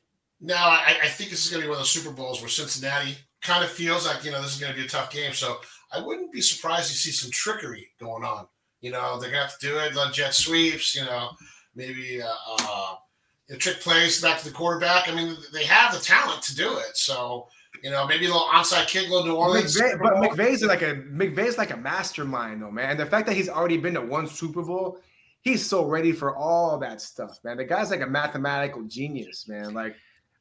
No, 0.40 0.54
I, 0.54 0.96
I 1.02 1.08
think 1.08 1.30
this 1.30 1.44
is 1.44 1.50
going 1.50 1.62
to 1.62 1.66
be 1.66 1.68
one 1.68 1.74
of 1.78 1.80
those 1.80 1.90
Super 1.90 2.12
Bowls 2.14 2.40
where 2.40 2.48
Cincinnati 2.48 3.16
kind 3.42 3.64
of 3.64 3.70
feels 3.70 4.06
like 4.06 4.24
you 4.24 4.30
know 4.30 4.40
this 4.40 4.54
is 4.54 4.60
going 4.60 4.72
to 4.72 4.78
be 4.78 4.86
a 4.86 4.88
tough 4.88 5.10
game. 5.12 5.32
So 5.32 5.56
I 5.92 6.00
wouldn't 6.00 6.32
be 6.32 6.40
surprised 6.40 6.90
to 6.90 6.96
see 6.96 7.10
some 7.10 7.30
trickery 7.30 7.88
going 7.98 8.24
on. 8.24 8.46
You 8.80 8.92
know, 8.92 9.18
they're 9.18 9.30
to 9.30 9.36
have 9.36 9.58
to 9.58 9.66
do 9.66 9.78
it, 9.78 9.94
let 9.94 10.12
jet 10.12 10.34
sweeps. 10.34 10.94
You 10.94 11.04
know, 11.04 11.30
maybe 11.74 12.22
uh, 12.22 12.34
uh, 12.48 12.94
trick 13.58 13.80
plays 13.80 14.20
back 14.20 14.38
to 14.38 14.44
the 14.44 14.54
quarterback. 14.54 15.08
I 15.08 15.14
mean, 15.14 15.36
they 15.52 15.64
have 15.64 15.92
the 15.92 16.00
talent 16.00 16.42
to 16.42 16.54
do 16.54 16.78
it. 16.78 16.96
So 16.96 17.48
you 17.82 17.90
know, 17.90 18.06
maybe 18.06 18.26
a 18.26 18.28
little 18.28 18.48
onside 18.48 18.86
kick, 18.86 19.08
a 19.08 19.10
little 19.10 19.26
New 19.26 19.36
Orleans. 19.36 19.76
McVay, 19.80 19.98
but. 20.00 20.14
McVay's 20.14 20.62
like 20.64 20.82
a 20.82 20.96
McVay's 20.96 21.58
like 21.58 21.70
a 21.70 21.76
mastermind 21.76 22.62
though, 22.62 22.70
man. 22.70 22.96
The 22.96 23.06
fact 23.06 23.26
that 23.26 23.36
he's 23.36 23.48
already 23.48 23.76
been 23.76 23.94
to 23.94 24.00
one 24.00 24.26
Super 24.26 24.62
Bowl, 24.62 25.00
he's 25.42 25.64
so 25.64 25.86
ready 25.86 26.12
for 26.12 26.36
all 26.36 26.78
that 26.78 27.00
stuff, 27.00 27.38
man. 27.44 27.56
The 27.56 27.64
guy's 27.64 27.90
like 27.90 28.00
a 28.00 28.06
mathematical 28.06 28.82
genius, 28.84 29.46
man. 29.48 29.74
Like 29.74 29.96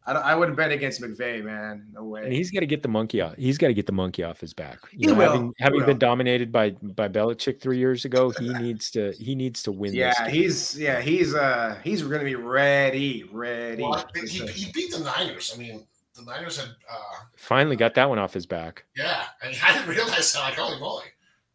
I, 0.07 0.13
don't, 0.13 0.23
I 0.23 0.35
wouldn't 0.35 0.55
bet 0.55 0.71
against 0.71 1.01
McVay, 1.01 1.43
man. 1.43 1.85
No 1.93 2.05
way. 2.05 2.23
And 2.23 2.31
he's 2.33 2.49
got 2.49 2.61
to 2.61 2.65
get 2.65 2.81
the 2.81 2.87
monkey 2.87 3.19
off. 3.21 3.35
He's 3.35 3.57
got 3.57 3.67
to 3.67 3.73
get 3.73 3.85
the 3.85 3.91
monkey 3.91 4.23
off 4.23 4.39
his 4.39 4.53
back. 4.53 4.79
You 4.91 4.99
He 4.99 5.05
know, 5.07 5.13
will. 5.15 5.31
having, 5.31 5.47
He 5.57 5.63
having 5.63 5.79
will. 5.81 5.85
been 5.87 5.99
dominated 5.99 6.51
by 6.51 6.69
by 6.71 7.09
Belichick 7.09 7.59
three 7.61 7.77
years 7.77 8.05
ago, 8.05 8.29
he 8.39 8.53
needs 8.53 8.89
to 8.91 9.11
he 9.19 9.35
needs 9.35 9.61
to 9.63 9.71
win. 9.71 9.91
this 9.91 9.97
yeah, 9.97 10.13
game. 10.25 10.33
he's 10.33 10.79
yeah, 10.79 11.01
he's 11.01 11.35
uh 11.35 11.77
he's 11.83 12.01
gonna 12.03 12.23
be 12.23 12.35
ready, 12.35 13.25
ready. 13.31 13.83
Well, 13.83 14.05
he, 14.15 14.27
he 14.47 14.71
beat 14.71 14.91
the 14.91 14.99
Niners. 14.99 15.51
I 15.53 15.59
mean, 15.59 15.85
the 16.15 16.23
Niners 16.23 16.57
had, 16.59 16.69
uh, 16.69 16.95
finally 17.35 17.75
got 17.75 17.93
that 17.95 18.09
one 18.09 18.17
off 18.17 18.33
his 18.33 18.45
back. 18.45 18.85
yeah. 18.95 19.25
I, 19.43 19.47
mean, 19.49 19.57
I 19.63 19.73
didn't 19.73 19.89
realize 19.89 20.31
that. 20.33 20.39
Like, 20.39 20.53
holy 20.55 20.79
moly. 20.79 21.03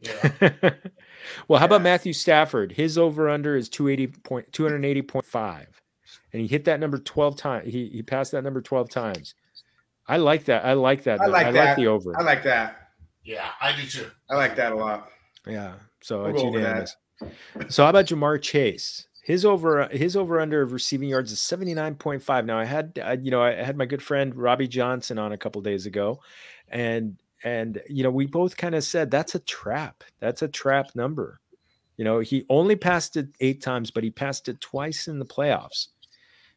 Yeah. 0.00 0.70
well, 1.48 1.58
how 1.58 1.66
about 1.66 1.82
Matthew 1.82 2.12
Stafford? 2.12 2.72
His 2.72 2.98
over 2.98 3.28
under 3.30 3.56
is 3.56 3.68
280 3.68 4.18
point, 4.24 4.52
280.5. 4.52 5.66
And 6.32 6.40
he 6.42 6.48
hit 6.48 6.64
that 6.64 6.80
number 6.80 6.98
12 6.98 7.36
times. 7.36 7.70
He, 7.70 7.88
he 7.88 8.02
passed 8.02 8.32
that 8.32 8.42
number 8.42 8.60
12 8.60 8.88
times. 8.88 9.34
I 10.08 10.16
like 10.16 10.44
that. 10.46 10.64
I 10.64 10.72
like 10.72 11.04
that. 11.04 11.20
I 11.20 11.26
like 11.26 11.46
I 11.46 11.52
that. 11.52 11.64
like 11.64 11.76
the 11.76 11.86
over. 11.86 12.18
I 12.18 12.22
like 12.22 12.42
that. 12.44 12.88
yeah, 13.24 13.50
I 13.60 13.74
do 13.76 13.86
too. 13.86 14.10
I 14.30 14.36
like 14.36 14.56
that 14.56 14.72
a 14.72 14.74
lot. 14.74 15.08
yeah. 15.46 15.74
So 16.00 16.22
We'll 16.22 16.30
it's 16.32 16.42
go 16.42 16.52
unanimous. 16.52 16.96
So 17.68 17.84
how 17.84 17.90
about 17.90 18.06
Ja'Marr 18.06 18.42
Chase? 18.42 19.06
His 19.22 19.44
over 19.44 19.86
his 19.86 20.16
over 20.16 20.40
under 20.40 20.62
of 20.62 20.72
receiving 20.72 21.08
yards 21.08 21.30
is 21.30 21.38
79.5. 21.38 22.44
Now 22.44 22.58
I 22.58 22.64
had 22.64 23.00
I, 23.02 23.12
you 23.12 23.30
know 23.30 23.40
I 23.40 23.52
had 23.52 23.76
my 23.76 23.86
good 23.86 24.02
friend 24.02 24.34
Robbie 24.34 24.66
Johnson 24.66 25.18
on 25.18 25.30
a 25.30 25.38
couple 25.38 25.60
days 25.62 25.86
ago 25.86 26.20
and 26.68 27.16
and 27.44 27.80
you 27.88 28.02
know 28.02 28.10
we 28.10 28.26
both 28.26 28.56
kind 28.56 28.74
of 28.74 28.82
said 28.82 29.12
that's 29.12 29.36
a 29.36 29.38
trap. 29.38 30.02
That's 30.18 30.42
a 30.42 30.48
trap 30.48 30.96
number. 30.96 31.38
You 31.96 32.04
know, 32.04 32.18
he 32.18 32.44
only 32.48 32.74
passed 32.74 33.16
it 33.16 33.28
8 33.38 33.62
times 33.62 33.92
but 33.92 34.02
he 34.02 34.10
passed 34.10 34.48
it 34.48 34.60
twice 34.60 35.06
in 35.06 35.20
the 35.20 35.26
playoffs. 35.26 35.86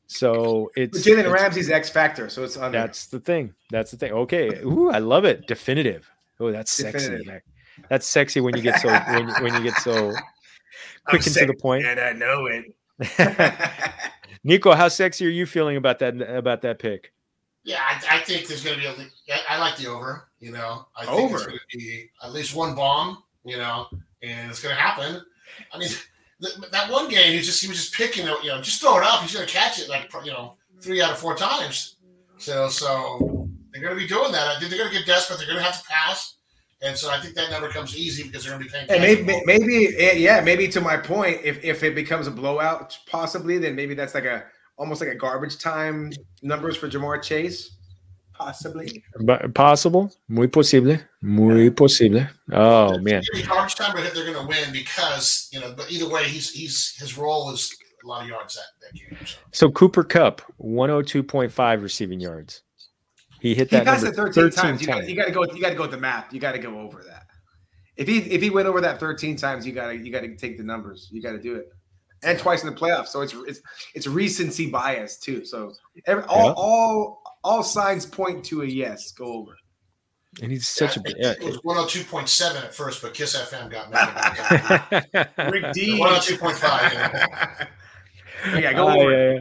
So 0.08 0.70
But 0.76 0.82
it's 0.84 1.06
Jalen 1.06 1.20
it's- 1.20 1.32
Ramsey's 1.34 1.70
X 1.70 1.89
factor, 1.89 2.30
so 2.30 2.44
it's 2.44 2.58
under. 2.58 2.78
that's 2.78 3.08
the 3.08 3.20
thing. 3.20 3.54
That's 3.72 3.91
the 3.91 3.98
thing. 3.98 4.12
Okay. 4.13 4.50
Ooh, 4.63 4.89
I 4.91 5.00
love 5.00 5.26
it. 5.26 5.48
Definitive. 5.48 6.10
Oh, 6.39 6.52
that's 6.52 6.72
sexy. 6.72 7.00
Definitive. 7.10 7.26
That- 7.28 7.88
That's 7.89 8.08
sexy 8.08 8.39
when 8.39 8.56
you 8.56 8.62
get 8.62 8.80
so 8.82 8.88
when, 8.89 9.28
when 9.44 9.54
you 9.56 9.63
get 9.63 9.78
so 9.80 10.13
quick 11.08 11.26
and 11.26 11.36
to 11.36 11.46
the 11.48 11.54
point. 11.56 11.86
and 11.86 12.00
I 12.00 12.13
know 12.13 12.46
it. 12.48 12.65
Nico, 14.44 14.74
how 14.74 14.88
sexy 14.88 15.26
are 15.26 15.30
you 15.30 15.46
feeling 15.46 15.76
about 15.78 16.00
that 16.00 16.22
about 16.22 16.62
that 16.62 16.80
pick? 16.80 17.12
Yeah, 17.63 17.80
I, 17.82 18.18
I 18.18 18.20
think 18.20 18.48
there's 18.48 18.63
going 18.63 18.76
to 18.78 18.82
be 18.82 18.88
a. 18.88 18.91
le- 18.91 19.10
I 19.50 19.56
I 19.56 19.58
like 19.60 19.76
the 19.78 19.88
over. 19.88 20.30
You 20.39 20.52
know, 20.52 20.88
I 20.96 21.06
think 21.06 21.32
it's 21.32 21.46
going 21.46 21.58
to 21.58 21.78
be 21.78 22.10
at 22.24 22.32
least 22.32 22.56
one 22.56 22.76
bomb. 22.76 23.24
You 23.44 23.58
know, 23.58 23.88
and 24.24 24.50
it's 24.50 24.62
going 24.62 24.74
to 24.76 24.80
happen. 24.82 25.22
I 25.74 25.78
mean, 25.78 25.89
th- 25.89 26.08
that 26.39 26.91
one 26.91 27.10
game, 27.10 27.34
he 27.34 27.41
just 27.41 27.62
he 27.62 27.67
was 27.67 27.78
just 27.78 27.93
picking 27.93 28.28
it. 28.28 28.43
You 28.43 28.50
know, 28.50 28.62
just 28.62 28.82
throw 28.82 28.98
it 28.98 29.04
up. 29.04 29.21
He's 29.21 29.34
going 29.34 29.48
to 29.48 29.54
catch 29.54 29.80
it 29.80 29.89
like 29.89 30.12
you 30.24 30.32
know 30.32 30.56
three 30.82 31.02
out 31.02 31.12
of 31.12 31.17
four 31.17 31.36
times. 31.36 31.98
So 32.38 32.67
so 32.67 33.50
they're 33.71 33.82
going 33.82 33.95
to 33.95 34.02
be 34.02 34.08
doing 34.08 34.32
that. 34.32 34.48
I 34.48 34.60
think 34.60 34.71
they're 34.71 34.80
going 34.80 34.91
to 34.91 34.98
get 34.98 35.06
desperate. 35.06 35.38
They're 35.38 35.48
going 35.48 35.60
to 35.60 35.63
have 35.63 35.82
to 35.82 35.88
pass. 35.88 36.38
And 36.82 36.95
so 36.95 37.10
I 37.10 37.19
think 37.19 37.36
that 37.36 37.50
never 37.52 37.69
comes 37.69 37.98
easy 37.98 38.24
because 38.24 38.43
they're 38.43 38.54
going 38.54 38.63
to 38.63 38.69
be 38.69 38.71
paying. 38.71 38.89
And 38.89 39.02
maybe, 39.02 39.41
maybe, 39.45 39.95
eh, 39.98 40.13
yeah, 40.13 40.41
maybe 40.41 40.67
to 40.69 40.82
my 40.82 40.98
point, 40.98 41.39
if 41.43 41.63
if 41.63 41.84
it 41.84 41.95
becomes 41.95 42.28
a 42.28 42.32
blowout, 42.32 42.98
possibly, 43.10 43.58
then 43.58 43.76
maybe 43.76 43.93
that's 43.93 44.13
like 44.13 44.26
a 44.26 44.45
almost 44.78 45.02
like 45.02 45.10
a 45.10 45.15
garbage 45.15 45.58
time 45.58 46.12
numbers 46.43 46.76
for 46.76 46.89
Ja'Marr 46.89 47.24
Chase, 47.24 47.75
possibly. 48.38 49.04
But 49.21 49.54
possible, 49.54 50.12
muy 50.28 50.48
posible, 50.48 51.00
muy 51.21 51.69
posible. 51.69 52.28
Oh 52.52 52.98
man, 53.00 53.24
gonna 53.48 53.69
time, 53.69 53.95
but 53.95 54.13
they're 54.13 54.32
going 54.32 54.36
to 54.36 54.48
win 54.48 54.71
because 54.71 55.50
you 55.52 55.60
know. 55.60 55.74
But 55.76 55.91
either 55.91 56.10
way, 56.10 56.26
he's 56.26 56.52
he's 56.52 56.95
his 56.98 57.17
role 57.17 57.52
is 57.52 57.76
a 58.04 58.08
lot 58.08 58.24
of 58.24 58.30
yards 58.30 58.56
that 58.56 58.63
that 58.82 58.93
game. 58.98 59.26
So. 59.26 59.38
so 59.52 59.71
Cooper 59.71 60.04
Kupp, 60.04 60.41
one 60.58 60.89
hundred 60.89 61.08
two 61.08 61.24
point 61.24 61.52
five 61.52 61.84
receiving 61.84 62.19
yards. 62.19 62.62
He 63.39 63.54
hit 63.54 63.69
He 63.69 63.78
that 63.78 63.86
passed 63.86 64.04
number 64.04 64.13
it 64.13 64.34
13 64.34 64.34
thirteen 64.34 64.52
times. 64.63 64.82
You 64.82 64.88
got, 64.88 64.93
times. 64.95 65.10
you 65.10 65.15
got 65.15 65.26
to 65.26 65.32
go. 65.32 65.43
You 65.43 65.62
got 65.62 65.69
to 65.69 65.76
go 65.76 65.82
with 65.84 65.91
the 65.91 65.98
math. 65.98 66.34
You 66.34 66.39
got 66.39 66.54
to 66.54 66.60
go 66.60 66.80
over 66.80 67.04
that. 67.04 67.28
If 67.98 68.08
he 68.08 68.17
if 68.19 68.41
he 68.41 68.50
went 68.50 68.67
over 68.67 68.82
that 68.82 69.00
13 69.00 69.36
times, 69.38 69.65
you 69.65 69.74
got 69.74 69.88
to 69.88 69.98
you 69.98 70.12
got 70.12 70.21
to 70.21 70.36
take 70.36 70.58
the 70.58 70.63
numbers. 70.63 71.10
You 71.12 71.21
got 71.21 71.32
to 71.32 71.39
do 71.39 71.56
it, 71.56 71.69
and 72.24 72.38
twice 72.38 72.63
in 72.63 72.69
the 72.69 72.76
playoffs. 72.76 73.08
So 73.08 73.21
it's 73.21 73.33
it's 73.48 73.62
it's 73.94 74.08
recency 74.08 74.69
bias 74.69 75.17
too. 75.17 75.46
So 75.46 75.73
every, 76.06 76.23
all 76.23 76.48
Yeah. 76.48 76.54
all 76.54 77.21
all 77.46 77.63
signs 77.63 78.06
point 78.06 78.43
to 78.46 78.63
a 78.63 78.65
yes. 78.65 79.12
Go 79.12 79.25
over. 79.25 79.56
And 80.41 80.52
he's 80.52 80.67
such 80.67 80.98
a 80.98 81.02
Yeah, 81.17 81.33
big. 81.39 81.43
it 81.43 81.46
was 81.46 81.58
102.7 81.60 82.56
at 82.62 82.73
first, 82.73 83.02
but 83.02 83.13
Kiss 83.13 83.37
FM 83.37 83.69
got 83.71 83.89
mad. 83.91 85.08
Yeah. 85.13 85.27
Rick 85.50 85.71
D. 85.73 85.98
102.5. 85.98 86.60
Yeah. 86.93 87.67
yeah, 88.60 88.73
go 88.73 88.87
Oh, 88.89 89.00
over. 89.00 89.12
yeah, 89.33 89.33
yeah. 89.33 89.39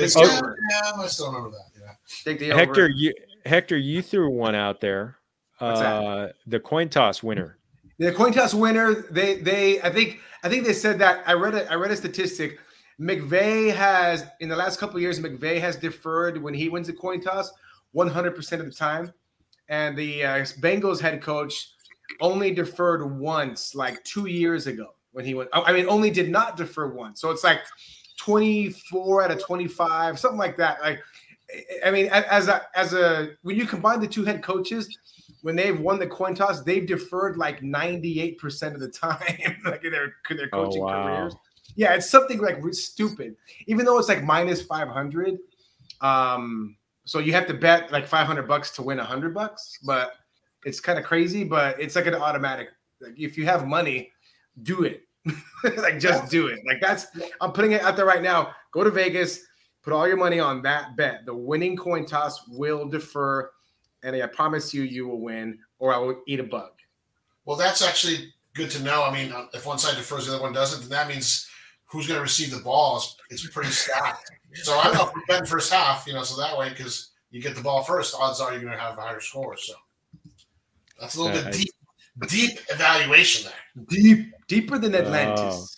Kiss 0.00 0.16
Oh. 0.16 0.20
FM. 0.22 0.98
I 1.00 1.06
still 1.08 1.26
remember 1.32 1.50
that. 1.50 1.80
Yeah. 1.80 1.92
Take 2.24 2.38
the 2.38 2.52
over. 2.52 2.60
Hector, 2.60 2.88
you 2.88 3.12
Hector, 3.46 3.76
you 3.76 4.02
threw 4.02 4.30
one 4.30 4.54
out 4.54 4.80
there. 4.80 5.16
What's 5.58 5.80
that? 5.80 6.04
Uh, 6.04 6.28
the 6.46 6.60
coin 6.60 6.88
toss 6.88 7.20
winner. 7.22 7.58
The 7.98 8.12
coin 8.12 8.32
toss 8.32 8.54
winner, 8.54 8.94
they 9.10 9.38
they 9.40 9.80
I 9.82 9.90
think 9.90 10.20
I 10.44 10.48
think 10.48 10.64
they 10.64 10.72
said 10.72 11.00
that 11.00 11.24
I 11.26 11.32
read 11.32 11.54
a 11.56 11.68
I 11.68 11.74
read 11.74 11.90
a 11.90 11.96
statistic 11.96 12.60
McVay 13.00 13.74
has 13.74 14.24
in 14.40 14.48
the 14.48 14.56
last 14.56 14.80
couple 14.80 14.98
years, 15.00 15.20
McVay 15.20 15.60
has 15.60 15.76
deferred 15.76 16.42
when 16.42 16.54
he 16.54 16.68
wins 16.68 16.88
the 16.88 16.92
coin 16.92 17.20
toss 17.20 17.52
100% 17.94 18.52
of 18.52 18.66
the 18.66 18.72
time, 18.72 19.12
and 19.68 19.96
the 19.96 20.24
uh, 20.24 20.38
Bengals 20.60 21.00
head 21.00 21.22
coach 21.22 21.72
only 22.20 22.52
deferred 22.52 23.18
once, 23.18 23.74
like 23.74 24.02
two 24.04 24.26
years 24.26 24.66
ago 24.66 24.94
when 25.12 25.24
he 25.24 25.34
went. 25.34 25.50
I 25.52 25.72
mean, 25.72 25.88
only 25.88 26.10
did 26.10 26.30
not 26.30 26.56
defer 26.56 26.88
once. 26.88 27.20
So 27.20 27.30
it's 27.30 27.44
like 27.44 27.60
24 28.18 29.22
out 29.22 29.30
of 29.30 29.40
25, 29.40 30.18
something 30.18 30.38
like 30.38 30.56
that. 30.56 30.80
Like, 30.80 31.00
I 31.84 31.90
mean, 31.90 32.08
as 32.08 32.48
a 32.48 32.62
as 32.74 32.92
a 32.92 33.30
when 33.42 33.56
you 33.56 33.66
combine 33.66 34.00
the 34.00 34.06
two 34.06 34.24
head 34.24 34.42
coaches, 34.42 34.98
when 35.42 35.56
they've 35.56 35.78
won 35.78 35.98
the 35.98 36.06
coin 36.06 36.34
toss, 36.34 36.62
they've 36.62 36.86
deferred 36.86 37.36
like 37.36 37.60
98% 37.60 38.74
of 38.74 38.80
the 38.80 38.88
time, 38.92 39.56
like 39.64 39.84
in 39.84 39.92
their, 39.92 40.14
in 40.30 40.36
their 40.36 40.48
oh, 40.52 40.64
coaching 40.64 40.82
oh, 40.82 40.86
wow. 40.86 41.04
careers. 41.04 41.34
Yeah, 41.76 41.94
it's 41.94 42.10
something 42.10 42.38
like 42.38 42.58
stupid. 42.72 43.36
Even 43.66 43.84
though 43.84 43.98
it's 43.98 44.08
like 44.08 44.22
minus 44.22 44.62
500. 44.62 45.38
Um, 46.00 46.76
so 47.04 47.18
you 47.18 47.32
have 47.32 47.46
to 47.46 47.54
bet 47.54 47.90
like 47.92 48.06
500 48.06 48.46
bucks 48.46 48.70
to 48.72 48.82
win 48.82 48.98
100 48.98 49.34
bucks, 49.34 49.78
but 49.84 50.12
it's 50.64 50.80
kind 50.80 50.98
of 50.98 51.04
crazy, 51.04 51.44
but 51.44 51.80
it's 51.80 51.96
like 51.96 52.06
an 52.06 52.14
automatic. 52.14 52.68
Like 53.00 53.18
if 53.18 53.38
you 53.38 53.44
have 53.46 53.66
money, 53.66 54.12
do 54.62 54.82
it. 54.82 55.02
like 55.76 55.98
just 55.98 56.30
do 56.30 56.48
it. 56.48 56.60
Like 56.66 56.80
that's 56.80 57.06
I'm 57.40 57.52
putting 57.52 57.72
it 57.72 57.82
out 57.82 57.96
there 57.96 58.06
right 58.06 58.22
now. 58.22 58.52
Go 58.72 58.82
to 58.82 58.90
Vegas, 58.90 59.40
put 59.82 59.92
all 59.92 60.06
your 60.06 60.16
money 60.16 60.40
on 60.40 60.62
that 60.62 60.96
bet. 60.96 61.26
The 61.26 61.34
winning 61.34 61.76
coin 61.76 62.06
toss 62.06 62.46
will 62.48 62.88
defer 62.88 63.50
and 64.02 64.16
I 64.16 64.26
promise 64.26 64.72
you, 64.72 64.82
you 64.82 65.08
will 65.08 65.20
win, 65.20 65.58
or 65.78 65.94
I 65.94 65.98
will 65.98 66.22
eat 66.26 66.40
a 66.40 66.44
bug. 66.44 66.70
Well, 67.44 67.56
that's 67.56 67.82
actually 67.82 68.32
good 68.54 68.70
to 68.72 68.82
know. 68.82 69.04
I 69.04 69.12
mean, 69.12 69.32
uh, 69.32 69.46
if 69.54 69.66
one 69.66 69.78
side 69.78 69.96
defers, 69.96 70.26
the 70.26 70.34
other 70.34 70.42
one 70.42 70.52
doesn't, 70.52 70.80
then 70.80 70.90
that 70.90 71.08
means 71.08 71.48
who's 71.88 72.06
going 72.06 72.18
to 72.18 72.22
receive 72.22 72.50
the 72.50 72.58
ball 72.58 73.02
it's 73.30 73.46
pretty 73.48 73.70
stacked. 73.70 74.30
so 74.54 74.78
I 74.78 74.92
know 74.92 75.10
bet 75.26 75.48
first 75.48 75.72
half, 75.72 76.06
you 76.06 76.12
know, 76.12 76.22
so 76.22 76.40
that 76.40 76.56
way 76.56 76.70
because 76.70 77.10
you 77.30 77.42
get 77.42 77.54
the 77.54 77.62
ball 77.62 77.82
first, 77.82 78.14
odds 78.18 78.40
are 78.40 78.52
you're 78.52 78.60
going 78.60 78.72
to 78.72 78.78
have 78.78 78.96
a 78.96 79.00
higher 79.00 79.20
score. 79.20 79.56
So 79.56 79.74
that's 81.00 81.16
a 81.16 81.22
little 81.22 81.42
bit 81.42 81.52
deep, 81.52 81.74
deep 82.28 82.60
evaluation 82.70 83.50
there. 83.50 83.84
Deep, 83.88 84.32
deeper 84.46 84.78
than 84.78 84.94
oh. 84.94 84.98
Atlantis. 84.98 85.74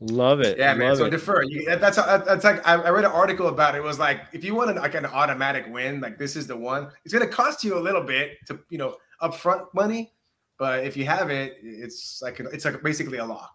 Love 0.00 0.40
it. 0.40 0.58
Yeah, 0.58 0.74
man. 0.74 0.90
Love 0.90 0.98
so 0.98 1.04
it. 1.06 1.10
defer. 1.10 1.42
You, 1.44 1.76
that's 1.78 1.96
that's 1.96 2.44
like 2.44 2.66
I, 2.66 2.74
I, 2.74 2.90
read 2.90 3.04
an 3.04 3.12
article 3.12 3.46
about 3.46 3.74
it. 3.74 3.78
it. 3.78 3.82
Was 3.82 3.98
like 3.98 4.22
if 4.32 4.44
you 4.44 4.54
want 4.54 4.70
an, 4.70 4.76
like 4.76 4.94
an 4.94 5.06
automatic 5.06 5.66
win, 5.70 6.00
like 6.00 6.18
this 6.18 6.36
is 6.36 6.46
the 6.46 6.56
one. 6.56 6.88
It's 7.04 7.14
going 7.14 7.26
to 7.26 7.32
cost 7.32 7.64
you 7.64 7.78
a 7.78 7.80
little 7.80 8.02
bit 8.02 8.32
to 8.48 8.58
you 8.68 8.76
know 8.76 8.96
upfront 9.22 9.66
money, 9.72 10.12
but 10.58 10.84
if 10.84 10.96
you 10.96 11.06
have 11.06 11.30
it, 11.30 11.56
it's 11.62 12.20
like 12.20 12.38
it's 12.40 12.64
like 12.64 12.82
basically 12.82 13.18
a 13.18 13.24
lock. 13.24 13.54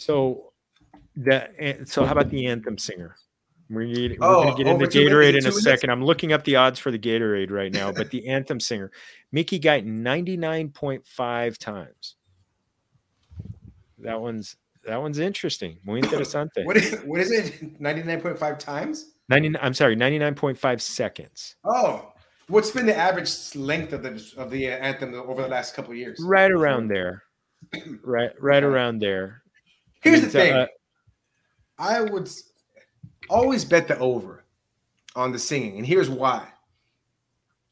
So 0.00 0.52
that 1.16 1.52
eh, 1.58 1.74
so 1.84 2.06
how 2.06 2.12
about 2.12 2.30
the 2.30 2.46
anthem 2.46 2.78
singer? 2.78 3.16
We're, 3.68 3.86
we're 3.86 4.16
oh, 4.20 4.42
going 4.42 4.56
to 4.56 4.64
get 4.64 4.66
into 4.66 4.86
Gatorade 4.86 5.38
in 5.38 5.46
a 5.46 5.52
second. 5.52 5.90
I'm 5.90 6.04
looking 6.04 6.32
up 6.32 6.42
the 6.42 6.56
odds 6.56 6.80
for 6.80 6.90
the 6.90 6.98
Gatorade 6.98 7.52
right 7.52 7.72
now, 7.72 7.92
but 7.92 8.10
the 8.10 8.26
anthem 8.28 8.58
singer, 8.58 8.90
Mickey 9.30 9.60
Guyton 9.60 10.00
99.5 10.00 11.58
times. 11.58 12.16
That 13.98 14.20
one's 14.20 14.56
that 14.86 15.00
one's 15.00 15.18
interesting. 15.18 15.76
Muy 15.84 16.00
interesante. 16.00 16.64
what 16.64 16.78
is 16.78 16.94
what 17.04 17.20
is 17.20 17.30
it? 17.30 17.80
99.5 17.80 18.58
times? 18.58 19.12
90 19.28 19.58
I'm 19.60 19.74
sorry, 19.74 19.96
99.5 19.96 20.80
seconds. 20.80 21.56
Oh. 21.64 22.12
What's 22.48 22.70
been 22.70 22.86
the 22.86 22.96
average 22.96 23.54
length 23.54 23.92
of 23.92 24.02
the 24.02 24.32
of 24.38 24.50
the 24.50 24.68
uh, 24.68 24.76
anthem 24.76 25.14
over 25.14 25.42
the 25.42 25.48
last 25.48 25.76
couple 25.76 25.94
years? 25.94 26.18
Right 26.24 26.50
around 26.50 26.88
there. 26.88 27.22
Right 28.02 28.30
right 28.40 28.64
around 28.64 29.00
there. 29.00 29.42
Here's 30.00 30.20
the 30.20 30.28
thing. 30.28 30.52
Uh, 30.52 30.66
I 31.78 32.00
would 32.00 32.28
always 33.28 33.64
bet 33.64 33.88
the 33.88 33.98
over 33.98 34.44
on 35.16 35.32
the 35.32 35.38
singing, 35.38 35.78
and 35.78 35.86
here's 35.86 36.10
why. 36.10 36.48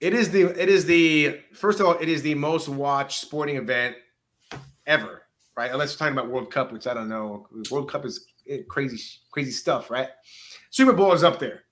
It 0.01 0.15
is 0.15 0.31
the 0.31 0.43
it 0.43 0.69
is 0.69 0.85
the 0.85 1.41
first 1.53 1.81
of 1.81 1.87
all, 1.87 1.97
it 2.01 2.09
is 2.09 2.23
the 2.23 2.35
most 2.35 2.69
watched 2.69 3.21
sporting 3.21 3.57
event 3.57 3.97
ever 4.87 5.23
right? 5.59 5.73
Unless 5.73 5.93
we're 5.93 5.99
talking 5.99 6.17
about 6.17 6.31
World 6.31 6.53
Cup, 6.53 6.73
which 6.73 6.87
I 6.87 6.95
don't 6.95 7.09
know. 7.09 7.49
World 7.69 7.91
Cup 7.91 8.07
is 8.07 8.27
eh, 8.49 8.59
crazy, 8.69 9.03
crazy 9.33 9.51
stuff, 9.51 9.91
right? 9.91 10.07
Super 10.71 10.93
Bowl 10.93 11.13
is 11.13 11.25
up 11.25 11.41
there. 11.41 11.65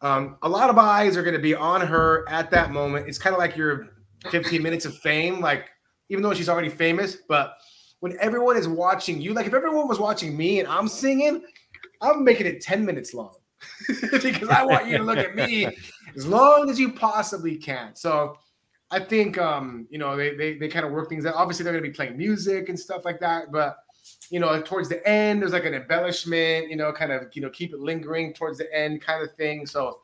Um, 0.00 0.38
a 0.42 0.48
lot 0.48 0.70
of 0.70 0.76
eyes 0.76 1.16
are 1.16 1.22
going 1.22 1.36
to 1.36 1.40
be 1.40 1.54
on 1.54 1.80
her 1.80 2.28
at 2.28 2.50
that 2.50 2.72
moment. 2.72 3.08
It's 3.08 3.18
kind 3.18 3.34
of 3.34 3.38
like 3.38 3.56
your 3.56 3.90
15 4.30 4.60
minutes 4.60 4.86
of 4.86 4.98
fame, 4.98 5.40
like 5.40 5.66
even 6.08 6.22
though 6.22 6.34
she's 6.34 6.48
already 6.48 6.68
famous, 6.68 7.16
but 7.28 7.54
when 8.00 8.16
everyone 8.20 8.56
is 8.56 8.68
watching 8.68 9.20
you, 9.20 9.34
like 9.34 9.46
if 9.46 9.54
everyone 9.54 9.88
was 9.88 9.98
watching 9.98 10.36
me 10.36 10.60
and 10.60 10.68
I'm 10.68 10.88
singing, 10.88 11.42
I'm 12.00 12.24
making 12.24 12.46
it 12.46 12.60
10 12.60 12.84
minutes 12.84 13.14
long 13.14 13.34
because 13.88 14.48
I 14.48 14.64
want 14.64 14.86
you 14.86 14.98
to 14.98 15.04
look 15.04 15.18
at 15.18 15.34
me 15.34 15.66
as 16.16 16.26
long 16.26 16.70
as 16.70 16.78
you 16.78 16.92
possibly 16.92 17.56
can. 17.56 17.94
So 17.94 18.38
I 18.90 19.00
think 19.00 19.36
um, 19.38 19.86
you 19.90 19.98
know 19.98 20.16
they 20.16 20.34
they, 20.34 20.56
they 20.56 20.68
kind 20.68 20.86
of 20.86 20.92
work 20.92 21.08
things 21.08 21.26
out. 21.26 21.34
Obviously, 21.34 21.64
they're 21.64 21.72
going 21.72 21.84
to 21.84 21.90
be 21.90 21.94
playing 21.94 22.16
music 22.16 22.68
and 22.68 22.78
stuff 22.78 23.04
like 23.04 23.20
that, 23.20 23.52
but 23.52 23.76
you 24.30 24.40
know, 24.40 24.60
towards 24.62 24.88
the 24.88 25.06
end, 25.06 25.42
there's 25.42 25.52
like 25.52 25.66
an 25.66 25.74
embellishment. 25.74 26.70
You 26.70 26.76
know, 26.76 26.92
kind 26.92 27.12
of 27.12 27.24
you 27.34 27.42
know 27.42 27.50
keep 27.50 27.72
it 27.72 27.80
lingering 27.80 28.32
towards 28.32 28.58
the 28.58 28.74
end, 28.74 29.02
kind 29.02 29.22
of 29.22 29.34
thing. 29.34 29.66
So 29.66 30.00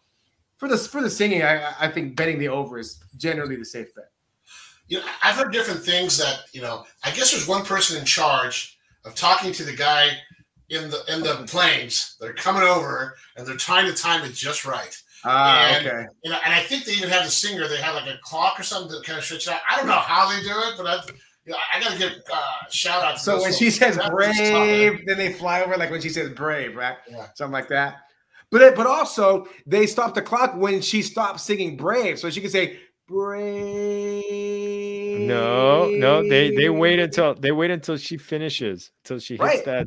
for 0.57 0.69
the 0.69 0.77
for 0.77 1.01
the 1.01 1.11
singing, 1.11 1.43
I 1.43 1.73
I 1.81 1.89
think 1.89 2.17
betting 2.17 2.39
the 2.39 2.49
over 2.49 2.79
is 2.79 3.03
generally 3.17 3.57
the 3.57 3.65
safe 3.65 3.95
bet. 3.95 4.11
You 4.95 5.01
know, 5.01 5.07
I've 5.25 5.35
heard 5.35 5.53
different 5.53 5.81
things 5.81 6.17
that 6.19 6.45
you 6.53 6.63
know. 6.63 6.85
I 7.03 7.11
guess 7.11 7.33
there's 7.33 7.49
one 7.49 7.65
person 7.65 7.99
in 7.99 8.05
charge 8.05 8.79
of 9.05 9.17
talking 9.17 9.53
to 9.53 9.65
the 9.65 9.73
guy 9.75 10.11
in 10.69 10.89
the 10.89 11.03
in 11.13 11.21
the 11.25 11.45
planes. 11.49 12.17
They're 12.21 12.33
coming 12.33 12.63
over 12.63 13.17
and 13.37 13.45
they're 13.45 13.57
trying 13.57 13.93
to 13.93 14.01
time 14.01 14.25
it 14.25 14.35
just 14.35 14.65
right. 14.65 14.97
Ah, 15.25 15.67
and, 15.67 15.85
okay. 15.85 16.07
You 16.23 16.31
know, 16.31 16.39
and 16.45 16.55
I 16.55 16.61
think 16.61 16.85
they 16.85 16.93
even 16.93 17.09
have 17.09 17.25
the 17.25 17.31
singer. 17.31 17.67
They 17.67 17.79
have 17.79 17.97
like 17.97 18.07
a 18.07 18.19
clock 18.23 18.61
or 18.61 18.63
something 18.63 18.93
that 18.93 19.05
kind 19.05 19.19
of 19.19 19.25
stretch 19.25 19.49
out. 19.49 19.59
I 19.69 19.77
don't 19.77 19.89
know 19.89 19.95
how 19.95 20.31
they 20.31 20.41
do 20.43 20.55
it, 20.55 20.75
but 20.77 20.87
I, 20.87 21.01
you 21.45 21.53
know, 21.53 21.59
I 21.75 21.81
gotta 21.81 21.99
give 21.99 22.13
uh, 22.33 22.43
shout 22.71 23.03
out. 23.03 23.19
so 23.19 23.41
when 23.41 23.53
she 23.53 23.71
says 23.71 23.99
brave, 24.11 25.05
then 25.07 25.19
they 25.19 25.33
fly 25.33 25.63
over 25.63 25.77
like 25.77 25.91
when 25.91 26.03
she 26.03 26.09
says 26.09 26.31
brave, 26.31 26.77
right? 26.77 26.99
Yeah. 27.11 27.27
Something 27.35 27.53
like 27.53 27.67
that. 27.71 27.97
But 28.53 28.63
it, 28.63 28.77
but 28.77 28.87
also 28.87 29.49
they 29.67 29.87
stop 29.87 30.15
the 30.15 30.23
clock 30.23 30.55
when 30.55 30.81
she 30.81 31.03
stops 31.03 31.43
singing 31.43 31.77
brave, 31.77 32.21
so 32.21 32.31
she 32.31 32.41
can 32.41 32.51
say 32.51 32.79
brave. 33.07 34.25
No, 35.21 35.89
no, 35.91 36.23
they 36.29 36.55
they 36.55 36.69
wait 36.69 36.99
until 36.99 37.35
they 37.35 37.53
wait 37.53 37.71
until 37.71 37.97
she 37.97 38.17
finishes 38.17 38.91
until 39.05 39.19
she 39.19 39.35
hits 39.35 39.45
right. 39.45 39.65
that. 39.65 39.87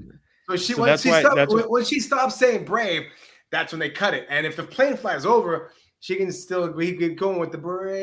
So 0.49 0.55
she 0.55 0.73
so 0.73 0.81
when, 0.81 0.97
she 0.97 1.09
why, 1.09 1.21
stopped, 1.21 1.51
when, 1.51 1.65
when 1.65 1.83
she 1.83 1.99
stops 1.99 2.35
saying 2.35 2.65
brave, 2.65 3.03
that's 3.51 3.73
when 3.73 3.79
they 3.79 3.89
cut 3.89 4.13
it. 4.13 4.25
And 4.29 4.45
if 4.45 4.55
the 4.55 4.63
plane 4.63 4.95
flies 4.95 5.25
over, 5.25 5.71
she 5.99 6.15
can 6.15 6.31
still 6.31 6.71
we 6.71 6.95
get 6.95 7.17
going 7.17 7.39
with 7.39 7.51
the 7.51 7.57
brave. 7.57 7.97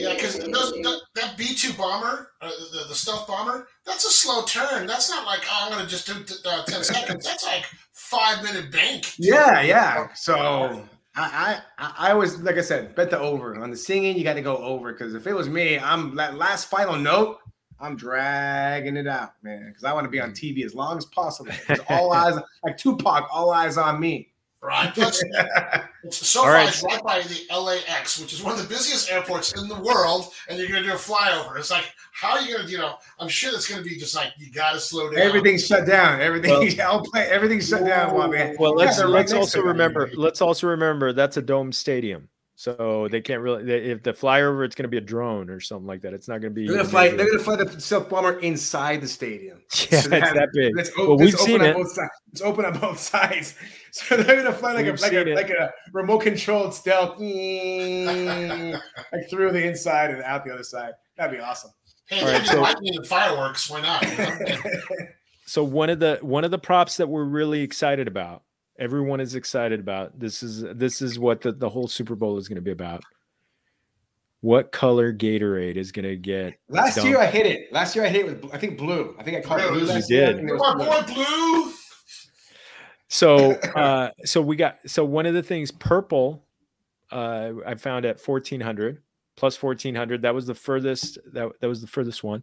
Yeah, 0.00 0.14
because 0.14 0.38
that 0.38 1.34
B 1.36 1.54
two 1.54 1.72
bomber, 1.74 2.32
uh, 2.40 2.50
the, 2.72 2.86
the 2.88 2.94
stealth 2.94 3.26
bomber, 3.28 3.68
that's 3.84 4.04
a 4.04 4.10
slow 4.10 4.42
turn. 4.44 4.86
That's 4.86 5.10
not 5.10 5.26
like 5.26 5.40
oh, 5.44 5.66
I'm 5.66 5.72
going 5.72 5.84
to 5.84 5.90
just 5.90 6.06
do 6.06 6.14
uh, 6.48 6.64
ten 6.64 6.82
seconds. 6.82 7.24
That's 7.24 7.44
like 7.44 7.66
five 7.92 8.42
minute 8.42 8.72
bank. 8.72 9.12
Yeah, 9.18 9.60
yeah. 9.60 10.08
So 10.14 10.82
I, 11.16 11.60
I, 11.78 11.92
I 11.98 12.12
always 12.12 12.38
like 12.38 12.56
I 12.56 12.60
said, 12.60 12.94
bet 12.94 13.10
the 13.10 13.18
over 13.18 13.60
on 13.60 13.70
the 13.70 13.76
singing. 13.76 14.16
You 14.16 14.24
got 14.24 14.34
to 14.34 14.42
go 14.42 14.56
over 14.58 14.92
because 14.92 15.14
if 15.14 15.26
it 15.26 15.34
was 15.34 15.48
me, 15.48 15.78
I'm 15.78 16.14
that 16.16 16.36
last 16.36 16.70
final 16.70 16.96
note. 16.96 17.38
I'm 17.80 17.96
dragging 17.96 18.96
it 18.96 19.06
out, 19.06 19.32
man, 19.42 19.68
because 19.68 19.84
I 19.84 19.92
want 19.92 20.04
to 20.04 20.10
be 20.10 20.20
on 20.20 20.32
mm. 20.32 20.34
TV 20.34 20.64
as 20.64 20.74
long 20.74 20.98
as 20.98 21.06
possible. 21.06 21.52
all 21.88 22.12
eyes, 22.14 22.34
like 22.62 22.76
Tupac, 22.76 23.26
all 23.32 23.50
eyes 23.50 23.78
on 23.78 23.98
me. 23.98 24.29
Right. 24.62 24.92
Plus, 24.92 25.22
so 26.10 26.42
far, 26.42 26.52
right. 26.52 26.68
it's 26.68 26.82
right 26.82 27.02
by 27.02 27.22
the 27.22 27.46
LAX, 27.58 28.20
which 28.20 28.34
is 28.34 28.42
one 28.42 28.52
of 28.52 28.60
the 28.60 28.68
busiest 28.68 29.10
airports 29.10 29.58
in 29.58 29.68
the 29.68 29.80
world, 29.80 30.32
and 30.48 30.58
you're 30.58 30.68
going 30.68 30.82
to 30.82 30.88
do 30.88 30.94
a 30.94 30.98
flyover. 30.98 31.58
It's 31.58 31.70
like, 31.70 31.90
how 32.12 32.32
are 32.32 32.42
you 32.42 32.54
going 32.54 32.66
to, 32.66 32.72
you 32.72 32.76
know, 32.76 32.96
I'm 33.18 33.28
sure 33.28 33.52
that's 33.52 33.66
going 33.66 33.82
to 33.82 33.88
be 33.88 33.96
just 33.96 34.14
like, 34.14 34.32
you 34.36 34.52
got 34.52 34.74
to 34.74 34.80
slow 34.80 35.10
down. 35.10 35.18
Everything's 35.18 35.66
shut 35.66 35.86
down. 35.86 36.20
Everything, 36.20 36.50
well, 36.50 37.02
everything's 37.16 37.68
shut 37.68 37.86
down, 37.86 38.30
man. 38.30 38.56
Well, 38.58 38.74
let's, 38.74 38.98
yeah, 38.98 39.06
let's 39.06 39.32
also 39.32 39.62
remember, 39.62 40.10
let's 40.14 40.42
also 40.42 40.66
remember 40.66 41.14
that's 41.14 41.38
a 41.38 41.42
dome 41.42 41.72
stadium. 41.72 42.28
So 42.60 43.08
they 43.10 43.22
can't 43.22 43.40
really. 43.40 43.64
They, 43.64 43.84
if 43.84 44.02
the 44.02 44.12
flyover, 44.12 44.66
it's 44.66 44.74
going 44.74 44.82
to 44.82 44.90
be 44.90 44.98
a 44.98 45.00
drone 45.00 45.48
or 45.48 45.60
something 45.60 45.86
like 45.86 46.02
that. 46.02 46.12
It's 46.12 46.28
not 46.28 46.42
going 46.42 46.52
to 46.52 46.54
be. 46.54 46.66
They're 46.66 46.76
going 46.76 46.84
to 46.84 46.90
fly. 46.90 47.08
They're 47.08 47.24
going 47.24 47.38
to 47.38 47.42
fly 47.42 47.56
the 47.56 47.80
stealth 47.80 48.10
bomber 48.10 48.38
inside 48.40 49.00
the 49.00 49.08
stadium. 49.08 49.62
Yeah, 49.90 50.00
so 50.02 50.10
it's 50.12 50.32
that 50.32 50.50
big. 50.52 50.78
It's, 50.78 50.94
well, 50.94 51.16
we've 51.16 51.32
seen 51.32 51.62
it. 51.62 51.74
It's 51.74 52.42
open 52.42 52.66
on 52.66 52.78
both 52.78 52.98
sides. 52.98 53.54
So 53.92 54.14
they're 54.14 54.42
going 54.42 54.44
to 54.44 54.52
fly 54.52 54.74
like 54.74 54.84
we've 54.84 54.98
a 54.98 55.00
like 55.00 55.12
a, 55.14 55.34
like 55.34 55.48
a 55.48 55.72
remote 55.94 56.18
controlled 56.18 56.74
stealth, 56.74 57.18
like 57.18 57.20
through 59.30 59.52
the 59.52 59.66
inside 59.66 60.10
and 60.10 60.22
out 60.22 60.44
the 60.44 60.52
other 60.52 60.62
side. 60.62 60.92
That'd 61.16 61.38
be 61.38 61.42
awesome. 61.42 61.70
Hey, 62.08 62.22
right, 62.22 62.46
so, 62.46 62.60
the 62.60 63.06
fireworks. 63.08 63.70
Why 63.70 63.80
not? 63.80 64.04
so 65.46 65.64
one 65.64 65.88
of 65.88 65.98
the 65.98 66.18
one 66.20 66.44
of 66.44 66.50
the 66.50 66.58
props 66.58 66.98
that 66.98 67.08
we're 67.08 67.24
really 67.24 67.62
excited 67.62 68.06
about 68.06 68.42
everyone 68.80 69.20
is 69.20 69.34
excited 69.36 69.78
about. 69.78 70.18
This 70.18 70.42
is 70.42 70.64
this 70.74 71.00
is 71.02 71.18
what 71.18 71.42
the, 71.42 71.52
the 71.52 71.68
whole 71.68 71.86
Super 71.86 72.16
Bowl 72.16 72.38
is 72.38 72.48
going 72.48 72.56
to 72.56 72.62
be 72.62 72.72
about. 72.72 73.02
what 74.40 74.72
color 74.72 75.12
Gatorade 75.12 75.76
is 75.76 75.92
going 75.92 76.06
to 76.06 76.16
get? 76.16 76.54
Last 76.68 76.96
dumped? 76.96 77.08
year 77.10 77.18
I 77.20 77.26
hit 77.26 77.46
it. 77.46 77.72
Last 77.72 77.94
year 77.94 78.04
I 78.06 78.08
hit 78.08 78.26
it 78.26 78.42
with 78.42 78.54
I 78.54 78.58
think 78.58 78.78
blue. 78.78 79.14
I 79.18 79.22
think 79.22 79.36
I 79.36 79.42
called 79.42 79.60
it 79.60 79.68
Blue, 79.68 79.80
blue 79.80 79.88
you 79.88 79.92
last 79.94 80.08
did. 80.08 80.14
year. 80.16 80.28
I 80.28 80.34
think 80.34 80.58
My 80.58 80.74
blue. 80.74 80.86
boy 80.86 81.02
Blue. 81.14 81.72
So, 83.08 83.52
uh, 83.76 84.10
so 84.24 84.40
we 84.40 84.56
got 84.56 84.78
so 84.86 85.04
one 85.04 85.26
of 85.26 85.34
the 85.34 85.42
things 85.42 85.70
purple, 85.70 86.44
uh, 87.12 87.52
I 87.66 87.74
found 87.74 88.06
at 88.06 88.18
fourteen 88.20 88.60
hundred 88.62 89.02
plus 89.36 89.56
fourteen 89.56 89.94
hundred. 89.94 90.22
That 90.22 90.34
was 90.34 90.46
the 90.46 90.54
furthest. 90.54 91.18
That 91.32 91.50
that 91.60 91.68
was 91.68 91.80
the 91.82 91.86
furthest 91.88 92.24
one. 92.24 92.42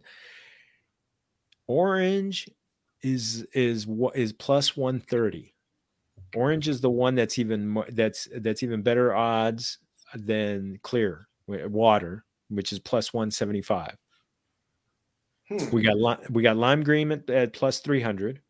Orange 1.66 2.48
is 3.02 3.44
is 3.52 3.86
what 3.86 4.16
is 4.16 4.32
plus 4.32 4.76
one 4.76 5.00
thirty. 5.00 5.54
Orange 6.34 6.68
is 6.68 6.80
the 6.80 6.90
one 6.90 7.14
that's 7.14 7.38
even 7.38 7.68
more 7.68 7.86
that's 7.90 8.28
that's 8.36 8.62
even 8.62 8.82
better 8.82 9.14
odds 9.14 9.78
than 10.14 10.78
clear 10.82 11.28
water, 11.46 12.24
which 12.50 12.72
is 12.72 12.78
plus 12.78 13.12
one 13.12 13.30
seventy 13.30 13.62
five. 13.62 13.96
Hmm. 15.48 15.70
We 15.70 15.82
got 15.82 16.30
we 16.30 16.42
got 16.42 16.56
lime 16.56 16.82
green 16.82 17.10
at, 17.12 17.28
at 17.30 17.52
plus 17.52 17.80
300. 17.80 18.40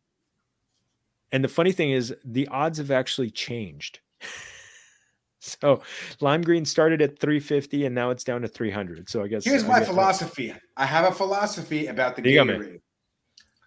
And 1.31 1.43
the 1.43 1.47
funny 1.47 1.71
thing 1.71 1.91
is 1.91 2.13
the 2.25 2.47
odds 2.47 2.77
have 2.79 2.91
actually 2.91 3.29
changed. 3.29 3.99
so 5.39 5.81
lime 6.19 6.41
green 6.41 6.65
started 6.65 7.01
at 7.01 7.19
350 7.19 7.85
and 7.85 7.95
now 7.95 8.09
it's 8.09 8.23
down 8.23 8.41
to 8.41 8.47
300. 8.47 9.09
So 9.09 9.23
I 9.23 9.27
guess 9.27 9.45
Here's 9.45 9.63
I 9.63 9.67
my 9.67 9.79
guess 9.79 9.87
philosophy. 9.87 10.53
I 10.75 10.85
have 10.85 11.05
a 11.05 11.15
philosophy 11.15 11.87
about 11.87 12.15
the 12.15 12.23
There 12.23 12.31
you 12.31 12.37
go, 12.39 12.45
man. 12.45 12.59
Gatorade. 12.59 12.81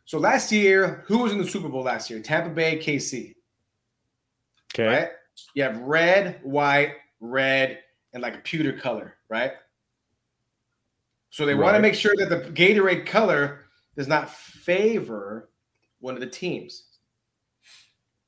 So 0.05 0.19
last 0.19 0.51
year, 0.53 1.05
who 1.07 1.19
was 1.19 1.33
in 1.33 1.39
the 1.39 1.47
Super 1.47 1.69
Bowl 1.69 1.85
last 1.85 2.11
year? 2.11 2.21
Tampa 2.21 2.51
Bay, 2.51 2.79
KC, 2.79 3.33
Okay. 4.75 4.87
right? 4.87 5.09
You 5.55 5.63
have 5.65 5.79
red, 5.81 6.41
white, 6.43 6.95
red, 7.21 7.81
and 8.13 8.23
like 8.23 8.35
a 8.35 8.39
pewter 8.39 8.73
color, 8.73 9.15
right? 9.29 9.53
So 11.31 11.47
they 11.47 11.55
want 11.55 11.77
to 11.77 11.83
make 11.83 11.95
sure 11.95 12.15
that 12.17 12.29
the 12.29 12.51
Gatorade 12.51 13.07
color 13.07 13.65
does 13.97 14.07
not 14.07 14.31
favor 14.31 15.49
one 16.01 16.15
of 16.15 16.21
the 16.21 16.27
teams. 16.27 16.85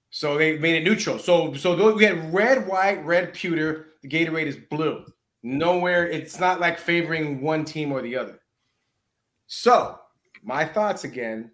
So 0.09 0.39
they 0.39 0.59
made 0.59 0.77
it 0.77 0.85
neutral. 0.85 1.19
So 1.19 1.53
so 1.55 1.93
we 1.93 2.05
had 2.05 2.33
red, 2.33 2.67
white, 2.67 3.05
red, 3.05 3.35
pewter. 3.35 3.89
The 4.03 4.09
Gatorade 4.09 4.47
is 4.47 4.57
blue. 4.57 5.05
Nowhere, 5.43 6.09
it's 6.09 6.41
not 6.41 6.61
like 6.61 6.79
favoring 6.79 7.43
one 7.43 7.67
team 7.67 7.93
or 7.93 8.01
the 8.01 8.17
other. 8.17 8.41
So 9.47 9.99
my 10.43 10.65
thoughts 10.65 11.05
again. 11.05 11.51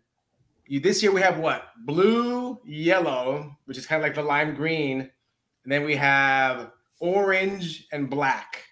You, 0.70 0.78
this 0.78 1.02
year 1.02 1.10
we 1.10 1.20
have 1.20 1.40
what? 1.40 1.64
Blue, 1.84 2.60
yellow, 2.64 3.56
which 3.64 3.76
is 3.76 3.86
kind 3.86 4.00
of 4.00 4.04
like 4.04 4.14
the 4.14 4.22
lime 4.22 4.54
green, 4.54 5.00
and 5.00 5.72
then 5.72 5.82
we 5.82 5.96
have 5.96 6.70
orange 7.00 7.88
and 7.90 8.08
black, 8.08 8.62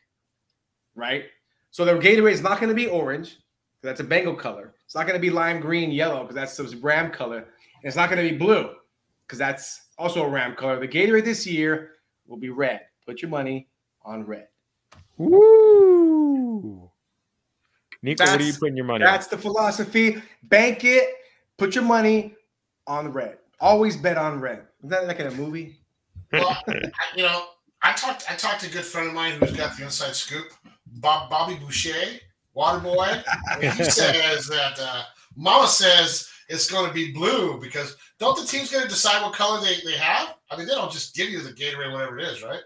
right? 0.94 1.24
So 1.72 1.84
the 1.84 1.94
Gatorade 1.94 2.30
is 2.30 2.40
not 2.40 2.60
going 2.60 2.68
to 2.68 2.74
be 2.74 2.86
orange, 2.86 3.38
that's 3.82 3.98
a 3.98 4.04
Bengal 4.04 4.36
color. 4.36 4.74
It's 4.84 4.94
not 4.94 5.08
going 5.08 5.18
to 5.18 5.20
be 5.20 5.28
lime 5.28 5.58
green, 5.58 5.90
yellow, 5.90 6.22
because 6.22 6.36
that's 6.36 6.56
the 6.56 6.78
Ram 6.80 7.10
color. 7.10 7.38
And 7.38 7.46
it's 7.82 7.96
not 7.96 8.08
going 8.08 8.24
to 8.24 8.30
be 8.30 8.38
blue, 8.38 8.70
because 9.26 9.40
that's 9.40 9.86
also 9.98 10.24
a 10.24 10.28
Ram 10.28 10.54
color. 10.54 10.78
The 10.78 10.86
Gatorade 10.86 11.24
this 11.24 11.48
year 11.48 11.94
will 12.28 12.38
be 12.38 12.50
red. 12.50 12.82
Put 13.06 13.22
your 13.22 13.28
money 13.28 13.66
on 14.04 14.24
red. 14.24 14.46
Woo! 15.16 16.92
Nico, 18.02 18.24
what 18.24 18.40
are 18.40 18.44
you 18.44 18.52
putting 18.52 18.76
your 18.76 18.86
money 18.86 19.04
on? 19.04 19.10
That's 19.10 19.26
the 19.26 19.36
philosophy. 19.36 20.22
Bank 20.44 20.84
it. 20.84 21.16
Put 21.58 21.74
your 21.74 21.84
money 21.84 22.34
on 22.86 23.12
red. 23.12 23.38
Always 23.60 23.96
bet 23.96 24.16
on 24.16 24.40
red. 24.40 24.62
Is 24.82 24.90
that 24.90 25.06
like 25.06 25.18
in 25.18 25.26
a 25.26 25.32
movie? 25.32 25.80
Well, 26.32 26.56
I, 26.68 26.90
you 27.16 27.24
know, 27.24 27.46
I 27.82 27.92
talked. 27.92 28.24
I 28.30 28.34
talked 28.36 28.60
to 28.60 28.68
a 28.68 28.70
good 28.70 28.84
friend 28.84 29.08
of 29.08 29.14
mine 29.14 29.32
who's 29.32 29.52
got 29.52 29.76
the 29.76 29.84
inside 29.84 30.14
scoop, 30.14 30.52
Bob 30.86 31.28
Bobby 31.28 31.56
Boucher, 31.56 32.20
Waterboy. 32.56 33.22
and 33.52 33.72
he 33.74 33.84
says 33.90 34.46
that 34.46 34.78
uh, 34.80 35.02
Mama 35.36 35.66
says 35.66 36.28
it's 36.48 36.70
going 36.70 36.86
to 36.86 36.94
be 36.94 37.12
blue 37.12 37.60
because 37.60 37.96
don't 38.20 38.38
the 38.38 38.46
teams 38.46 38.70
going 38.70 38.84
to 38.84 38.88
decide 38.88 39.22
what 39.22 39.34
color 39.34 39.60
they, 39.60 39.76
they 39.84 39.96
have? 39.96 40.34
I 40.50 40.56
mean, 40.56 40.68
they 40.68 40.74
don't 40.74 40.92
just 40.92 41.16
give 41.16 41.28
you 41.28 41.40
the 41.42 41.52
Gatorade, 41.52 41.92
whatever 41.92 42.18
it 42.18 42.28
is, 42.28 42.42
right? 42.42 42.60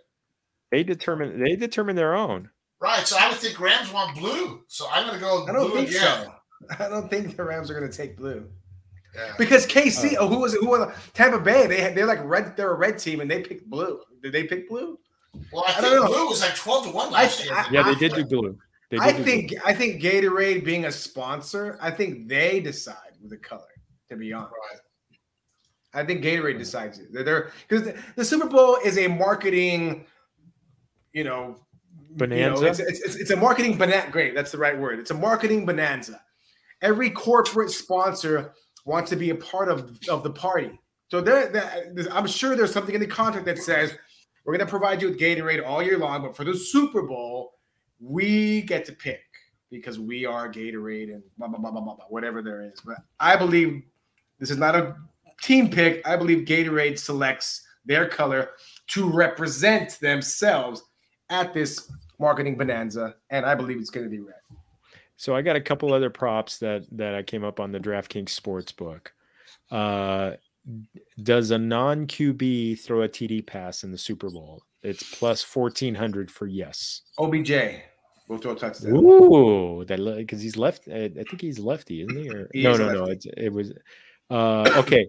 They 0.70 0.82
determine 0.82 1.43
they 1.43 1.57
determine 1.57 1.97
their 1.97 2.14
own. 2.14 2.51
Right. 2.80 3.07
So 3.07 3.16
I 3.18 3.28
would 3.30 3.38
think 3.38 3.59
Rams 3.59 3.90
want 3.93 4.18
blue. 4.18 4.64
So 4.68 4.86
I'm 4.93 5.07
going 5.07 5.18
to 5.18 5.24
go 5.24 5.47
I 5.47 5.53
don't 5.53 5.70
blue 5.70 5.76
think 5.76 5.90
again. 5.90 6.26
so. 6.26 6.32
I 6.84 6.88
don't 6.88 7.09
think 7.09 7.36
the 7.36 7.45
Rams 7.45 7.70
are 7.70 7.78
going 7.78 7.90
to 7.90 7.97
take 7.97 8.16
blue 8.16 8.49
Yeah. 9.15 9.35
because 9.39 9.67
KC. 9.67 10.17
oh, 10.19 10.25
uh, 10.27 10.29
who 10.29 10.39
was 10.41 10.55
it? 10.55 10.61
Who 10.61 10.69
was 10.69 10.89
it? 10.89 10.95
Tampa 11.15 11.39
Bay? 11.39 11.67
They 11.67 11.81
had, 11.81 11.95
they're 11.95 12.07
like 12.07 12.23
red. 12.25 12.57
They're 12.57 12.73
a 12.73 12.77
red 12.77 12.99
team, 12.99 13.21
and 13.21 13.31
they 13.31 13.43
picked 13.43 13.69
blue. 13.69 14.01
Did 14.23 14.33
they 14.33 14.45
pick 14.45 14.69
blue? 14.69 14.99
Well, 15.53 15.65
I 15.67 15.71
I 15.71 15.73
think 15.81 15.87
don't 15.95 16.01
know. 16.05 16.07
blue 16.09 16.29
was 16.29 16.41
like 16.41 16.55
twelve 16.57 16.87
to 16.87 16.91
one 16.93 17.11
last 17.11 17.41
I- 17.43 17.45
year. 17.45 17.55
I- 17.55 17.69
Yeah, 17.71 17.83
they 17.83 17.95
did 17.95 18.15
do 18.15 18.25
blue. 18.25 18.59
They 18.91 18.97
did 18.99 19.03
I 19.03 19.11
do 19.13 19.17
blue. 19.17 19.25
think. 19.25 19.55
I 19.67 19.75
think 19.75 20.01
Gatorade 20.03 20.65
being 20.65 20.85
a 20.87 20.93
sponsor, 20.93 21.79
I 21.81 21.91
think 21.91 22.29
they 22.29 22.61
decide 22.61 23.13
with 23.21 23.31
the 23.31 23.39
color. 23.39 23.63
To 24.11 24.17
be 24.17 24.33
honest, 24.33 24.53
Right. 24.53 24.79
I 26.03 26.05
think 26.07 26.23
Gatorade 26.25 26.59
decides 26.59 26.99
it. 26.99 27.09
They're 27.13 27.51
because 27.69 27.85
the, 27.87 27.99
the 28.17 28.25
Super 28.25 28.47
Bowl 28.47 28.77
is 28.85 28.97
a 28.99 29.09
marketing, 29.09 30.07
you 31.13 31.25
know, 31.25 31.57
you 32.19 32.27
know, 32.27 32.57
Bonanza? 32.57 32.67
it's, 32.67 32.79
it's, 32.81 33.01
it's, 33.01 33.17
it's 33.17 33.31
a 33.31 33.37
marketing 33.37 33.77
bonanza. 33.79 34.11
Great, 34.11 34.35
that's 34.35 34.53
the 34.53 34.59
right 34.59 34.79
word. 34.79 34.99
It's 34.99 35.11
a 35.11 35.15
marketing 35.15 35.65
bonanza. 35.67 36.21
Every 36.83 37.11
corporate 37.11 37.71
sponsor 37.71 38.53
wants 38.85 39.11
to 39.11 39.16
be 39.16 39.30
a 39.30 39.35
part 39.35 39.68
of, 39.68 39.99
of 40.09 40.22
the 40.22 40.30
party. 40.30 40.78
So 41.09 41.20
there, 41.20 41.53
I'm 42.11 42.26
sure 42.26 42.57
there's 42.57 42.72
something 42.72 42.95
in 42.95 43.01
the 43.01 43.07
contract 43.07 43.47
that 43.47 43.59
says 43.59 43.95
we're 44.45 44.57
going 44.57 44.66
to 44.66 44.70
provide 44.70 45.03
you 45.03 45.09
with 45.09 45.20
Gatorade 45.20 45.64
all 45.64 45.83
year 45.83 45.99
long, 45.99 46.22
but 46.22 46.37
for 46.37 46.45
the 46.45 46.55
Super 46.55 47.03
Bowl, 47.03 47.59
we 48.01 48.62
get 48.62 48.85
to 48.87 48.93
pick 48.93 49.20
because 49.70 49.99
we 49.99 50.26
are 50.26 50.51
Gatorade 50.51 51.12
and 51.14 51.22
blah 51.39 51.49
blah 51.49 51.59
blah 51.59 51.70
blah 51.70 51.80
blah, 51.80 51.95
blah 51.95 52.05
whatever 52.09 52.43
there 52.43 52.62
is. 52.62 52.80
But 52.85 52.97
I 53.20 53.37
believe 53.37 53.83
this 54.39 54.51
is 54.51 54.59
not 54.59 54.74
a 54.74 54.97
team 55.41 55.70
pick. 55.70 56.07
I 56.07 56.16
believe 56.16 56.47
Gatorade 56.47 56.99
selects 56.99 57.64
their 57.85 58.09
color 58.09 58.51
to 58.89 59.09
represent 59.09 59.99
themselves 60.01 60.83
at 61.30 61.55
this 61.55 61.91
marketing 62.18 62.57
bonanza, 62.57 63.16
and 63.30 63.47
I 63.47 63.55
believe 63.55 63.78
it's 63.78 63.91
going 63.91 64.05
to 64.05 64.11
be 64.11 64.20
red. 64.20 64.41
So 65.23 65.37
I 65.37 65.43
got 65.43 65.55
a 65.55 65.61
couple 65.61 65.95
other 65.95 66.11
props 66.11 66.59
that 66.59 66.85
that 66.91 67.14
I 67.14 67.23
came 67.23 67.45
up 67.45 67.61
on 67.61 67.70
the 67.70 67.79
DraftKings 67.79 68.31
sportsbook. 68.31 69.11
Uh, 69.70 70.33
does 71.23 71.53
a 71.53 71.59
non 71.59 72.09
QB 72.09 72.81
throw 72.81 73.03
a 73.03 73.09
TD 73.09 73.47
pass 73.47 73.85
in 73.85 73.93
the 73.93 73.99
Super 73.99 74.31
Bowl? 74.31 74.64
It's 74.83 75.16
plus 75.16 75.41
fourteen 75.41 75.95
hundred 75.95 76.29
for 76.29 76.49
yes. 76.49 77.03
OBJ 77.20 77.53
will 78.27 78.39
throw 78.39 78.51
a 78.51 78.57
touchdown. 78.57 78.97
Ooh, 78.97 79.85
that 79.85 80.01
because 80.16 80.43
he's 80.43 80.57
left. 80.57 80.89
I, 80.93 81.05
I 81.05 81.09
think 81.23 81.41
he's 81.41 81.61
lefty, 81.61 82.03
isn't 82.03 82.16
he? 82.16 82.29
Or, 82.29 82.49
He 82.53 82.64
no, 82.64 82.73
is 82.73 82.81
no, 82.81 82.93
no. 82.93 83.05
lefty. 83.05 83.12
It's, 83.12 83.27
it 83.37 83.53
was 83.53 83.73
uh, 84.29 84.68
okay. 84.79 85.07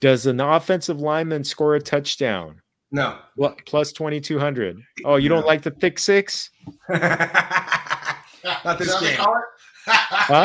Does 0.00 0.26
an 0.26 0.40
offensive 0.40 0.98
lineman 1.00 1.44
score 1.44 1.76
a 1.76 1.80
touchdown? 1.80 2.60
No. 2.90 3.18
What 3.36 3.64
plus 3.66 3.92
twenty 3.92 4.20
two 4.20 4.40
hundred? 4.40 4.80
Oh, 5.04 5.14
you 5.14 5.28
don't 5.28 5.46
like 5.46 5.62
the 5.62 5.70
thick 5.70 6.00
six? 6.00 6.50
Not 8.64 8.78
this 8.78 8.88
Is 8.88 8.94
that 9.00 9.00
what 9.00 9.10
they 9.10 9.16
game. 9.16 9.26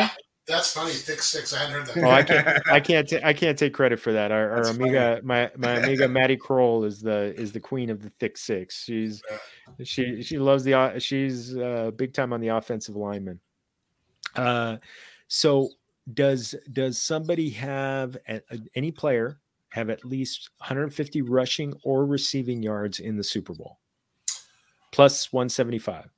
Huh? 0.02 0.08
That's 0.46 0.72
funny. 0.72 0.92
Thick 0.92 1.22
six. 1.22 1.54
I 1.54 1.58
hadn't 1.60 1.72
heard 1.74 1.86
that. 1.86 2.04
Oh, 2.04 2.10
I 2.10 2.22
can't. 2.22 2.68
I 2.72 2.80
can't. 2.80 3.08
ta- 3.08 3.20
I 3.22 3.32
can't 3.32 3.56
take 3.56 3.72
credit 3.72 4.00
for 4.00 4.12
that. 4.12 4.32
Our, 4.32 4.50
our 4.50 4.64
That's 4.64 4.76
amiga, 4.76 5.20
my 5.22 5.50
my 5.56 5.74
amiga 5.76 6.08
Maddie 6.08 6.36
Kroll 6.36 6.84
is 6.84 7.00
the 7.00 7.34
is 7.40 7.52
the 7.52 7.60
queen 7.60 7.88
of 7.88 8.02
the 8.02 8.10
thick 8.18 8.36
six. 8.36 8.82
She's 8.82 9.22
she 9.84 10.22
she 10.22 10.38
loves 10.38 10.64
the. 10.64 10.98
She's 10.98 11.56
uh, 11.56 11.92
big 11.94 12.12
time 12.14 12.32
on 12.32 12.40
the 12.40 12.48
offensive 12.48 12.96
lineman. 12.96 13.38
Uh, 14.34 14.78
so 15.28 15.68
does 16.14 16.54
does 16.72 17.00
somebody 17.00 17.50
have 17.50 18.16
a, 18.28 18.40
a- 18.50 18.58
any 18.74 18.90
player 18.90 19.38
have 19.68 19.88
at 19.88 20.04
least 20.04 20.50
150 20.58 21.22
rushing 21.22 21.74
or 21.84 22.04
receiving 22.04 22.60
yards 22.60 22.98
in 22.98 23.16
the 23.16 23.22
Super 23.22 23.54
Bowl? 23.54 23.78
Plus 24.90 25.32
175. 25.32 26.10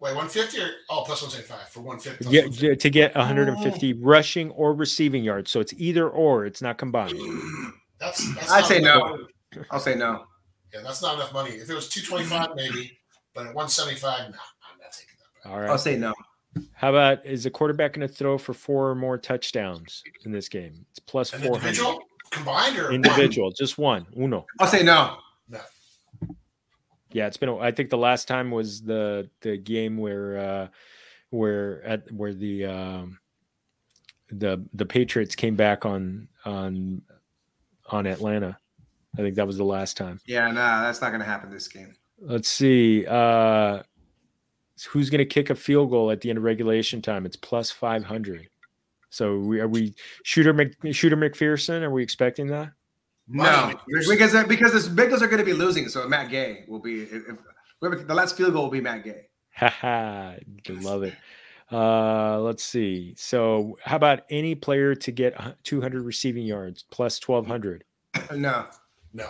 Wait, 0.00 0.14
150 0.14 0.58
or 0.60 0.70
oh, 0.88 1.02
plus 1.04 1.20
175 1.22 1.68
for 1.68 1.80
150. 1.80 2.24
plus 2.24 2.32
Yeah, 2.32 2.40
150. 2.42 2.76
to 2.76 2.90
get 2.90 3.14
150 3.14 3.92
rushing 3.94 4.50
or 4.52 4.72
receiving 4.72 5.22
yards. 5.22 5.50
So 5.50 5.60
it's 5.60 5.74
either 5.76 6.08
or. 6.08 6.46
It's 6.46 6.62
not 6.62 6.78
combined. 6.78 7.18
That's, 8.00 8.34
that's 8.34 8.50
I'd 8.50 8.64
say 8.64 8.80
no. 8.80 8.98
money. 9.00 9.24
I'll 9.70 9.78
say 9.78 9.94
no. 9.94 10.24
Yeah, 10.72 10.80
that's 10.82 11.02
not 11.02 11.16
enough 11.16 11.34
money. 11.34 11.50
If 11.50 11.68
it 11.68 11.74
was 11.74 11.90
225, 11.90 12.56
maybe, 12.56 12.96
but 13.34 13.40
at 13.40 13.54
175, 13.54 14.20
no, 14.20 14.24
I'm 14.24 14.30
not 14.80 14.90
taking 14.90 15.16
that. 15.18 15.44
back. 15.44 15.52
All 15.52 15.70
I'll 15.70 15.76
say 15.76 15.98
no. 15.98 16.14
How 16.72 16.88
about 16.88 17.26
is 17.26 17.44
the 17.44 17.50
quarterback 17.50 17.92
going 17.92 18.08
to 18.08 18.12
throw 18.12 18.38
for 18.38 18.54
four 18.54 18.88
or 18.88 18.94
more 18.94 19.18
touchdowns 19.18 20.02
in 20.24 20.32
this 20.32 20.48
game? 20.48 20.86
It's 20.90 20.98
plus 20.98 21.34
An 21.34 21.40
400. 21.42 21.56
individual 21.58 22.00
combined 22.30 22.78
or 22.78 22.84
one? 22.84 22.94
Individual, 22.94 23.50
just 23.50 23.76
one. 23.76 24.06
Uno. 24.16 24.46
I'll 24.60 24.66
say 24.66 24.82
no. 24.82 25.18
Yeah, 27.12 27.26
it's 27.26 27.36
been. 27.36 27.48
a- 27.48 27.58
I 27.58 27.72
think 27.72 27.90
the 27.90 27.98
last 27.98 28.28
time 28.28 28.50
was 28.50 28.82
the 28.82 29.28
the 29.40 29.56
game 29.56 29.96
where 29.96 30.38
uh 30.38 30.68
where 31.30 31.82
at 31.84 32.10
where 32.12 32.34
the 32.34 32.64
um 32.66 33.18
the 34.28 34.64
the 34.74 34.86
Patriots 34.86 35.34
came 35.34 35.56
back 35.56 35.84
on 35.84 36.28
on 36.44 37.02
on 37.86 38.06
Atlanta. 38.06 38.56
I 39.18 39.22
think 39.22 39.34
that 39.36 39.46
was 39.46 39.56
the 39.56 39.64
last 39.64 39.96
time. 39.96 40.20
Yeah, 40.26 40.50
nah, 40.52 40.82
that's 40.82 41.00
not 41.00 41.08
going 41.08 41.20
to 41.20 41.26
happen 41.26 41.50
this 41.50 41.66
game. 41.66 41.94
Let's 42.20 42.48
see. 42.48 43.06
Uh 43.06 43.82
who's 44.88 45.10
going 45.10 45.18
to 45.18 45.26
kick 45.26 45.50
a 45.50 45.54
field 45.54 45.90
goal 45.90 46.10
at 46.10 46.20
the 46.20 46.30
end 46.30 46.38
of 46.38 46.44
regulation 46.44 47.02
time? 47.02 47.26
It's 47.26 47.36
plus 47.36 47.70
500. 47.70 48.48
So 49.10 49.38
we, 49.38 49.60
are 49.60 49.68
we 49.68 49.94
shooter 50.24 50.54
Mc, 50.54 50.72
shooter 50.92 51.16
McPherson? 51.16 51.82
Are 51.82 51.90
we 51.90 52.02
expecting 52.02 52.46
that? 52.46 52.70
No, 53.32 53.72
because 53.86 54.44
because 54.48 54.72
the 54.72 54.90
Bengals 54.90 55.22
are 55.22 55.28
going 55.28 55.38
to 55.38 55.44
be 55.44 55.52
losing, 55.52 55.88
so 55.88 56.06
Matt 56.08 56.30
Gay 56.30 56.64
will 56.66 56.80
be. 56.80 57.02
If, 57.02 57.22
if, 57.82 58.06
the 58.06 58.14
last 58.14 58.36
field 58.36 58.52
goal 58.52 58.64
will 58.64 58.70
be 58.70 58.80
Matt 58.80 59.04
Gay. 59.04 59.26
Haha, 59.54 60.34
love 60.68 61.04
it. 61.04 61.14
Uh, 61.70 62.40
let's 62.40 62.64
see. 62.64 63.14
So, 63.16 63.78
how 63.84 63.96
about 63.96 64.22
any 64.30 64.54
player 64.56 64.94
to 64.96 65.12
get 65.12 65.34
200 65.62 66.02
receiving 66.02 66.44
yards 66.44 66.84
plus 66.90 67.20
1200? 67.24 67.84
No, 68.36 68.66
no. 69.12 69.28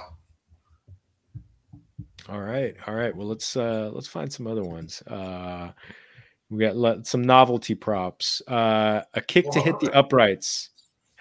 All 2.29 2.41
right, 2.41 2.75
all 2.87 2.95
right. 2.95 3.15
Well, 3.15 3.27
let's 3.27 3.57
uh 3.57 3.91
let's 3.93 4.07
find 4.07 4.33
some 4.33 4.47
other 4.47 4.63
ones. 4.63 5.03
Uh, 5.03 5.73
we 6.49 6.61
got 6.61 7.07
some 7.07 7.23
novelty 7.23 7.75
props. 7.75 8.41
Uh, 8.47 9.03
a 9.15 9.21
kick 9.21 9.51
to 9.51 9.61
hit 9.61 9.79
the 9.81 9.93
uprights. 9.95 10.71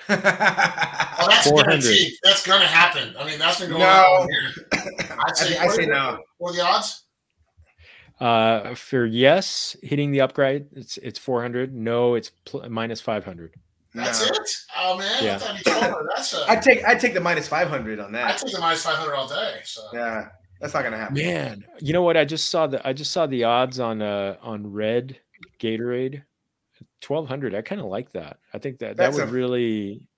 Oh, 0.10 1.28
that's 1.28 1.52
guaranteed. 1.52 2.14
That's 2.24 2.46
gonna 2.46 2.66
happen. 2.66 3.16
I 3.18 3.26
mean, 3.26 3.40
that's 3.40 3.60
been 3.60 3.70
going 3.70 3.82
no. 3.82 3.88
on 3.88 4.30
here. 4.30 5.18
I'd 5.28 5.38
say, 5.38 5.58
I 5.58 5.68
say 5.68 5.86
no. 5.86 6.20
What 6.38 6.54
are 6.54 6.58
the 6.58 6.64
odds? 6.64 7.06
Uh, 8.20 8.76
for 8.76 9.06
yes, 9.06 9.78
hitting 9.82 10.12
the 10.12 10.22
upgrade, 10.22 10.68
it's 10.74 10.98
it's 10.98 11.20
400. 11.20 11.74
No, 11.74 12.16
it's 12.16 12.32
pl- 12.46 12.70
minus 12.70 13.00
500. 13.00 13.54
That's 13.94 14.22
no. 14.22 14.36
it. 14.36 14.50
Oh 14.78 14.98
man, 14.98 15.24
yeah. 15.24 15.38
that's 16.14 16.34
a. 16.34 16.46
I 16.50 16.56
take 16.58 16.84
I 16.84 16.96
take 16.96 17.14
the 17.14 17.22
minus 17.22 17.48
500 17.48 18.00
on 18.00 18.12
that. 18.12 18.28
I 18.28 18.32
take 18.38 18.54
the 18.54 18.60
minus 18.60 18.84
500 18.84 19.16
all 19.16 19.28
day. 19.28 19.62
So 19.64 19.82
yeah, 19.94 20.30
that's 20.60 20.74
not 20.74 20.84
gonna 20.84 20.98
happen. 20.98 21.16
Man, 21.16 21.64
you 21.80 21.94
know 21.94 22.04
what? 22.04 22.18
I 22.18 22.26
just 22.26 22.50
saw 22.50 22.68
the 22.68 22.86
I 22.88 22.94
just 22.94 23.12
saw 23.12 23.26
the 23.26 23.46
odds 23.46 23.80
on 23.80 24.02
uh 24.02 24.36
on 24.42 24.72
red 24.72 25.18
Gatorade, 25.60 26.24
1200. 27.06 27.56
I 27.56 27.62
kind 27.62 27.82
of 27.82 27.88
like 27.88 28.12
that. 28.14 28.38
I 28.54 28.58
think 28.58 28.80
that 28.80 28.98
that's 28.98 29.18
that 29.18 29.26
would 29.26 29.30
a, 29.30 29.32
really 29.32 30.10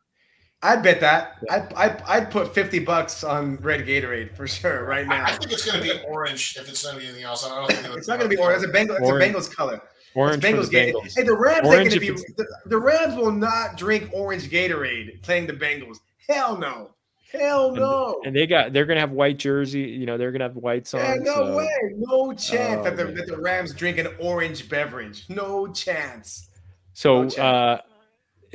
I'd 0.64 0.84
bet 0.84 0.99
that. 0.99 1.38
I'd, 1.49 1.74
I'd, 1.74 2.01
I'd 2.03 2.32
put 2.32 2.53
50 2.53 2.80
bucks 2.80 3.24
on 3.24 3.57
red 3.57 3.86
Gatorade 3.86 4.36
for 4.36 4.47
sure 4.47 4.86
right 4.86 5.07
now. 5.07 5.26
I 5.26 5.32
think 5.32 5.51
it's 5.51 5.66
going 5.66 5.84
to 5.84 5.84
be 5.84 5.99
orange 6.03 6.55
if 6.59 6.70
it's 6.70 6.84
going 6.84 6.95
to 6.95 7.01
be 7.01 7.07
anything 7.07 7.24
else. 7.24 7.45
I 7.45 7.55
don't 7.55 7.72
think 7.72 7.97
it's 7.97 8.07
not 8.07 8.20
going 8.20 8.30
to 8.30 8.36
be 8.36 8.41
orange. 8.41 8.64
It's 8.64 8.70
a, 8.70 8.72
Bengal, 8.72 8.97
it's 8.97 9.09
a 9.09 9.14
Bengals 9.14 9.55
color. 9.55 9.82
Orange 10.14 10.43
Bengals 10.43 10.70
the 10.70 10.78
Bengals. 10.78 11.14
Hey, 11.16 11.24
the 11.24 11.36
Rams 11.36 11.68
are 11.68 11.72
going 11.72 11.89
to 11.89 11.99
be 11.99 12.12
the, 12.12 12.45
the, 12.66 12.78
Rams 12.78 13.16
will 13.16 13.32
not 13.32 13.78
drink 13.78 14.09
orange 14.14 14.49
Gatorade 14.49 15.22
playing 15.24 15.47
the 15.47 15.53
Bengals. 15.53 15.97
Hell 16.30 16.57
no. 16.57 16.91
Hell 17.32 17.74
no. 17.74 18.18
And, 18.18 18.28
and 18.28 18.36
they 18.36 18.45
got 18.45 18.74
they're 18.74 18.86
gonna 18.86 18.99
have 18.99 19.12
white 19.12 19.38
jersey, 19.39 19.80
you 19.80 20.05
know, 20.05 20.18
they're 20.18 20.34
gonna 20.34 20.43
have 20.43 20.57
whites 20.57 20.93
on. 20.93 20.99
Yeah, 20.99 21.16
no 21.16 21.34
so. 21.34 21.57
way. 21.57 21.70
No 21.95 22.34
chance 22.34 22.82
oh, 22.82 22.84
that, 22.84 22.97
the, 22.97 23.05
that 23.05 23.28
the 23.28 23.38
Rams 23.38 23.74
drink 23.74 23.97
an 23.99 24.09
orange 24.20 24.68
beverage. 24.68 25.24
No 25.30 25.68
chance. 25.68 26.49
So 26.94 27.28
uh 27.28 27.82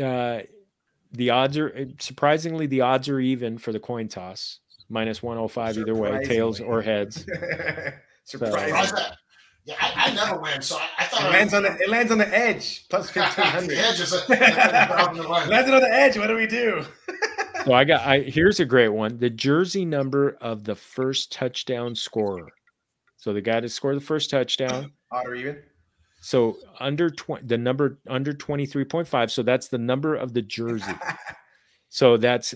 uh 0.01 0.41
the 1.12 1.30
odds 1.30 1.57
are 1.57 1.89
surprisingly 1.99 2.66
the 2.66 2.82
odds 2.82 3.09
are 3.09 3.20
even 3.20 3.59
for 3.59 3.72
the 3.72 3.80
coin 3.80 4.09
toss 4.09 4.61
minus 4.89 5.22
105 5.22 5.78
either 5.78 5.95
way 5.95 6.22
tails 6.24 6.61
or 6.61 6.82
heads 6.82 7.26
surprising 8.24 8.97
so, 8.97 9.03
yeah, 9.66 9.74
I, 9.80 10.11
I, 10.11 10.14
never 10.14 10.41
win, 10.41 10.62
so 10.62 10.76
I, 10.76 10.89
I 11.01 11.05
thought 11.07 11.26
it 11.26 11.30
lands 11.30 11.53
on 11.53 11.64
the 11.64 11.76
it 11.76 11.89
lands 11.89 12.12
on 12.12 12.18
the 12.18 12.28
edge 12.28 12.89
plus 12.89 13.11
fifteen 13.11 13.45
hundred. 13.45 13.76
edge 13.76 13.99
is 13.99 14.12
a, 14.12 14.24
landed 14.28 15.74
on 15.74 15.80
the 15.80 15.91
edge. 15.91 16.16
What 16.16 16.28
do 16.28 16.37
we 16.37 16.47
do? 16.47 16.84
so 17.64 17.72
I 17.72 17.82
got 17.82 18.07
I 18.07 18.20
here's 18.20 18.61
a 18.61 18.64
great 18.64 18.91
one: 18.91 19.18
the 19.18 19.28
jersey 19.28 19.84
number 19.84 20.39
of 20.41 20.62
the 20.62 20.76
first 20.76 21.32
touchdown 21.32 21.97
scorer. 21.97 22.53
So 23.16 23.32
the 23.32 23.41
guy 23.41 23.59
to 23.59 23.68
score 23.68 23.93
the 23.93 24.01
first 24.01 24.30
touchdown. 24.30 24.93
Odd 25.11 25.26
or 25.26 25.34
even? 25.34 25.62
So 26.20 26.56
under 26.80 27.10
20, 27.10 27.46
the 27.46 27.58
number 27.58 27.98
under 28.08 28.32
23.5. 28.32 29.30
So 29.30 29.42
that's 29.42 29.68
the 29.68 29.78
number 29.78 30.14
of 30.14 30.32
the 30.32 30.42
jersey. 30.42 30.94
so 31.88 32.16
that's 32.16 32.54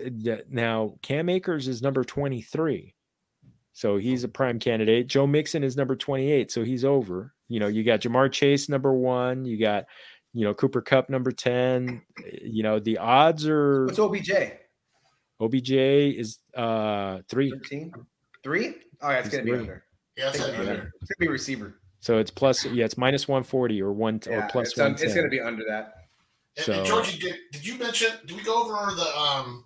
now 0.49 0.95
Cam 1.03 1.29
Akers 1.29 1.69
is 1.69 1.83
number 1.83 2.05
23. 2.05 2.95
So 3.73 3.97
he's 3.97 4.25
a 4.25 4.29
prime 4.29 4.59
candidate. 4.59 5.07
Joe 5.07 5.27
Mixon 5.27 5.65
is 5.65 5.77
number 5.77 5.97
28. 5.97 6.51
So 6.51 6.65
he's 6.65 6.85
over. 6.85 7.33
You 7.49 7.61
know, 7.61 7.69
you 7.69 7.83
got 7.83 8.01
Ja'Marr 8.01 8.31
Chase 8.31 8.69
number 8.69 8.93
one. 8.93 9.45
You 9.45 9.59
got, 9.59 9.87
you 10.35 10.45
know, 10.45 10.53
Cooper 10.53 10.83
Kupp, 10.83 11.09
number 11.09 11.33
10. 11.33 12.03
You 12.43 12.63
know, 12.63 12.79
the 12.79 12.99
odds 12.99 13.47
are. 13.47 13.87
What's 13.87 13.99
OBJ? 13.99 14.33
OBJ 15.41 15.71
is 15.71 16.39
uh 16.55 17.21
three. 17.29 17.51
13? 17.51 17.93
Three? 18.45 18.75
Oh, 19.01 19.11
yeah, 19.11 19.19
it's 19.19 19.29
going 19.31 19.47
to 19.47 19.53
be 19.53 19.59
under. 19.59 19.85
Yeah, 20.17 20.29
it's 20.29 20.39
going 20.39 20.67
to 20.67 20.91
be 21.19 21.29
receiver. 21.29 21.80
So 22.01 22.19
it's 22.19 22.31
plus, 22.31 22.65
yeah, 22.65 22.87
it's 22.87 22.97
minus 22.97 23.29
140 23.29 23.83
or 23.83 23.93
one 23.93 24.21
yeah, 24.27 24.47
or 24.47 24.49
plus 24.51 24.77
one. 24.77 24.93
It's 24.93 25.03
going 25.03 25.23
to 25.23 25.29
be 25.29 25.41
under 25.41 25.65
that. 25.69 25.95
And, 26.57 26.67
so, 26.67 26.73
and 26.73 26.87
Georgie, 26.87 27.19
did, 27.19 27.37
did 27.53 27.67
you 27.67 27.79
mention? 27.79 28.09
Did 28.27 28.37
we 28.37 28.43
go 28.43 28.63
over 28.63 28.95
the 28.95 29.17
um 29.17 29.65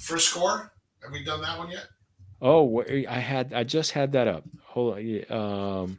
first 0.00 0.28
score? 0.28 0.72
Have 1.02 1.12
we 1.12 1.24
done 1.24 1.42
that 1.42 1.58
one 1.58 1.70
yet? 1.70 1.86
Oh, 2.40 2.82
I 3.08 3.18
had 3.18 3.52
I 3.52 3.64
just 3.64 3.92
had 3.92 4.12
that 4.12 4.28
up. 4.28 4.44
Hold 4.64 4.98
on. 4.98 5.24
Um, 5.30 5.98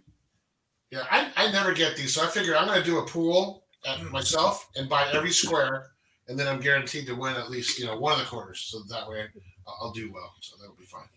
yeah, 0.92 1.06
I, 1.10 1.32
I 1.36 1.52
never 1.52 1.74
get 1.74 1.96
these, 1.96 2.14
so 2.14 2.24
I 2.24 2.28
figure 2.28 2.56
I'm 2.56 2.68
going 2.68 2.80
to 2.80 2.86
do 2.86 3.00
a 3.00 3.06
pool 3.06 3.64
at 3.86 4.04
myself 4.12 4.70
and 4.76 4.88
buy 4.90 5.10
every 5.12 5.32
square, 5.32 5.92
and 6.28 6.38
then 6.38 6.48
I'm 6.48 6.60
guaranteed 6.60 7.08
to 7.08 7.14
win 7.14 7.36
at 7.36 7.50
least 7.50 7.80
you 7.80 7.86
know 7.86 7.98
one 7.98 8.14
of 8.14 8.20
the 8.20 8.26
quarters. 8.26 8.60
So 8.60 8.82
that 8.90 9.08
way 9.08 9.26
I'll 9.68 9.92
do 9.92 10.12
well. 10.12 10.34
So 10.42 10.56
that'll 10.60 10.76
be 10.76 10.86
fine. 10.86 11.08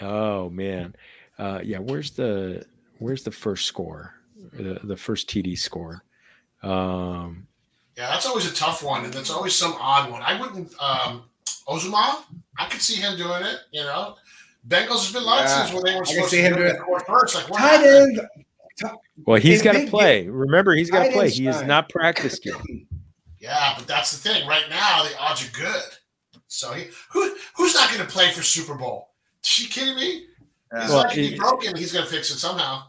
Oh 0.00 0.50
man, 0.50 0.94
uh, 1.38 1.60
yeah. 1.62 1.78
Where's 1.78 2.12
the 2.12 2.64
where's 3.02 3.22
the 3.22 3.30
first 3.30 3.66
score? 3.66 4.14
The, 4.52 4.80
the 4.84 4.96
first 4.96 5.28
TD 5.28 5.58
score. 5.58 6.02
Um, 6.62 7.46
yeah, 7.96 8.08
that's 8.08 8.26
always 8.26 8.50
a 8.50 8.54
tough 8.54 8.82
one, 8.82 9.04
and 9.04 9.12
that's 9.12 9.30
always 9.30 9.54
some 9.54 9.74
odd 9.78 10.10
one. 10.10 10.22
I 10.22 10.40
wouldn't. 10.40 10.72
Um, 10.80 11.24
Uzomah, 11.68 12.24
I 12.58 12.66
could 12.66 12.80
see 12.80 13.00
him 13.00 13.16
doing 13.16 13.42
it. 13.42 13.58
You 13.70 13.82
know, 13.82 14.16
Bengals 14.66 15.04
has 15.04 15.12
been 15.12 15.24
lots 15.24 15.50
yeah, 15.50 15.58
times 15.58 15.72
where 15.72 15.82
they 15.82 15.98
were 15.98 16.04
supposed 16.04 16.30
to 16.30 16.54
do 16.54 16.62
it 16.62 16.76
first. 17.06 17.34
Like, 17.34 17.46
tight 17.48 17.84
end. 17.84 18.20
Well, 19.26 19.40
he's 19.40 19.62
got 19.62 19.72
to 19.72 19.86
play. 19.86 20.28
Remember, 20.28 20.74
he's 20.74 20.90
got 20.90 21.04
to 21.04 21.12
play. 21.12 21.30
He 21.30 21.46
is 21.46 21.62
not 21.62 21.88
practiced 21.88 22.46
yet. 22.46 22.60
Yeah, 23.38 23.74
but 23.76 23.88
that's 23.88 24.12
the 24.12 24.28
thing. 24.28 24.46
Right 24.46 24.66
now, 24.70 25.02
the 25.02 25.18
odds 25.18 25.44
are 25.44 25.50
good. 25.50 25.82
So 26.46 26.72
he, 26.74 26.84
who 27.10 27.34
who's 27.56 27.74
not 27.74 27.88
going 27.88 28.00
to 28.00 28.06
play 28.06 28.30
for 28.30 28.40
Super 28.40 28.76
Bowl? 28.76 29.08
Is 29.42 29.48
she 29.48 29.66
kidding 29.66 29.96
me? 29.96 30.26
He's 30.80 30.90
well, 30.90 30.98
like, 30.98 31.10
he, 31.10 31.34
broken. 31.34 31.76
He's 31.76 31.92
going 31.92 32.04
to 32.04 32.10
fix 32.10 32.30
it 32.30 32.38
somehow. 32.38 32.84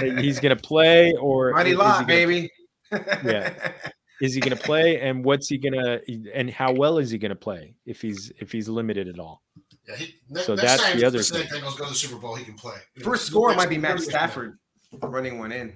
He's 0.00 0.40
going 0.40 0.56
to 0.56 0.62
play, 0.62 1.14
or 1.14 1.52
mighty 1.52 1.74
lot, 1.74 2.06
baby. 2.06 2.50
yeah. 2.92 3.72
Is 4.20 4.34
he 4.34 4.40
going 4.40 4.56
to 4.56 4.62
play, 4.62 5.00
and 5.00 5.24
what's 5.24 5.48
he 5.48 5.56
going 5.56 5.72
to, 5.72 6.02
and 6.34 6.50
how 6.50 6.72
well 6.72 6.98
is 6.98 7.10
he 7.10 7.16
going 7.16 7.30
to 7.30 7.36
play 7.36 7.74
if 7.86 8.02
he's 8.02 8.30
if 8.38 8.52
he's 8.52 8.68
limited 8.68 9.08
at 9.08 9.18
all? 9.18 9.42
Yeah, 9.88 9.96
he, 9.96 10.14
ne- 10.28 10.42
so 10.42 10.56
that's 10.56 10.92
the 10.92 11.04
other 11.06 11.22
thing. 11.22 11.46
Bengals 11.46 11.78
go 11.78 11.84
to 11.84 11.90
the 11.90 11.94
Super 11.94 12.18
Bowl, 12.18 12.34
he 12.34 12.44
can 12.44 12.54
play. 12.54 12.76
You 12.96 13.02
First 13.02 13.30
know, 13.30 13.40
score 13.40 13.54
might 13.54 13.70
be 13.70 13.78
Matt 13.78 13.98
Stafford 14.00 14.58
running 15.02 15.38
one 15.38 15.52
in. 15.52 15.72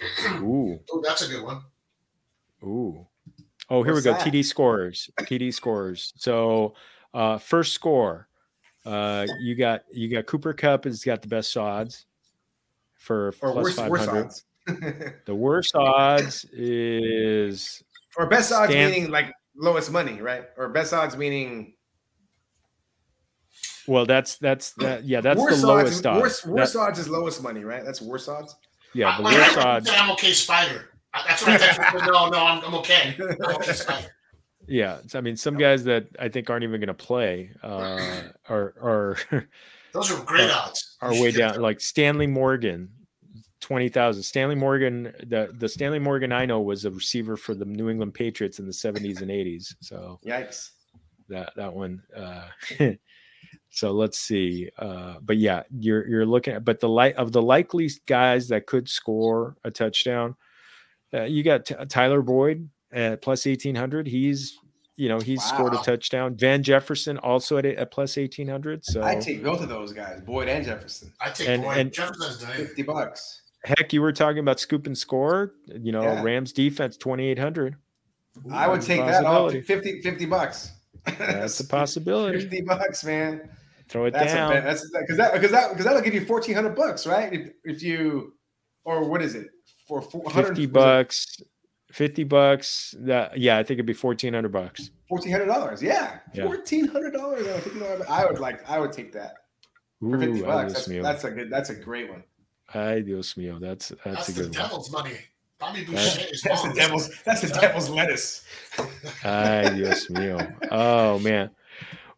Ooh, 0.36 0.78
oh, 0.92 1.02
that's 1.04 1.22
a 1.22 1.28
good 1.28 1.42
one. 1.42 1.62
Ooh, 2.62 3.06
oh, 3.70 3.82
here 3.82 3.92
What's 3.92 4.06
we 4.06 4.12
go. 4.12 4.16
That? 4.16 4.32
TD 4.32 4.44
scores. 4.44 5.10
TD 5.20 5.52
scores. 5.52 6.12
So, 6.16 6.74
uh, 7.12 7.38
first 7.38 7.72
score. 7.72 8.28
Uh, 8.86 9.26
you 9.40 9.56
got 9.56 9.82
you 9.92 10.08
got 10.08 10.26
Cooper 10.26 10.52
Kupp 10.52 10.84
has 10.84 11.02
got 11.02 11.22
the 11.22 11.28
best 11.28 11.56
odds 11.56 12.06
for 13.04 13.34
or 13.42 13.52
plus 13.52 13.74
five 13.74 13.90
hundred. 13.94 14.32
the 15.26 15.34
worst 15.34 15.76
odds 15.76 16.46
is 16.52 17.82
or 18.16 18.26
best 18.26 18.50
odds 18.50 18.72
Stan- 18.72 18.90
meaning 18.90 19.10
like 19.10 19.32
lowest 19.54 19.92
money, 19.92 20.22
right? 20.22 20.44
Or 20.56 20.68
best 20.70 20.92
odds 20.92 21.16
meaning. 21.16 21.74
Well, 23.86 24.06
that's 24.06 24.38
that's 24.38 24.72
that. 24.74 25.04
Yeah, 25.04 25.20
that's 25.20 25.40
worst 25.40 25.60
the 25.60 25.66
lowest 25.66 26.06
odds. 26.06 26.22
Worst, 26.22 26.46
worst 26.46 26.76
odds 26.76 26.98
is 26.98 27.08
lowest 27.08 27.42
money, 27.42 27.64
right? 27.64 27.84
That's 27.84 28.00
worst 28.00 28.28
odds. 28.28 28.56
Yeah, 28.94 29.16
the 29.18 29.24
worst 29.24 29.58
odds. 29.58 29.90
I'm 29.92 30.10
okay, 30.12 30.32
Spider. 30.32 30.88
That's 31.26 31.46
what 31.46 31.60
I 31.60 31.72
think. 31.90 32.06
no, 32.06 32.28
no, 32.28 32.38
I'm, 32.38 32.64
I'm 32.64 32.74
okay. 32.76 33.14
I'm 33.20 33.56
okay, 33.56 33.72
Spider. 33.72 34.08
Yeah, 34.66 35.00
I 35.14 35.20
mean, 35.20 35.36
some 35.36 35.58
guys 35.58 35.84
that 35.84 36.06
I 36.18 36.30
think 36.30 36.48
aren't 36.48 36.64
even 36.64 36.80
going 36.80 36.88
to 36.88 36.94
play 36.94 37.50
uh, 37.62 38.22
are 38.48 38.74
are 38.80 39.18
those 39.94 40.10
are 40.10 40.22
great 40.24 40.50
odds. 40.50 40.96
Are 41.00 41.12
way 41.12 41.30
down. 41.30 41.60
Like 41.60 41.80
Stanley 41.80 42.26
Morgan, 42.26 42.90
twenty 43.60 43.88
thousand. 43.88 44.24
Stanley 44.24 44.56
Morgan, 44.56 45.14
the 45.26 45.54
the 45.56 45.68
Stanley 45.68 46.00
Morgan 46.00 46.32
I 46.32 46.44
know 46.44 46.60
was 46.60 46.84
a 46.84 46.90
receiver 46.90 47.36
for 47.36 47.54
the 47.54 47.64
New 47.64 47.88
England 47.88 48.12
Patriots 48.12 48.58
in 48.58 48.66
the 48.66 48.72
seventies 48.72 49.22
and 49.22 49.30
eighties. 49.30 49.74
So 49.80 50.18
yikes, 50.26 50.70
that 51.28 51.52
that 51.56 51.72
one. 51.72 52.02
Uh, 52.14 52.48
so 53.70 53.92
let's 53.92 54.18
see. 54.18 54.68
Uh, 54.78 55.14
but 55.22 55.36
yeah, 55.36 55.62
you're 55.78 56.06
you're 56.06 56.26
looking 56.26 56.54
at. 56.54 56.64
But 56.64 56.80
the 56.80 56.88
light 56.88 57.14
of 57.14 57.32
the 57.32 57.42
likely 57.42 57.88
guys 58.06 58.48
that 58.48 58.66
could 58.66 58.88
score 58.88 59.56
a 59.62 59.70
touchdown, 59.70 60.34
uh, 61.14 61.22
you 61.22 61.44
got 61.44 61.66
t- 61.66 61.76
Tyler 61.88 62.20
Boyd 62.20 62.68
at 62.92 63.22
plus 63.22 63.46
1800. 63.46 64.06
He's, 64.08 64.58
you 64.96 65.08
know, 65.08 65.18
he's 65.18 65.40
wow. 65.40 65.44
scored 65.44 65.74
a 65.74 65.78
touchdown. 65.78 66.36
Van 66.36 66.62
Jefferson 66.62 67.18
also 67.18 67.58
at, 67.58 67.66
at 67.66 67.90
plus 67.90 68.16
1800. 68.16 68.84
So 68.84 69.02
I 69.02 69.16
take 69.16 69.42
both 69.42 69.60
of 69.60 69.68
those 69.68 69.92
guys, 69.92 70.20
Boyd 70.20 70.48
and 70.48 70.64
Jefferson. 70.64 71.12
I 71.20 71.30
take 71.30 71.48
and, 71.48 71.62
Boyd. 71.62 71.76
And 71.78 71.92
Jefferson's 71.92 72.44
50 72.44 72.82
bucks. 72.82 73.42
heck, 73.64 73.92
you 73.92 74.02
were 74.02 74.12
talking 74.12 74.38
about 74.38 74.60
scoop 74.60 74.86
and 74.86 74.96
score. 74.96 75.54
You 75.66 75.92
know, 75.92 76.02
Yeah. 76.02 76.22
Rams 76.22 76.52
defense 76.52 76.96
twenty 76.96 77.26
eight 77.28 77.38
hundred. 77.38 77.76
I 78.52 78.66
would 78.68 78.82
take 78.82 79.00
that 79.00 79.24
off 79.24 79.52
50, 79.52 80.02
50 80.02 80.26
bucks. 80.26 80.72
That's 81.18 81.60
a 81.60 81.66
possibility. 81.66 82.40
50 82.40 82.62
bucks, 82.62 83.04
man. 83.04 83.48
Throw 83.88 84.06
it 84.06 84.12
That's 84.12 84.32
a 84.32 84.34
down. 84.34 84.52
bet. 84.52 84.64
That's 84.64 84.90
because 84.90 85.16
that 85.18 85.32
because 85.34 85.50
that 85.50 85.68
because 85.70 85.84
that'll 85.84 86.00
give 86.00 86.14
you 86.14 86.24
fourteen 86.24 86.54
hundred 86.54 86.74
bucks, 86.74 87.06
right? 87.06 87.32
If, 87.32 87.50
if 87.64 87.82
you 87.82 88.32
or 88.84 89.08
what 89.08 89.20
is 89.22 89.34
it 89.34 89.48
for 89.86 90.00
four 90.00 90.28
hundred 90.30 90.48
Fifty 90.48 90.66
bucks. 90.66 91.42
Fifty 91.94 92.24
bucks. 92.24 92.94
That 92.98 93.38
yeah, 93.38 93.56
I 93.56 93.62
think 93.62 93.76
it'd 93.76 93.86
be 93.86 93.92
fourteen 93.92 94.34
hundred 94.34 94.50
bucks. 94.50 94.90
fourteen 95.08 95.30
hundred 95.30 95.46
dollars. 95.46 95.80
Yeah, 95.80 96.18
Yeah. 96.32 96.44
fourteen 96.44 96.88
hundred 96.88 97.12
dollars. 97.12 97.46
I 98.08 98.26
would 98.26 98.40
like. 98.40 98.68
I 98.68 98.80
would 98.80 98.92
take 98.92 99.12
that 99.12 99.34
for 100.00 100.18
fifty 100.18 100.40
Ooh, 100.40 100.44
bucks. 100.44 100.72
Dios 100.72 100.86
That's, 100.86 100.88
mío. 100.88 101.02
that's 101.04 101.24
a 101.24 101.30
good. 101.30 101.50
That's 101.50 101.70
a 101.70 101.74
great 101.76 102.10
one. 102.10 102.24
Ay, 102.74 103.00
Dios 103.02 103.34
mío. 103.34 103.60
That's 103.60 103.90
that's, 103.90 104.02
That's 104.04 104.28
a 104.28 104.32
the 104.32 104.40
good 104.42 104.56
one. 104.56 104.62
devil's 104.68 104.90
money. 104.90 105.12
Bobby 105.60 105.84
That's- 105.84 106.16
Boucher 106.16 106.28
is 106.32 106.42
That's 106.42 106.62
the 106.62 106.68
gone. 106.68 106.76
devil's. 106.76 107.10
That's 107.24 107.40
the 107.42 107.48
devil's 107.60 107.88
lettuce. 107.90 108.44
Ay, 109.22 109.70
Dios 109.76 110.08
mío. 110.08 110.52
Oh 110.72 111.20
man. 111.20 111.50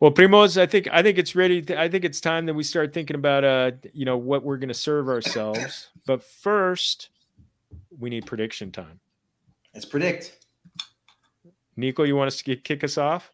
Well, 0.01 0.11
Primos, 0.11 0.59
I 0.59 0.65
think 0.65 0.89
I 0.91 1.03
think 1.03 1.19
it's 1.19 1.37
ready. 1.37 1.61
To, 1.63 1.79
I 1.79 1.89
think 1.91 2.05
it's 2.07 2.21
time 2.23 2.47
that 2.47 2.55
we 2.55 2.63
start 2.63 2.95
thinking 2.95 3.17
about 3.17 3.45
uh, 3.45 3.73
you 3.93 4.07
know, 4.07 4.17
what 4.17 4.43
we're 4.43 4.57
going 4.57 4.69
to 4.69 4.75
serve 4.75 5.09
ourselves. 5.09 5.89
But 6.07 6.23
first, 6.23 7.11
we 7.99 8.09
need 8.11 8.25
prediction 8.27 8.73
time. 8.73 9.01
Let's 9.77 9.85
predict. 9.85 10.39
Nico, 11.77 12.05
you 12.05 12.17
want 12.17 12.29
us 12.29 12.39
to 12.39 12.45
get, 12.45 12.65
kick 12.65 12.83
us 12.83 12.97
off? 12.97 13.31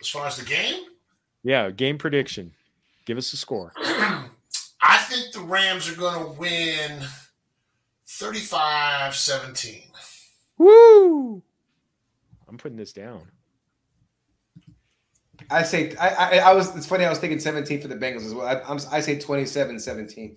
As 0.00 0.08
far 0.08 0.26
as 0.26 0.36
the 0.36 0.44
game, 0.44 0.82
Yeah, 1.44 1.70
game 1.70 1.96
prediction. 1.96 2.50
Give 3.06 3.16
us 3.16 3.32
a 3.32 3.36
score. 3.36 3.72
I 3.76 4.96
think 5.08 5.32
the 5.32 5.38
Rams 5.38 5.88
are 5.88 5.94
going 5.94 6.24
to 6.24 6.40
win 6.40 7.04
35 8.08 9.14
17. 9.14 9.82
Woo! 10.58 11.40
I'm 12.48 12.58
putting 12.58 12.76
this 12.76 12.92
down. 12.92 13.22
I 15.52 15.62
say. 15.62 15.94
I, 16.00 16.08
I. 16.08 16.38
I 16.38 16.52
was. 16.52 16.74
It's 16.76 16.86
funny. 16.86 17.04
I 17.04 17.10
was 17.10 17.18
thinking 17.18 17.38
seventeen 17.38 17.80
for 17.80 17.88
the 17.88 17.96
Bengals 17.96 18.26
as 18.26 18.34
well. 18.34 18.46
I, 18.46 18.60
I'm. 18.62 18.78
I 18.90 19.00
say 19.00 19.18
27-17. 19.18 20.36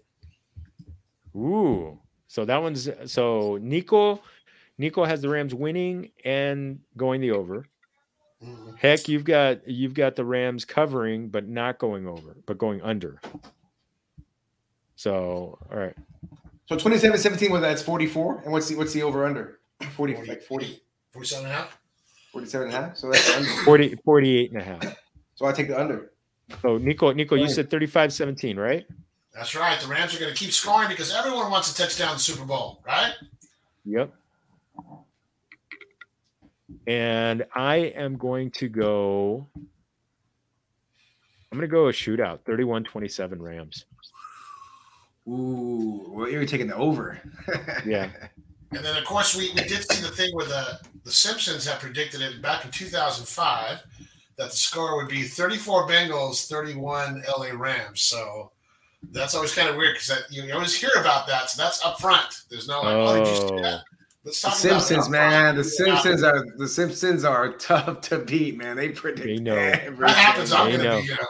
Ooh. 1.35 1.99
So 2.27 2.43
that 2.43 2.61
one's 2.61 2.89
so 3.05 3.57
Nico 3.61 4.21
Nico 4.77 5.05
has 5.05 5.21
the 5.21 5.29
Rams 5.29 5.53
winning 5.53 6.11
and 6.23 6.79
going 6.97 7.21
the 7.21 7.31
over. 7.31 7.65
Mhm. 8.43 8.77
Heck, 8.77 9.07
you've 9.07 9.23
got 9.23 9.67
you've 9.67 9.93
got 9.93 10.15
the 10.15 10.25
Rams 10.25 10.65
covering 10.65 11.29
but 11.29 11.47
not 11.47 11.79
going 11.79 12.07
over, 12.07 12.35
but 12.45 12.57
going 12.57 12.81
under. 12.81 13.19
So, 14.95 15.57
all 15.71 15.77
right. 15.77 15.95
So 16.67 16.75
27-17, 16.75 17.51
well, 17.51 17.61
that's 17.61 17.81
44. 17.81 18.41
And 18.43 18.51
what's 18.51 18.69
the 18.69 18.75
what's 18.75 18.93
the 18.93 19.03
over 19.03 19.25
under? 19.25 19.59
40, 19.95 20.15
like 20.27 20.41
40, 20.41 20.81
47 21.11 21.45
and 21.45 21.53
a 21.53 21.55
half. 21.55 21.77
47 22.31 22.67
and 22.67 22.75
a 22.75 22.81
half. 22.81 22.97
So 22.97 23.11
that's 23.11 23.35
under. 23.35 23.49
40 23.63 23.95
48 24.03 24.51
and 24.51 24.61
a 24.61 24.63
half. 24.63 24.97
So 25.35 25.45
I 25.45 25.51
take 25.51 25.67
the 25.67 25.79
under. 25.79 26.11
So 26.61 26.77
Nico, 26.77 27.11
Nico, 27.11 27.35
you 27.35 27.49
said 27.49 27.69
35-17, 27.69 28.57
right? 28.57 28.85
That's 29.33 29.55
right. 29.55 29.79
The 29.79 29.87
Rams 29.87 30.15
are 30.15 30.19
going 30.19 30.31
to 30.33 30.37
keep 30.37 30.51
scoring 30.51 30.87
because 30.87 31.13
everyone 31.13 31.51
wants 31.51 31.71
a 31.71 31.75
touchdown 31.75 32.09
in 32.09 32.15
the 32.15 32.19
Super 32.19 32.45
Bowl, 32.45 32.81
right? 32.85 33.13
Yep. 33.83 34.13
And 36.87 37.45
I 37.53 37.77
am 37.77 38.17
going 38.17 38.51
to 38.51 38.69
go. 38.69 39.47
I'm 41.51 41.59
going 41.59 41.61
to 41.61 41.67
go 41.67 41.87
a 41.87 41.91
shootout 41.91 42.41
31 42.45 42.83
27 42.83 43.41
Rams. 43.41 43.85
Ooh, 45.27 46.05
well, 46.09 46.29
you're 46.29 46.45
taking 46.45 46.67
the 46.67 46.75
over. 46.75 47.19
Yeah. 47.85 48.09
And 48.71 48.83
then, 48.83 48.97
of 48.97 49.05
course, 49.05 49.35
we, 49.35 49.51
we 49.51 49.61
did 49.61 49.89
see 49.89 50.01
the 50.01 50.09
thing 50.09 50.35
where 50.35 50.47
the, 50.47 50.79
the 51.05 51.11
Simpsons 51.11 51.65
had 51.65 51.79
predicted 51.79 52.21
it 52.21 52.41
back 52.41 52.65
in 52.65 52.71
2005 52.71 53.81
that 54.37 54.49
the 54.49 54.55
score 54.55 54.97
would 54.97 55.07
be 55.07 55.23
34 55.23 55.87
Bengals, 55.87 56.47
31 56.49 57.23
LA 57.37 57.51
Rams. 57.53 58.01
So 58.01 58.51
that's 59.11 59.35
always 59.35 59.53
kind 59.53 59.69
of 59.69 59.77
weird 59.77 59.95
because 59.95 60.23
you, 60.29 60.43
you 60.43 60.53
always 60.53 60.75
hear 60.75 60.89
about 60.99 61.27
that. 61.27 61.49
So 61.49 61.61
that's 61.61 61.85
up 61.85 62.01
front. 62.01 62.43
There's 62.49 62.67
no 62.67 62.81
like, 62.81 62.95
oh, 62.95 63.23
did 63.23 63.27
you 63.27 63.35
see 63.35 63.63
that? 63.63 63.81
Oh. 63.81 63.94
Let's 64.25 64.41
The 64.41 64.47
talk 64.47 64.53
about 64.53 64.61
Simpsons, 64.81 65.07
it 65.07 65.11
man. 65.11 65.55
The. 65.55 65.63
Simpsons 65.63 66.23
are 66.23 66.45
the 66.57 66.67
Simpsons 66.67 67.23
are 67.23 67.53
tough 67.57 68.01
to 68.01 68.19
beat, 68.19 68.57
man. 68.57 68.75
They 68.75 68.89
predict 68.89 69.27
They 69.27 69.37
know. 69.37 69.55
everything. 69.55 69.99
That 69.99 70.15
happens. 70.17 70.51
I'm 70.51 70.71
They 70.71 70.77
going 70.77 70.83
to 70.83 70.95
know. 70.95 71.01
be, 71.01 71.07
you 71.07 71.15
know, 71.15 71.27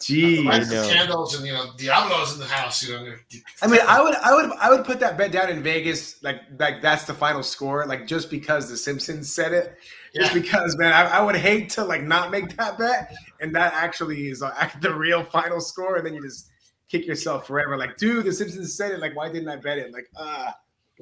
Jeez. 0.00 0.44
light 0.46 0.66
know. 0.68 0.82
the 0.88 0.92
candles 0.94 1.34
and, 1.36 1.46
you 1.46 1.52
know, 1.52 1.66
Diablo's 1.76 2.32
in 2.34 2.40
the 2.40 2.46
house. 2.46 2.82
You 2.82 2.94
know, 2.94 3.14
I 3.60 3.66
mean, 3.66 3.80
I 3.86 4.02
would, 4.02 4.14
I 4.16 4.34
would, 4.34 4.50
I 4.58 4.70
would 4.70 4.84
put 4.84 4.98
that 5.00 5.16
bet 5.18 5.30
down 5.30 5.50
in 5.50 5.62
Vegas, 5.62 6.22
like, 6.22 6.40
like 6.58 6.80
that's 6.82 7.04
the 7.04 7.14
final 7.14 7.42
score, 7.42 7.86
like 7.86 8.06
just 8.06 8.30
because 8.30 8.68
the 8.68 8.76
Simpsons 8.76 9.32
said 9.32 9.52
it. 9.52 9.76
Just 10.14 10.34
because, 10.34 10.76
man, 10.76 10.92
I, 10.92 11.04
I 11.18 11.22
would 11.22 11.36
hate 11.36 11.70
to 11.70 11.84
like 11.84 12.02
not 12.02 12.30
make 12.30 12.54
that 12.58 12.76
bet, 12.78 13.14
and 13.40 13.54
that 13.54 13.72
actually 13.72 14.28
is 14.28 14.42
uh, 14.42 14.68
the 14.82 14.94
real 14.94 15.22
final 15.24 15.58
score, 15.60 15.96
and 15.96 16.06
then 16.06 16.12
you 16.14 16.22
just 16.22 16.50
kick 16.90 17.06
yourself 17.06 17.46
forever. 17.46 17.78
Like, 17.78 17.96
dude, 17.96 18.26
the 18.26 18.32
Simpsons 18.32 18.74
said 18.76 18.92
it. 18.92 19.00
Like, 19.00 19.16
why 19.16 19.32
didn't 19.32 19.48
I 19.48 19.56
bet 19.56 19.78
it? 19.78 19.90
Like, 19.92 20.10
uh, 20.14 20.50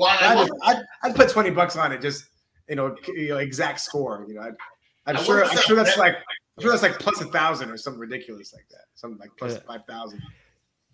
Well, 0.01 0.09
I, 0.11 0.35
I'd, 0.43 0.51
I'd, 0.77 0.85
I'd 1.03 1.15
put 1.15 1.29
twenty 1.29 1.51
bucks 1.51 1.77
on 1.77 1.93
it, 1.93 2.01
just 2.01 2.25
you 2.69 2.77
know, 2.77 2.97
you 3.09 3.29
know 3.29 3.37
exact 3.39 3.81
score. 3.81 4.25
You 4.27 4.35
know, 4.35 4.41
I'd, 4.43 4.55
I'm 5.07 5.17
I 5.17 5.23
sure, 5.23 5.45
I'm 5.45 5.57
sure 5.59 5.77
that's 5.77 5.97
like, 5.99 6.15
I'm 6.17 6.63
sure 6.63 6.71
that's 6.71 6.83
like 6.83 6.99
plus 6.99 7.21
a 7.21 7.27
thousand 7.27 7.71
or 7.71 7.77
something 7.77 8.01
ridiculous 8.01 8.53
like 8.55 8.67
that, 8.71 8.85
something 8.95 9.19
like 9.19 9.31
plus 9.39 9.55
Yeah. 9.55 9.61
five 9.67 9.85
thousand. 9.87 10.23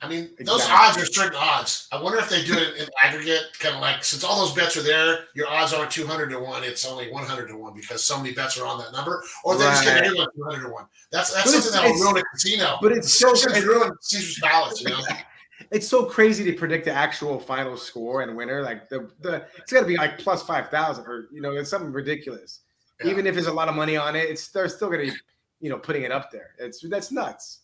I 0.03 0.09
mean, 0.11 0.29
those 0.41 0.61
odds 0.69 0.99
are 1.03 1.07
certain 1.07 1.37
odds. 1.41 1.89
I 1.91 2.03
wonder 2.03 2.19
if 2.19 2.29
they 2.29 2.45
do 2.45 2.53
it 2.53 2.77
in 2.83 2.89
aggregate, 3.03 3.45
kind 3.59 3.77
of 3.77 3.81
like 3.81 4.05
since 4.05 4.25
all 4.25 4.39
those 4.45 4.55
bets 4.55 4.77
are 4.77 4.83
there, 4.83 5.21
your 5.35 5.49
odds 5.49 5.73
aren't 5.73 5.91
200 5.91 6.29
to 6.29 6.39
1, 6.39 6.65
it's 6.65 6.85
only 6.85 7.11
100 7.11 7.47
to 7.49 7.57
1 7.57 7.73
because 7.75 8.03
so 8.05 8.19
many 8.19 8.35
bets 8.35 8.59
are 8.59 8.67
on 8.67 8.77
that 8.79 8.93
number, 8.93 9.25
or 9.43 9.57
they 9.57 9.65
just 9.65 9.85
get 9.85 9.95
Right. 9.95 10.05
everyone 10.05 10.27
200 10.37 10.63
to 10.67 10.69
1. 10.69 10.85
That's 11.13 11.33
that's 11.33 11.51
But 11.51 11.63
something 11.63 11.73
that 11.81 11.95
will 11.99 12.03
ruin 12.13 12.19
a 12.19 12.23
casino. 12.31 12.77
but 12.83 12.93
it's 12.93 13.11
so- 13.19 13.33
Simpsons 13.33 13.65
ruined 13.65 13.93
Caesar's 14.03 14.39
Palace, 14.41 14.81
you 14.83 14.91
know? 14.91 15.01
it's 15.71 15.89
so 15.89 16.05
crazy 16.05 16.45
to 16.45 16.53
predict 16.53 16.85
the 16.85 16.93
actual 16.93 17.39
final 17.39 17.77
score 17.77 18.23
and 18.23 18.37
winner. 18.37 18.63
Like 18.63 18.89
the 18.89 19.11
the 19.21 19.47
it's 19.59 19.73
got 19.73 19.81
to 19.81 19.87
be 19.87 19.97
like 19.97 20.19
plus 20.19 20.43
five 20.43 20.69
thousand 20.69 21.07
or 21.07 21.29
you 21.33 21.41
know 21.41 21.53
it's 21.53 21.71
something 21.71 21.93
ridiculous. 21.93 22.61
Yeah. 23.03 23.11
Even 23.11 23.27
if 23.27 23.35
there's 23.35 23.47
a 23.47 23.53
lot 23.53 23.69
of 23.69 23.75
money 23.75 23.97
on 23.97 24.17
it, 24.17 24.29
it's 24.29 24.49
they're 24.49 24.69
still 24.69 24.91
gonna 24.91 25.05
be 25.05 25.13
you 25.61 25.71
know 25.71 25.79
putting 25.79 26.03
it 26.03 26.13
up 26.13 26.31
there. 26.31 26.51
It's 26.59 26.81
that's 26.89 27.11
nuts. 27.13 27.61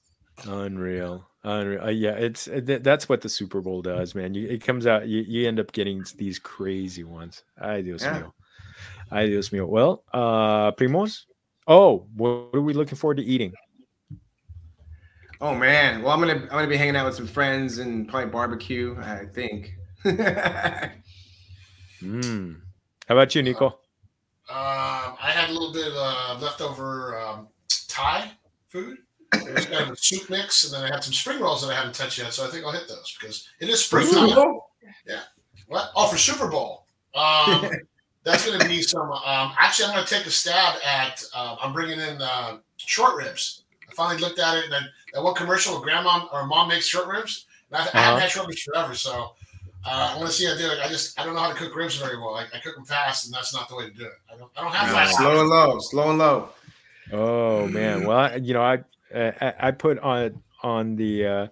Unreal. 0.46 1.28
Unreal. 1.44 1.82
Uh, 1.82 1.90
yeah, 1.90 2.12
it's 2.12 2.48
uh, 2.48 2.60
th- 2.64 2.82
that's 2.82 3.08
what 3.08 3.20
the 3.20 3.28
Super 3.28 3.60
Bowl 3.60 3.82
does, 3.82 4.14
man. 4.14 4.34
You, 4.34 4.48
it 4.48 4.64
comes 4.64 4.86
out, 4.86 5.06
you, 5.06 5.22
you 5.22 5.46
end 5.46 5.60
up 5.60 5.72
getting 5.72 6.04
these 6.16 6.38
crazy 6.38 7.04
ones. 7.04 7.44
I 7.60 7.80
do 7.82 7.96
Yeah. 8.00 8.20
mío. 8.22 8.32
Ay, 9.10 9.26
Dios 9.26 9.50
mío. 9.50 9.68
Well, 9.68 10.04
uh, 10.12 10.72
Primos. 10.72 11.24
Oh, 11.68 12.06
what 12.16 12.50
are 12.54 12.60
we 12.62 12.72
looking 12.72 12.96
forward 12.96 13.18
to 13.18 13.22
eating? 13.22 13.52
Oh 15.42 15.54
man. 15.54 16.02
Well, 16.02 16.12
I'm 16.12 16.20
gonna 16.20 16.34
I'm 16.34 16.48
gonna 16.48 16.68
be 16.68 16.76
hanging 16.76 16.96
out 16.96 17.04
with 17.04 17.16
some 17.16 17.26
friends 17.26 17.78
and 17.78 18.08
probably 18.08 18.30
barbecue. 18.30 18.96
I 18.98 19.26
think. 19.26 19.74
Mm. 22.02 22.60
How 23.08 23.14
about 23.14 23.34
you, 23.34 23.42
Nico? 23.42 23.66
Um, 23.66 23.76
I 24.50 25.30
had 25.32 25.50
a 25.50 25.52
little 25.52 25.72
bit 25.72 25.86
of 25.86 25.92
uh, 25.96 26.38
leftover 26.40 27.18
um, 27.20 27.48
Thai 27.88 28.32
food. 28.68 28.98
It 29.34 29.54
was 29.54 29.66
kind 29.66 29.84
of 29.84 29.90
a 29.90 29.96
soup 29.96 30.28
mix, 30.28 30.64
and 30.64 30.74
then 30.74 30.90
I 30.90 30.94
had 30.94 31.04
some 31.04 31.12
spring 31.12 31.40
rolls 31.40 31.62
that 31.62 31.72
I 31.72 31.76
haven't 31.76 31.94
touched 31.94 32.18
yet, 32.18 32.34
so 32.34 32.44
I 32.44 32.50
think 32.50 32.66
I'll 32.66 32.72
hit 32.72 32.88
those 32.88 33.16
because 33.18 33.48
it 33.60 33.68
is 33.68 33.84
spring. 33.84 34.08
Yeah. 35.06 35.20
What? 35.68 35.90
Oh, 35.96 36.08
for 36.08 36.18
Super 36.18 36.48
Bowl. 36.48 36.86
Um, 37.14 37.70
that's 38.24 38.44
going 38.44 38.58
to 38.58 38.68
be 38.68 38.82
some. 38.82 39.10
Um, 39.10 39.52
actually, 39.58 39.86
I'm 39.86 39.94
going 39.94 40.04
to 40.04 40.14
take 40.14 40.26
a 40.26 40.30
stab 40.30 40.74
at. 40.84 41.22
Um, 41.34 41.56
I'm 41.62 41.72
bringing 41.72 42.00
in 42.00 42.20
uh, 42.20 42.58
short 42.76 43.16
ribs. 43.16 43.61
I 43.92 43.94
finally 43.94 44.20
looked 44.20 44.38
at 44.38 44.56
it, 44.56 44.64
and 44.64 44.72
then 44.72 44.88
that 45.12 45.22
one 45.22 45.34
commercial 45.34 45.74
where 45.74 45.82
grandma 45.82 46.26
or 46.32 46.46
mom 46.46 46.68
makes 46.68 46.86
short 46.86 47.08
ribs. 47.08 47.46
And 47.70 47.76
I, 47.76 47.80
I 47.80 47.84
Uh-huh. 47.86 48.00
haven't 48.00 48.20
had 48.22 48.30
short 48.30 48.46
ribs 48.48 48.62
forever, 48.62 48.94
so 48.94 49.34
uh, 49.84 50.12
I 50.14 50.16
want 50.18 50.28
to 50.28 50.32
see 50.34 50.46
how 50.46 50.54
I 50.54 50.58
do 50.58 50.70
it. 50.70 50.78
I 50.82 50.88
just 50.88 51.18
I 51.18 51.24
don't 51.24 51.34
know 51.34 51.40
how 51.40 51.48
to 51.52 51.54
cook 51.54 51.74
ribs 51.76 51.96
very 51.96 52.16
well. 52.18 52.34
I, 52.34 52.44
I 52.54 52.60
cook 52.60 52.74
them 52.74 52.84
fast, 52.84 53.26
and 53.26 53.34
that's 53.34 53.52
not 53.54 53.68
the 53.68 53.76
way 53.76 53.88
to 53.90 53.94
do 53.94 54.04
it. 54.04 54.12
I 54.32 54.36
don't 54.38 54.50
I 54.56 54.62
don't 54.62 54.72
have 54.72 54.88
No. 54.88 54.94
fast. 54.94 55.16
slow 55.18 55.40
and 55.40 55.48
low, 55.50 55.78
slow 55.80 56.10
and 56.10 56.18
low. 56.18 56.48
Oh 57.12 57.66
man. 57.68 58.06
Well, 58.06 58.18
I, 58.18 58.36
you 58.36 58.54
know, 58.54 58.62
I 58.62 58.78
I, 59.14 59.54
I 59.58 59.70
put 59.72 59.98
on 59.98 60.42
on 60.62 60.96
the 60.96 61.26
uh, 61.26 61.46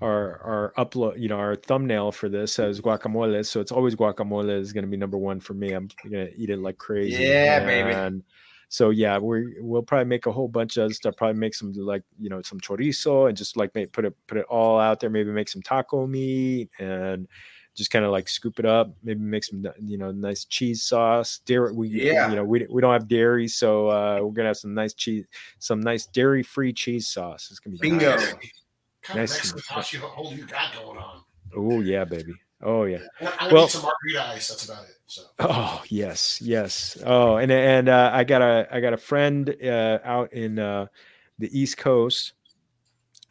our 0.00 0.40
our 0.42 0.72
upload, 0.76 1.18
you 1.20 1.28
know, 1.28 1.38
our 1.38 1.54
thumbnail 1.54 2.12
for 2.12 2.28
this 2.28 2.58
as 2.58 2.80
guacamole. 2.80 3.46
So 3.46 3.60
it's 3.60 3.72
always 3.72 3.94
guacamole 3.94 4.50
is 4.58 4.72
going 4.72 4.84
to 4.84 4.90
be 4.90 4.96
number 4.96 5.16
one 5.16 5.40
for 5.40 5.54
me. 5.54 5.72
I'm 5.72 5.88
gonna 6.04 6.28
eat 6.36 6.50
it 6.50 6.58
like 6.58 6.78
crazy. 6.78 7.22
Yeah, 7.24 7.64
baby. 7.64 8.18
And 8.72 8.76
so 8.76 8.90
yeah, 8.90 9.18
we 9.18 9.54
we'll 9.60 9.82
probably 9.82 10.06
make 10.06 10.26
a 10.26 10.32
whole 10.32 10.48
bunch 10.48 10.76
of 10.78 10.94
stuff. 10.94 11.14
Probably 11.16 11.38
make 11.38 11.54
some 11.54 11.72
like 11.74 12.02
you 12.18 12.30
know 12.30 12.40
some 12.42 12.58
chorizo 12.60 13.28
and 13.28 13.36
just 13.36 13.56
like 13.56 13.74
make, 13.74 13.92
put 13.92 14.04
it 14.06 14.14
put 14.26 14.38
it 14.38 14.46
all 14.48 14.78
out 14.80 15.00
there. 15.00 15.10
Maybe 15.10 15.30
make 15.30 15.48
some 15.48 15.60
taco 15.62 16.06
meat 16.06 16.70
and 16.78 17.28
just 17.74 17.90
kind 17.90 18.04
of 18.04 18.10
like 18.10 18.28
scoop 18.28 18.58
it 18.58 18.64
up. 18.64 18.94
Maybe 19.02 19.20
make 19.20 19.44
some 19.44 19.64
you 19.78 19.98
know 19.98 20.10
nice 20.10 20.44
cheese 20.46 20.82
sauce. 20.82 21.40
Dairy, 21.44 21.72
we 21.74 21.88
Yeah. 21.88 22.30
you 22.30 22.36
know 22.36 22.44
we 22.44 22.66
we 22.70 22.80
don't 22.80 22.92
have 22.92 23.08
dairy, 23.08 23.46
so 23.48 23.88
uh, 23.88 24.18
we're 24.22 24.32
gonna 24.32 24.48
have 24.48 24.56
some 24.56 24.74
nice 24.74 24.94
cheese, 24.94 25.26
some 25.58 25.80
nice 25.80 26.06
dairy 26.06 26.42
free 26.42 26.72
cheese 26.72 27.08
sauce. 27.08 27.48
It's 27.50 27.60
gonna 27.60 27.76
be 27.76 27.90
Bingo. 27.90 28.16
nice. 28.16 28.26
Kind 28.30 28.40
of 28.40 29.16
Nice. 29.16 29.30
Mexican 29.36 29.62
house 29.68 29.92
you 29.92 29.98
hold 30.00 30.32
you 30.36 30.46
got 30.46 30.74
going 30.74 30.96
on. 30.98 31.22
Oh 31.54 31.80
yeah, 31.82 32.04
baby. 32.04 32.32
Oh 32.62 32.84
yeah. 32.84 32.98
I'm 33.38 33.52
Well- 33.52 33.64
need 33.64 33.70
some 33.70 33.82
margarita 33.82 34.32
ice. 34.34 34.48
That's 34.48 34.64
about 34.64 34.84
it. 34.84 34.96
So 35.06 35.22
Oh 35.40 35.82
yes, 35.88 36.40
yes. 36.40 36.96
Oh, 37.04 37.36
and 37.36 37.50
and 37.52 37.88
uh, 37.88 38.10
I 38.12 38.24
got 38.24 38.40
a 38.42 38.66
I 38.70 38.80
got 38.80 38.92
a 38.92 38.96
friend 38.96 39.54
uh, 39.62 39.98
out 40.04 40.32
in 40.32 40.58
uh, 40.58 40.86
the 41.38 41.58
East 41.58 41.76
Coast, 41.76 42.32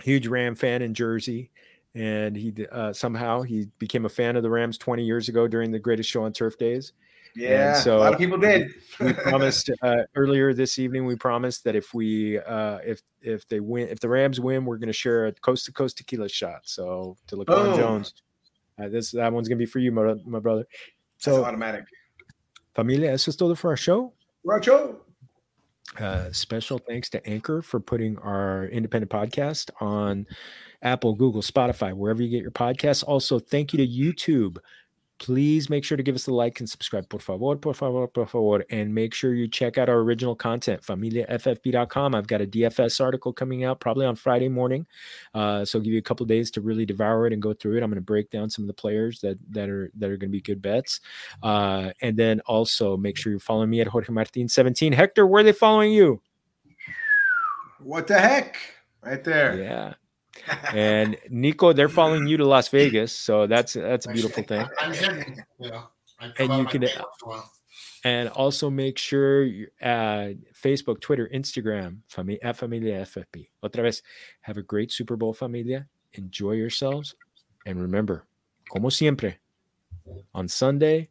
huge 0.04 0.28
Ram 0.28 0.56
fan 0.56 0.82
in 0.82 0.94
Jersey, 0.94 1.50
and 1.96 2.36
he 2.36 2.54
uh, 2.72 2.94
somehow 2.94 3.42
he 3.42 3.68
became 3.80 4.06
a 4.06 4.10
fan 4.10 4.36
of 4.36 4.44
the 4.44 4.50
Rams 4.50 4.78
20 4.78 5.04
years 5.04 5.28
ago 5.30 5.48
during 5.48 5.72
the 5.72 5.80
Greatest 5.80 6.10
Show 6.10 6.24
on 6.24 6.34
Turf 6.34 6.58
days. 6.58 6.94
Yeah, 7.36 7.74
so- 7.76 7.98
a 7.98 8.00
lot 8.00 8.14
of 8.14 8.20
people 8.20 8.38
did. 8.38 8.72
We 9.00 9.14
promised 9.14 9.72
uh, 9.82 10.04
earlier 10.16 10.54
this 10.54 10.78
evening. 10.78 11.06
We 11.06 11.16
promised 11.16 11.64
that 11.64 11.76
if 11.76 11.94
we 11.94 12.38
uh, 12.40 12.80
if 12.86 13.02
if 13.22 13.48
they 13.48 13.60
win, 13.62 13.88
if 13.88 14.00
the 14.02 14.10
Rams 14.10 14.40
win, 14.40 14.66
we're 14.66 14.78
going 14.78 14.88
to 14.88 14.94
share 14.94 15.28
a 15.28 15.32
coast 15.32 15.66
to 15.66 15.72
coast 15.72 15.98
tequila 15.98 16.28
shot. 16.30 16.62
So 16.66 17.16
to 17.28 17.38
LeBron 17.38 17.46
Boom. 17.46 17.78
Jones, 17.78 18.14
uh, 18.80 18.90
this 18.90 19.12
that 19.12 19.32
one's 19.32 19.48
going 19.48 19.58
to 19.58 19.66
be 19.66 19.70
for 19.70 19.80
you, 19.80 19.92
my, 19.92 20.16
my 20.26 20.40
brother. 20.40 20.66
so 21.18 21.36
So 21.36 21.46
automatic. 21.46 21.86
familia, 22.76 23.12
eso 23.12 23.30
es 23.32 23.36
todo 23.36 23.56
for 23.56 23.70
our 23.70 23.78
show. 23.78 24.14
Rocho. 24.44 25.02
Uh, 26.00 26.32
special 26.32 26.78
thanks 26.78 27.10
to 27.10 27.26
Anchor 27.28 27.62
for 27.62 27.80
putting 27.82 28.18
our 28.20 28.66
independent 28.68 29.12
podcast 29.12 29.70
on 29.82 30.26
Apple, 30.82 31.14
Google, 31.16 31.42
Spotify, 31.42 31.94
wherever 31.94 32.24
you 32.24 32.30
get 32.30 32.42
your 32.42 32.52
podcasts. 32.52 33.04
Also, 33.06 33.40
thank 33.40 33.74
you 33.74 33.78
to 33.78 33.86
YouTube. 33.86 34.58
Please 35.22 35.70
make 35.70 35.84
sure 35.84 35.98
to 35.98 36.02
give 36.02 36.16
us 36.16 36.26
a 36.26 36.34
like 36.34 36.60
and 36.62 36.68
subscribe, 36.68 37.08
por 37.08 37.20
favor, 37.20 37.56
por 37.56 37.76
favor, 37.76 38.08
por 38.08 38.26
favor. 38.26 38.66
And 38.72 38.92
make 38.96 39.14
sure 39.14 39.36
you 39.36 39.48
check 39.48 39.78
out 39.78 39.88
our 39.88 40.00
original 40.00 40.36
content, 40.36 40.82
familiaffb.com. 40.82 42.16
I've 42.16 42.26
got 42.26 42.42
a 42.42 42.48
DFS 42.48 43.00
article 43.00 43.32
coming 43.32 43.64
out 43.64 43.80
probably 43.80 44.08
on 44.08 44.16
Friday 44.16 44.50
morning. 44.50 44.88
Uh, 45.36 45.64
so 45.64 45.78
I'll 45.78 45.84
give 45.84 45.94
you 45.94 46.00
a 46.00 46.02
couple 46.02 46.26
days 46.26 46.50
to 46.52 46.62
really 46.62 46.88
devour 46.88 47.28
it 47.28 47.34
and 47.34 47.42
go 47.42 47.54
through 47.54 47.78
it. 47.78 47.84
I'm 47.84 47.92
going 47.92 47.98
to 47.98 48.02
break 48.02 48.32
down 48.32 48.50
some 48.50 48.64
of 48.64 48.68
the 48.68 48.74
players 48.74 49.20
that 49.20 49.38
that 49.52 49.70
are 49.70 49.92
that 50.00 50.10
are 50.10 50.18
going 50.18 50.32
to 50.32 50.36
be 50.36 50.42
good 50.42 50.60
bets. 50.60 51.02
Uh, 51.44 51.92
and 52.02 52.18
then 52.18 52.40
also 52.48 52.98
make 52.98 53.16
sure 53.16 53.32
you're 53.32 53.40
following 53.40 53.70
me 53.70 53.80
at 53.80 53.88
Jorge 53.88 54.12
Martin 54.12 54.50
17. 54.50 54.92
Hector, 54.92 55.28
where 55.28 55.42
are 55.42 55.44
they 55.44 55.52
following 55.52 55.92
you? 55.92 56.20
What 57.78 58.08
the 58.08 58.20
heck? 58.20 58.58
Right 59.04 59.24
there. 59.24 59.62
Yeah. 59.62 59.94
And 60.74 61.18
Nico, 61.30 61.74
they're 61.74 61.90
following 61.90 62.28
you 62.28 62.38
to 62.38 62.46
Las 62.46 62.70
Vegas, 62.70 63.12
so 63.14 63.48
that's 63.48 63.74
that's 63.74 64.06
a 64.06 64.12
beautiful 64.12 64.44
thing. 64.44 64.66
I'm 64.80 64.94
hidden. 64.94 65.44
You 65.60 65.72
know. 65.72 65.84
I 66.20 66.32
And 66.38 66.54
you 66.54 66.66
can, 66.66 66.82
cave 66.82 66.92
once 66.98 67.18
in 67.22 67.28
a 67.28 67.30
while. 67.30 67.52
And 68.04 68.30
also 68.30 68.70
make 68.70 68.98
sure 68.98 69.44
you 69.44 69.68
uh, 69.82 70.34
Facebook, 70.54 71.02
Twitter, 71.02 71.30
Instagram, 71.34 72.00
fami- 72.12 72.40
at 72.42 72.58
Familia 72.58 73.02
FFB. 73.02 73.50
Otra 73.64 73.84
vez, 73.84 74.04
have 74.42 74.58
a 74.58 74.62
great 74.62 74.92
Super 74.92 75.16
Bowl, 75.16 75.34
familia. 75.34 75.88
Enjoy 76.14 76.52
yourselves, 76.52 77.16
and 77.66 77.82
remember, 77.82 78.26
como 78.70 78.90
siempre, 78.90 79.38
on 80.34 80.48
Sunday, 80.48 81.10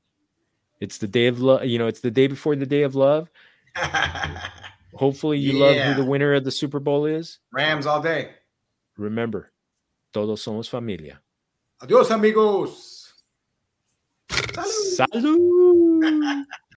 it's 0.81 0.99
the 0.99 1.09
day 1.09 1.27
of 1.27 1.41
love. 1.41 1.65
You 1.65 1.79
know, 1.79 1.87
it's 1.87 2.01
the 2.01 2.11
day 2.11 2.27
before 2.27 2.57
the 2.57 2.67
day 2.67 2.83
of 2.83 2.95
love. 2.95 3.31
Hopefully, 4.95 5.39
you 5.39 5.59
love 5.59 5.77
who 5.77 5.95
the 5.95 6.05
winner 6.05 6.35
of 6.35 6.45
the 6.45 6.51
Super 6.51 6.81
Bowl 6.81 7.07
is. 7.07 7.39
Rams 7.53 7.87
all 7.87 8.03
day. 8.03 8.31
Remember, 9.01 9.51
todos 10.11 10.43
somos 10.43 10.69
familia. 10.69 11.23
Adios, 11.79 12.11
amigos. 12.11 13.25
Salud. 14.29 16.01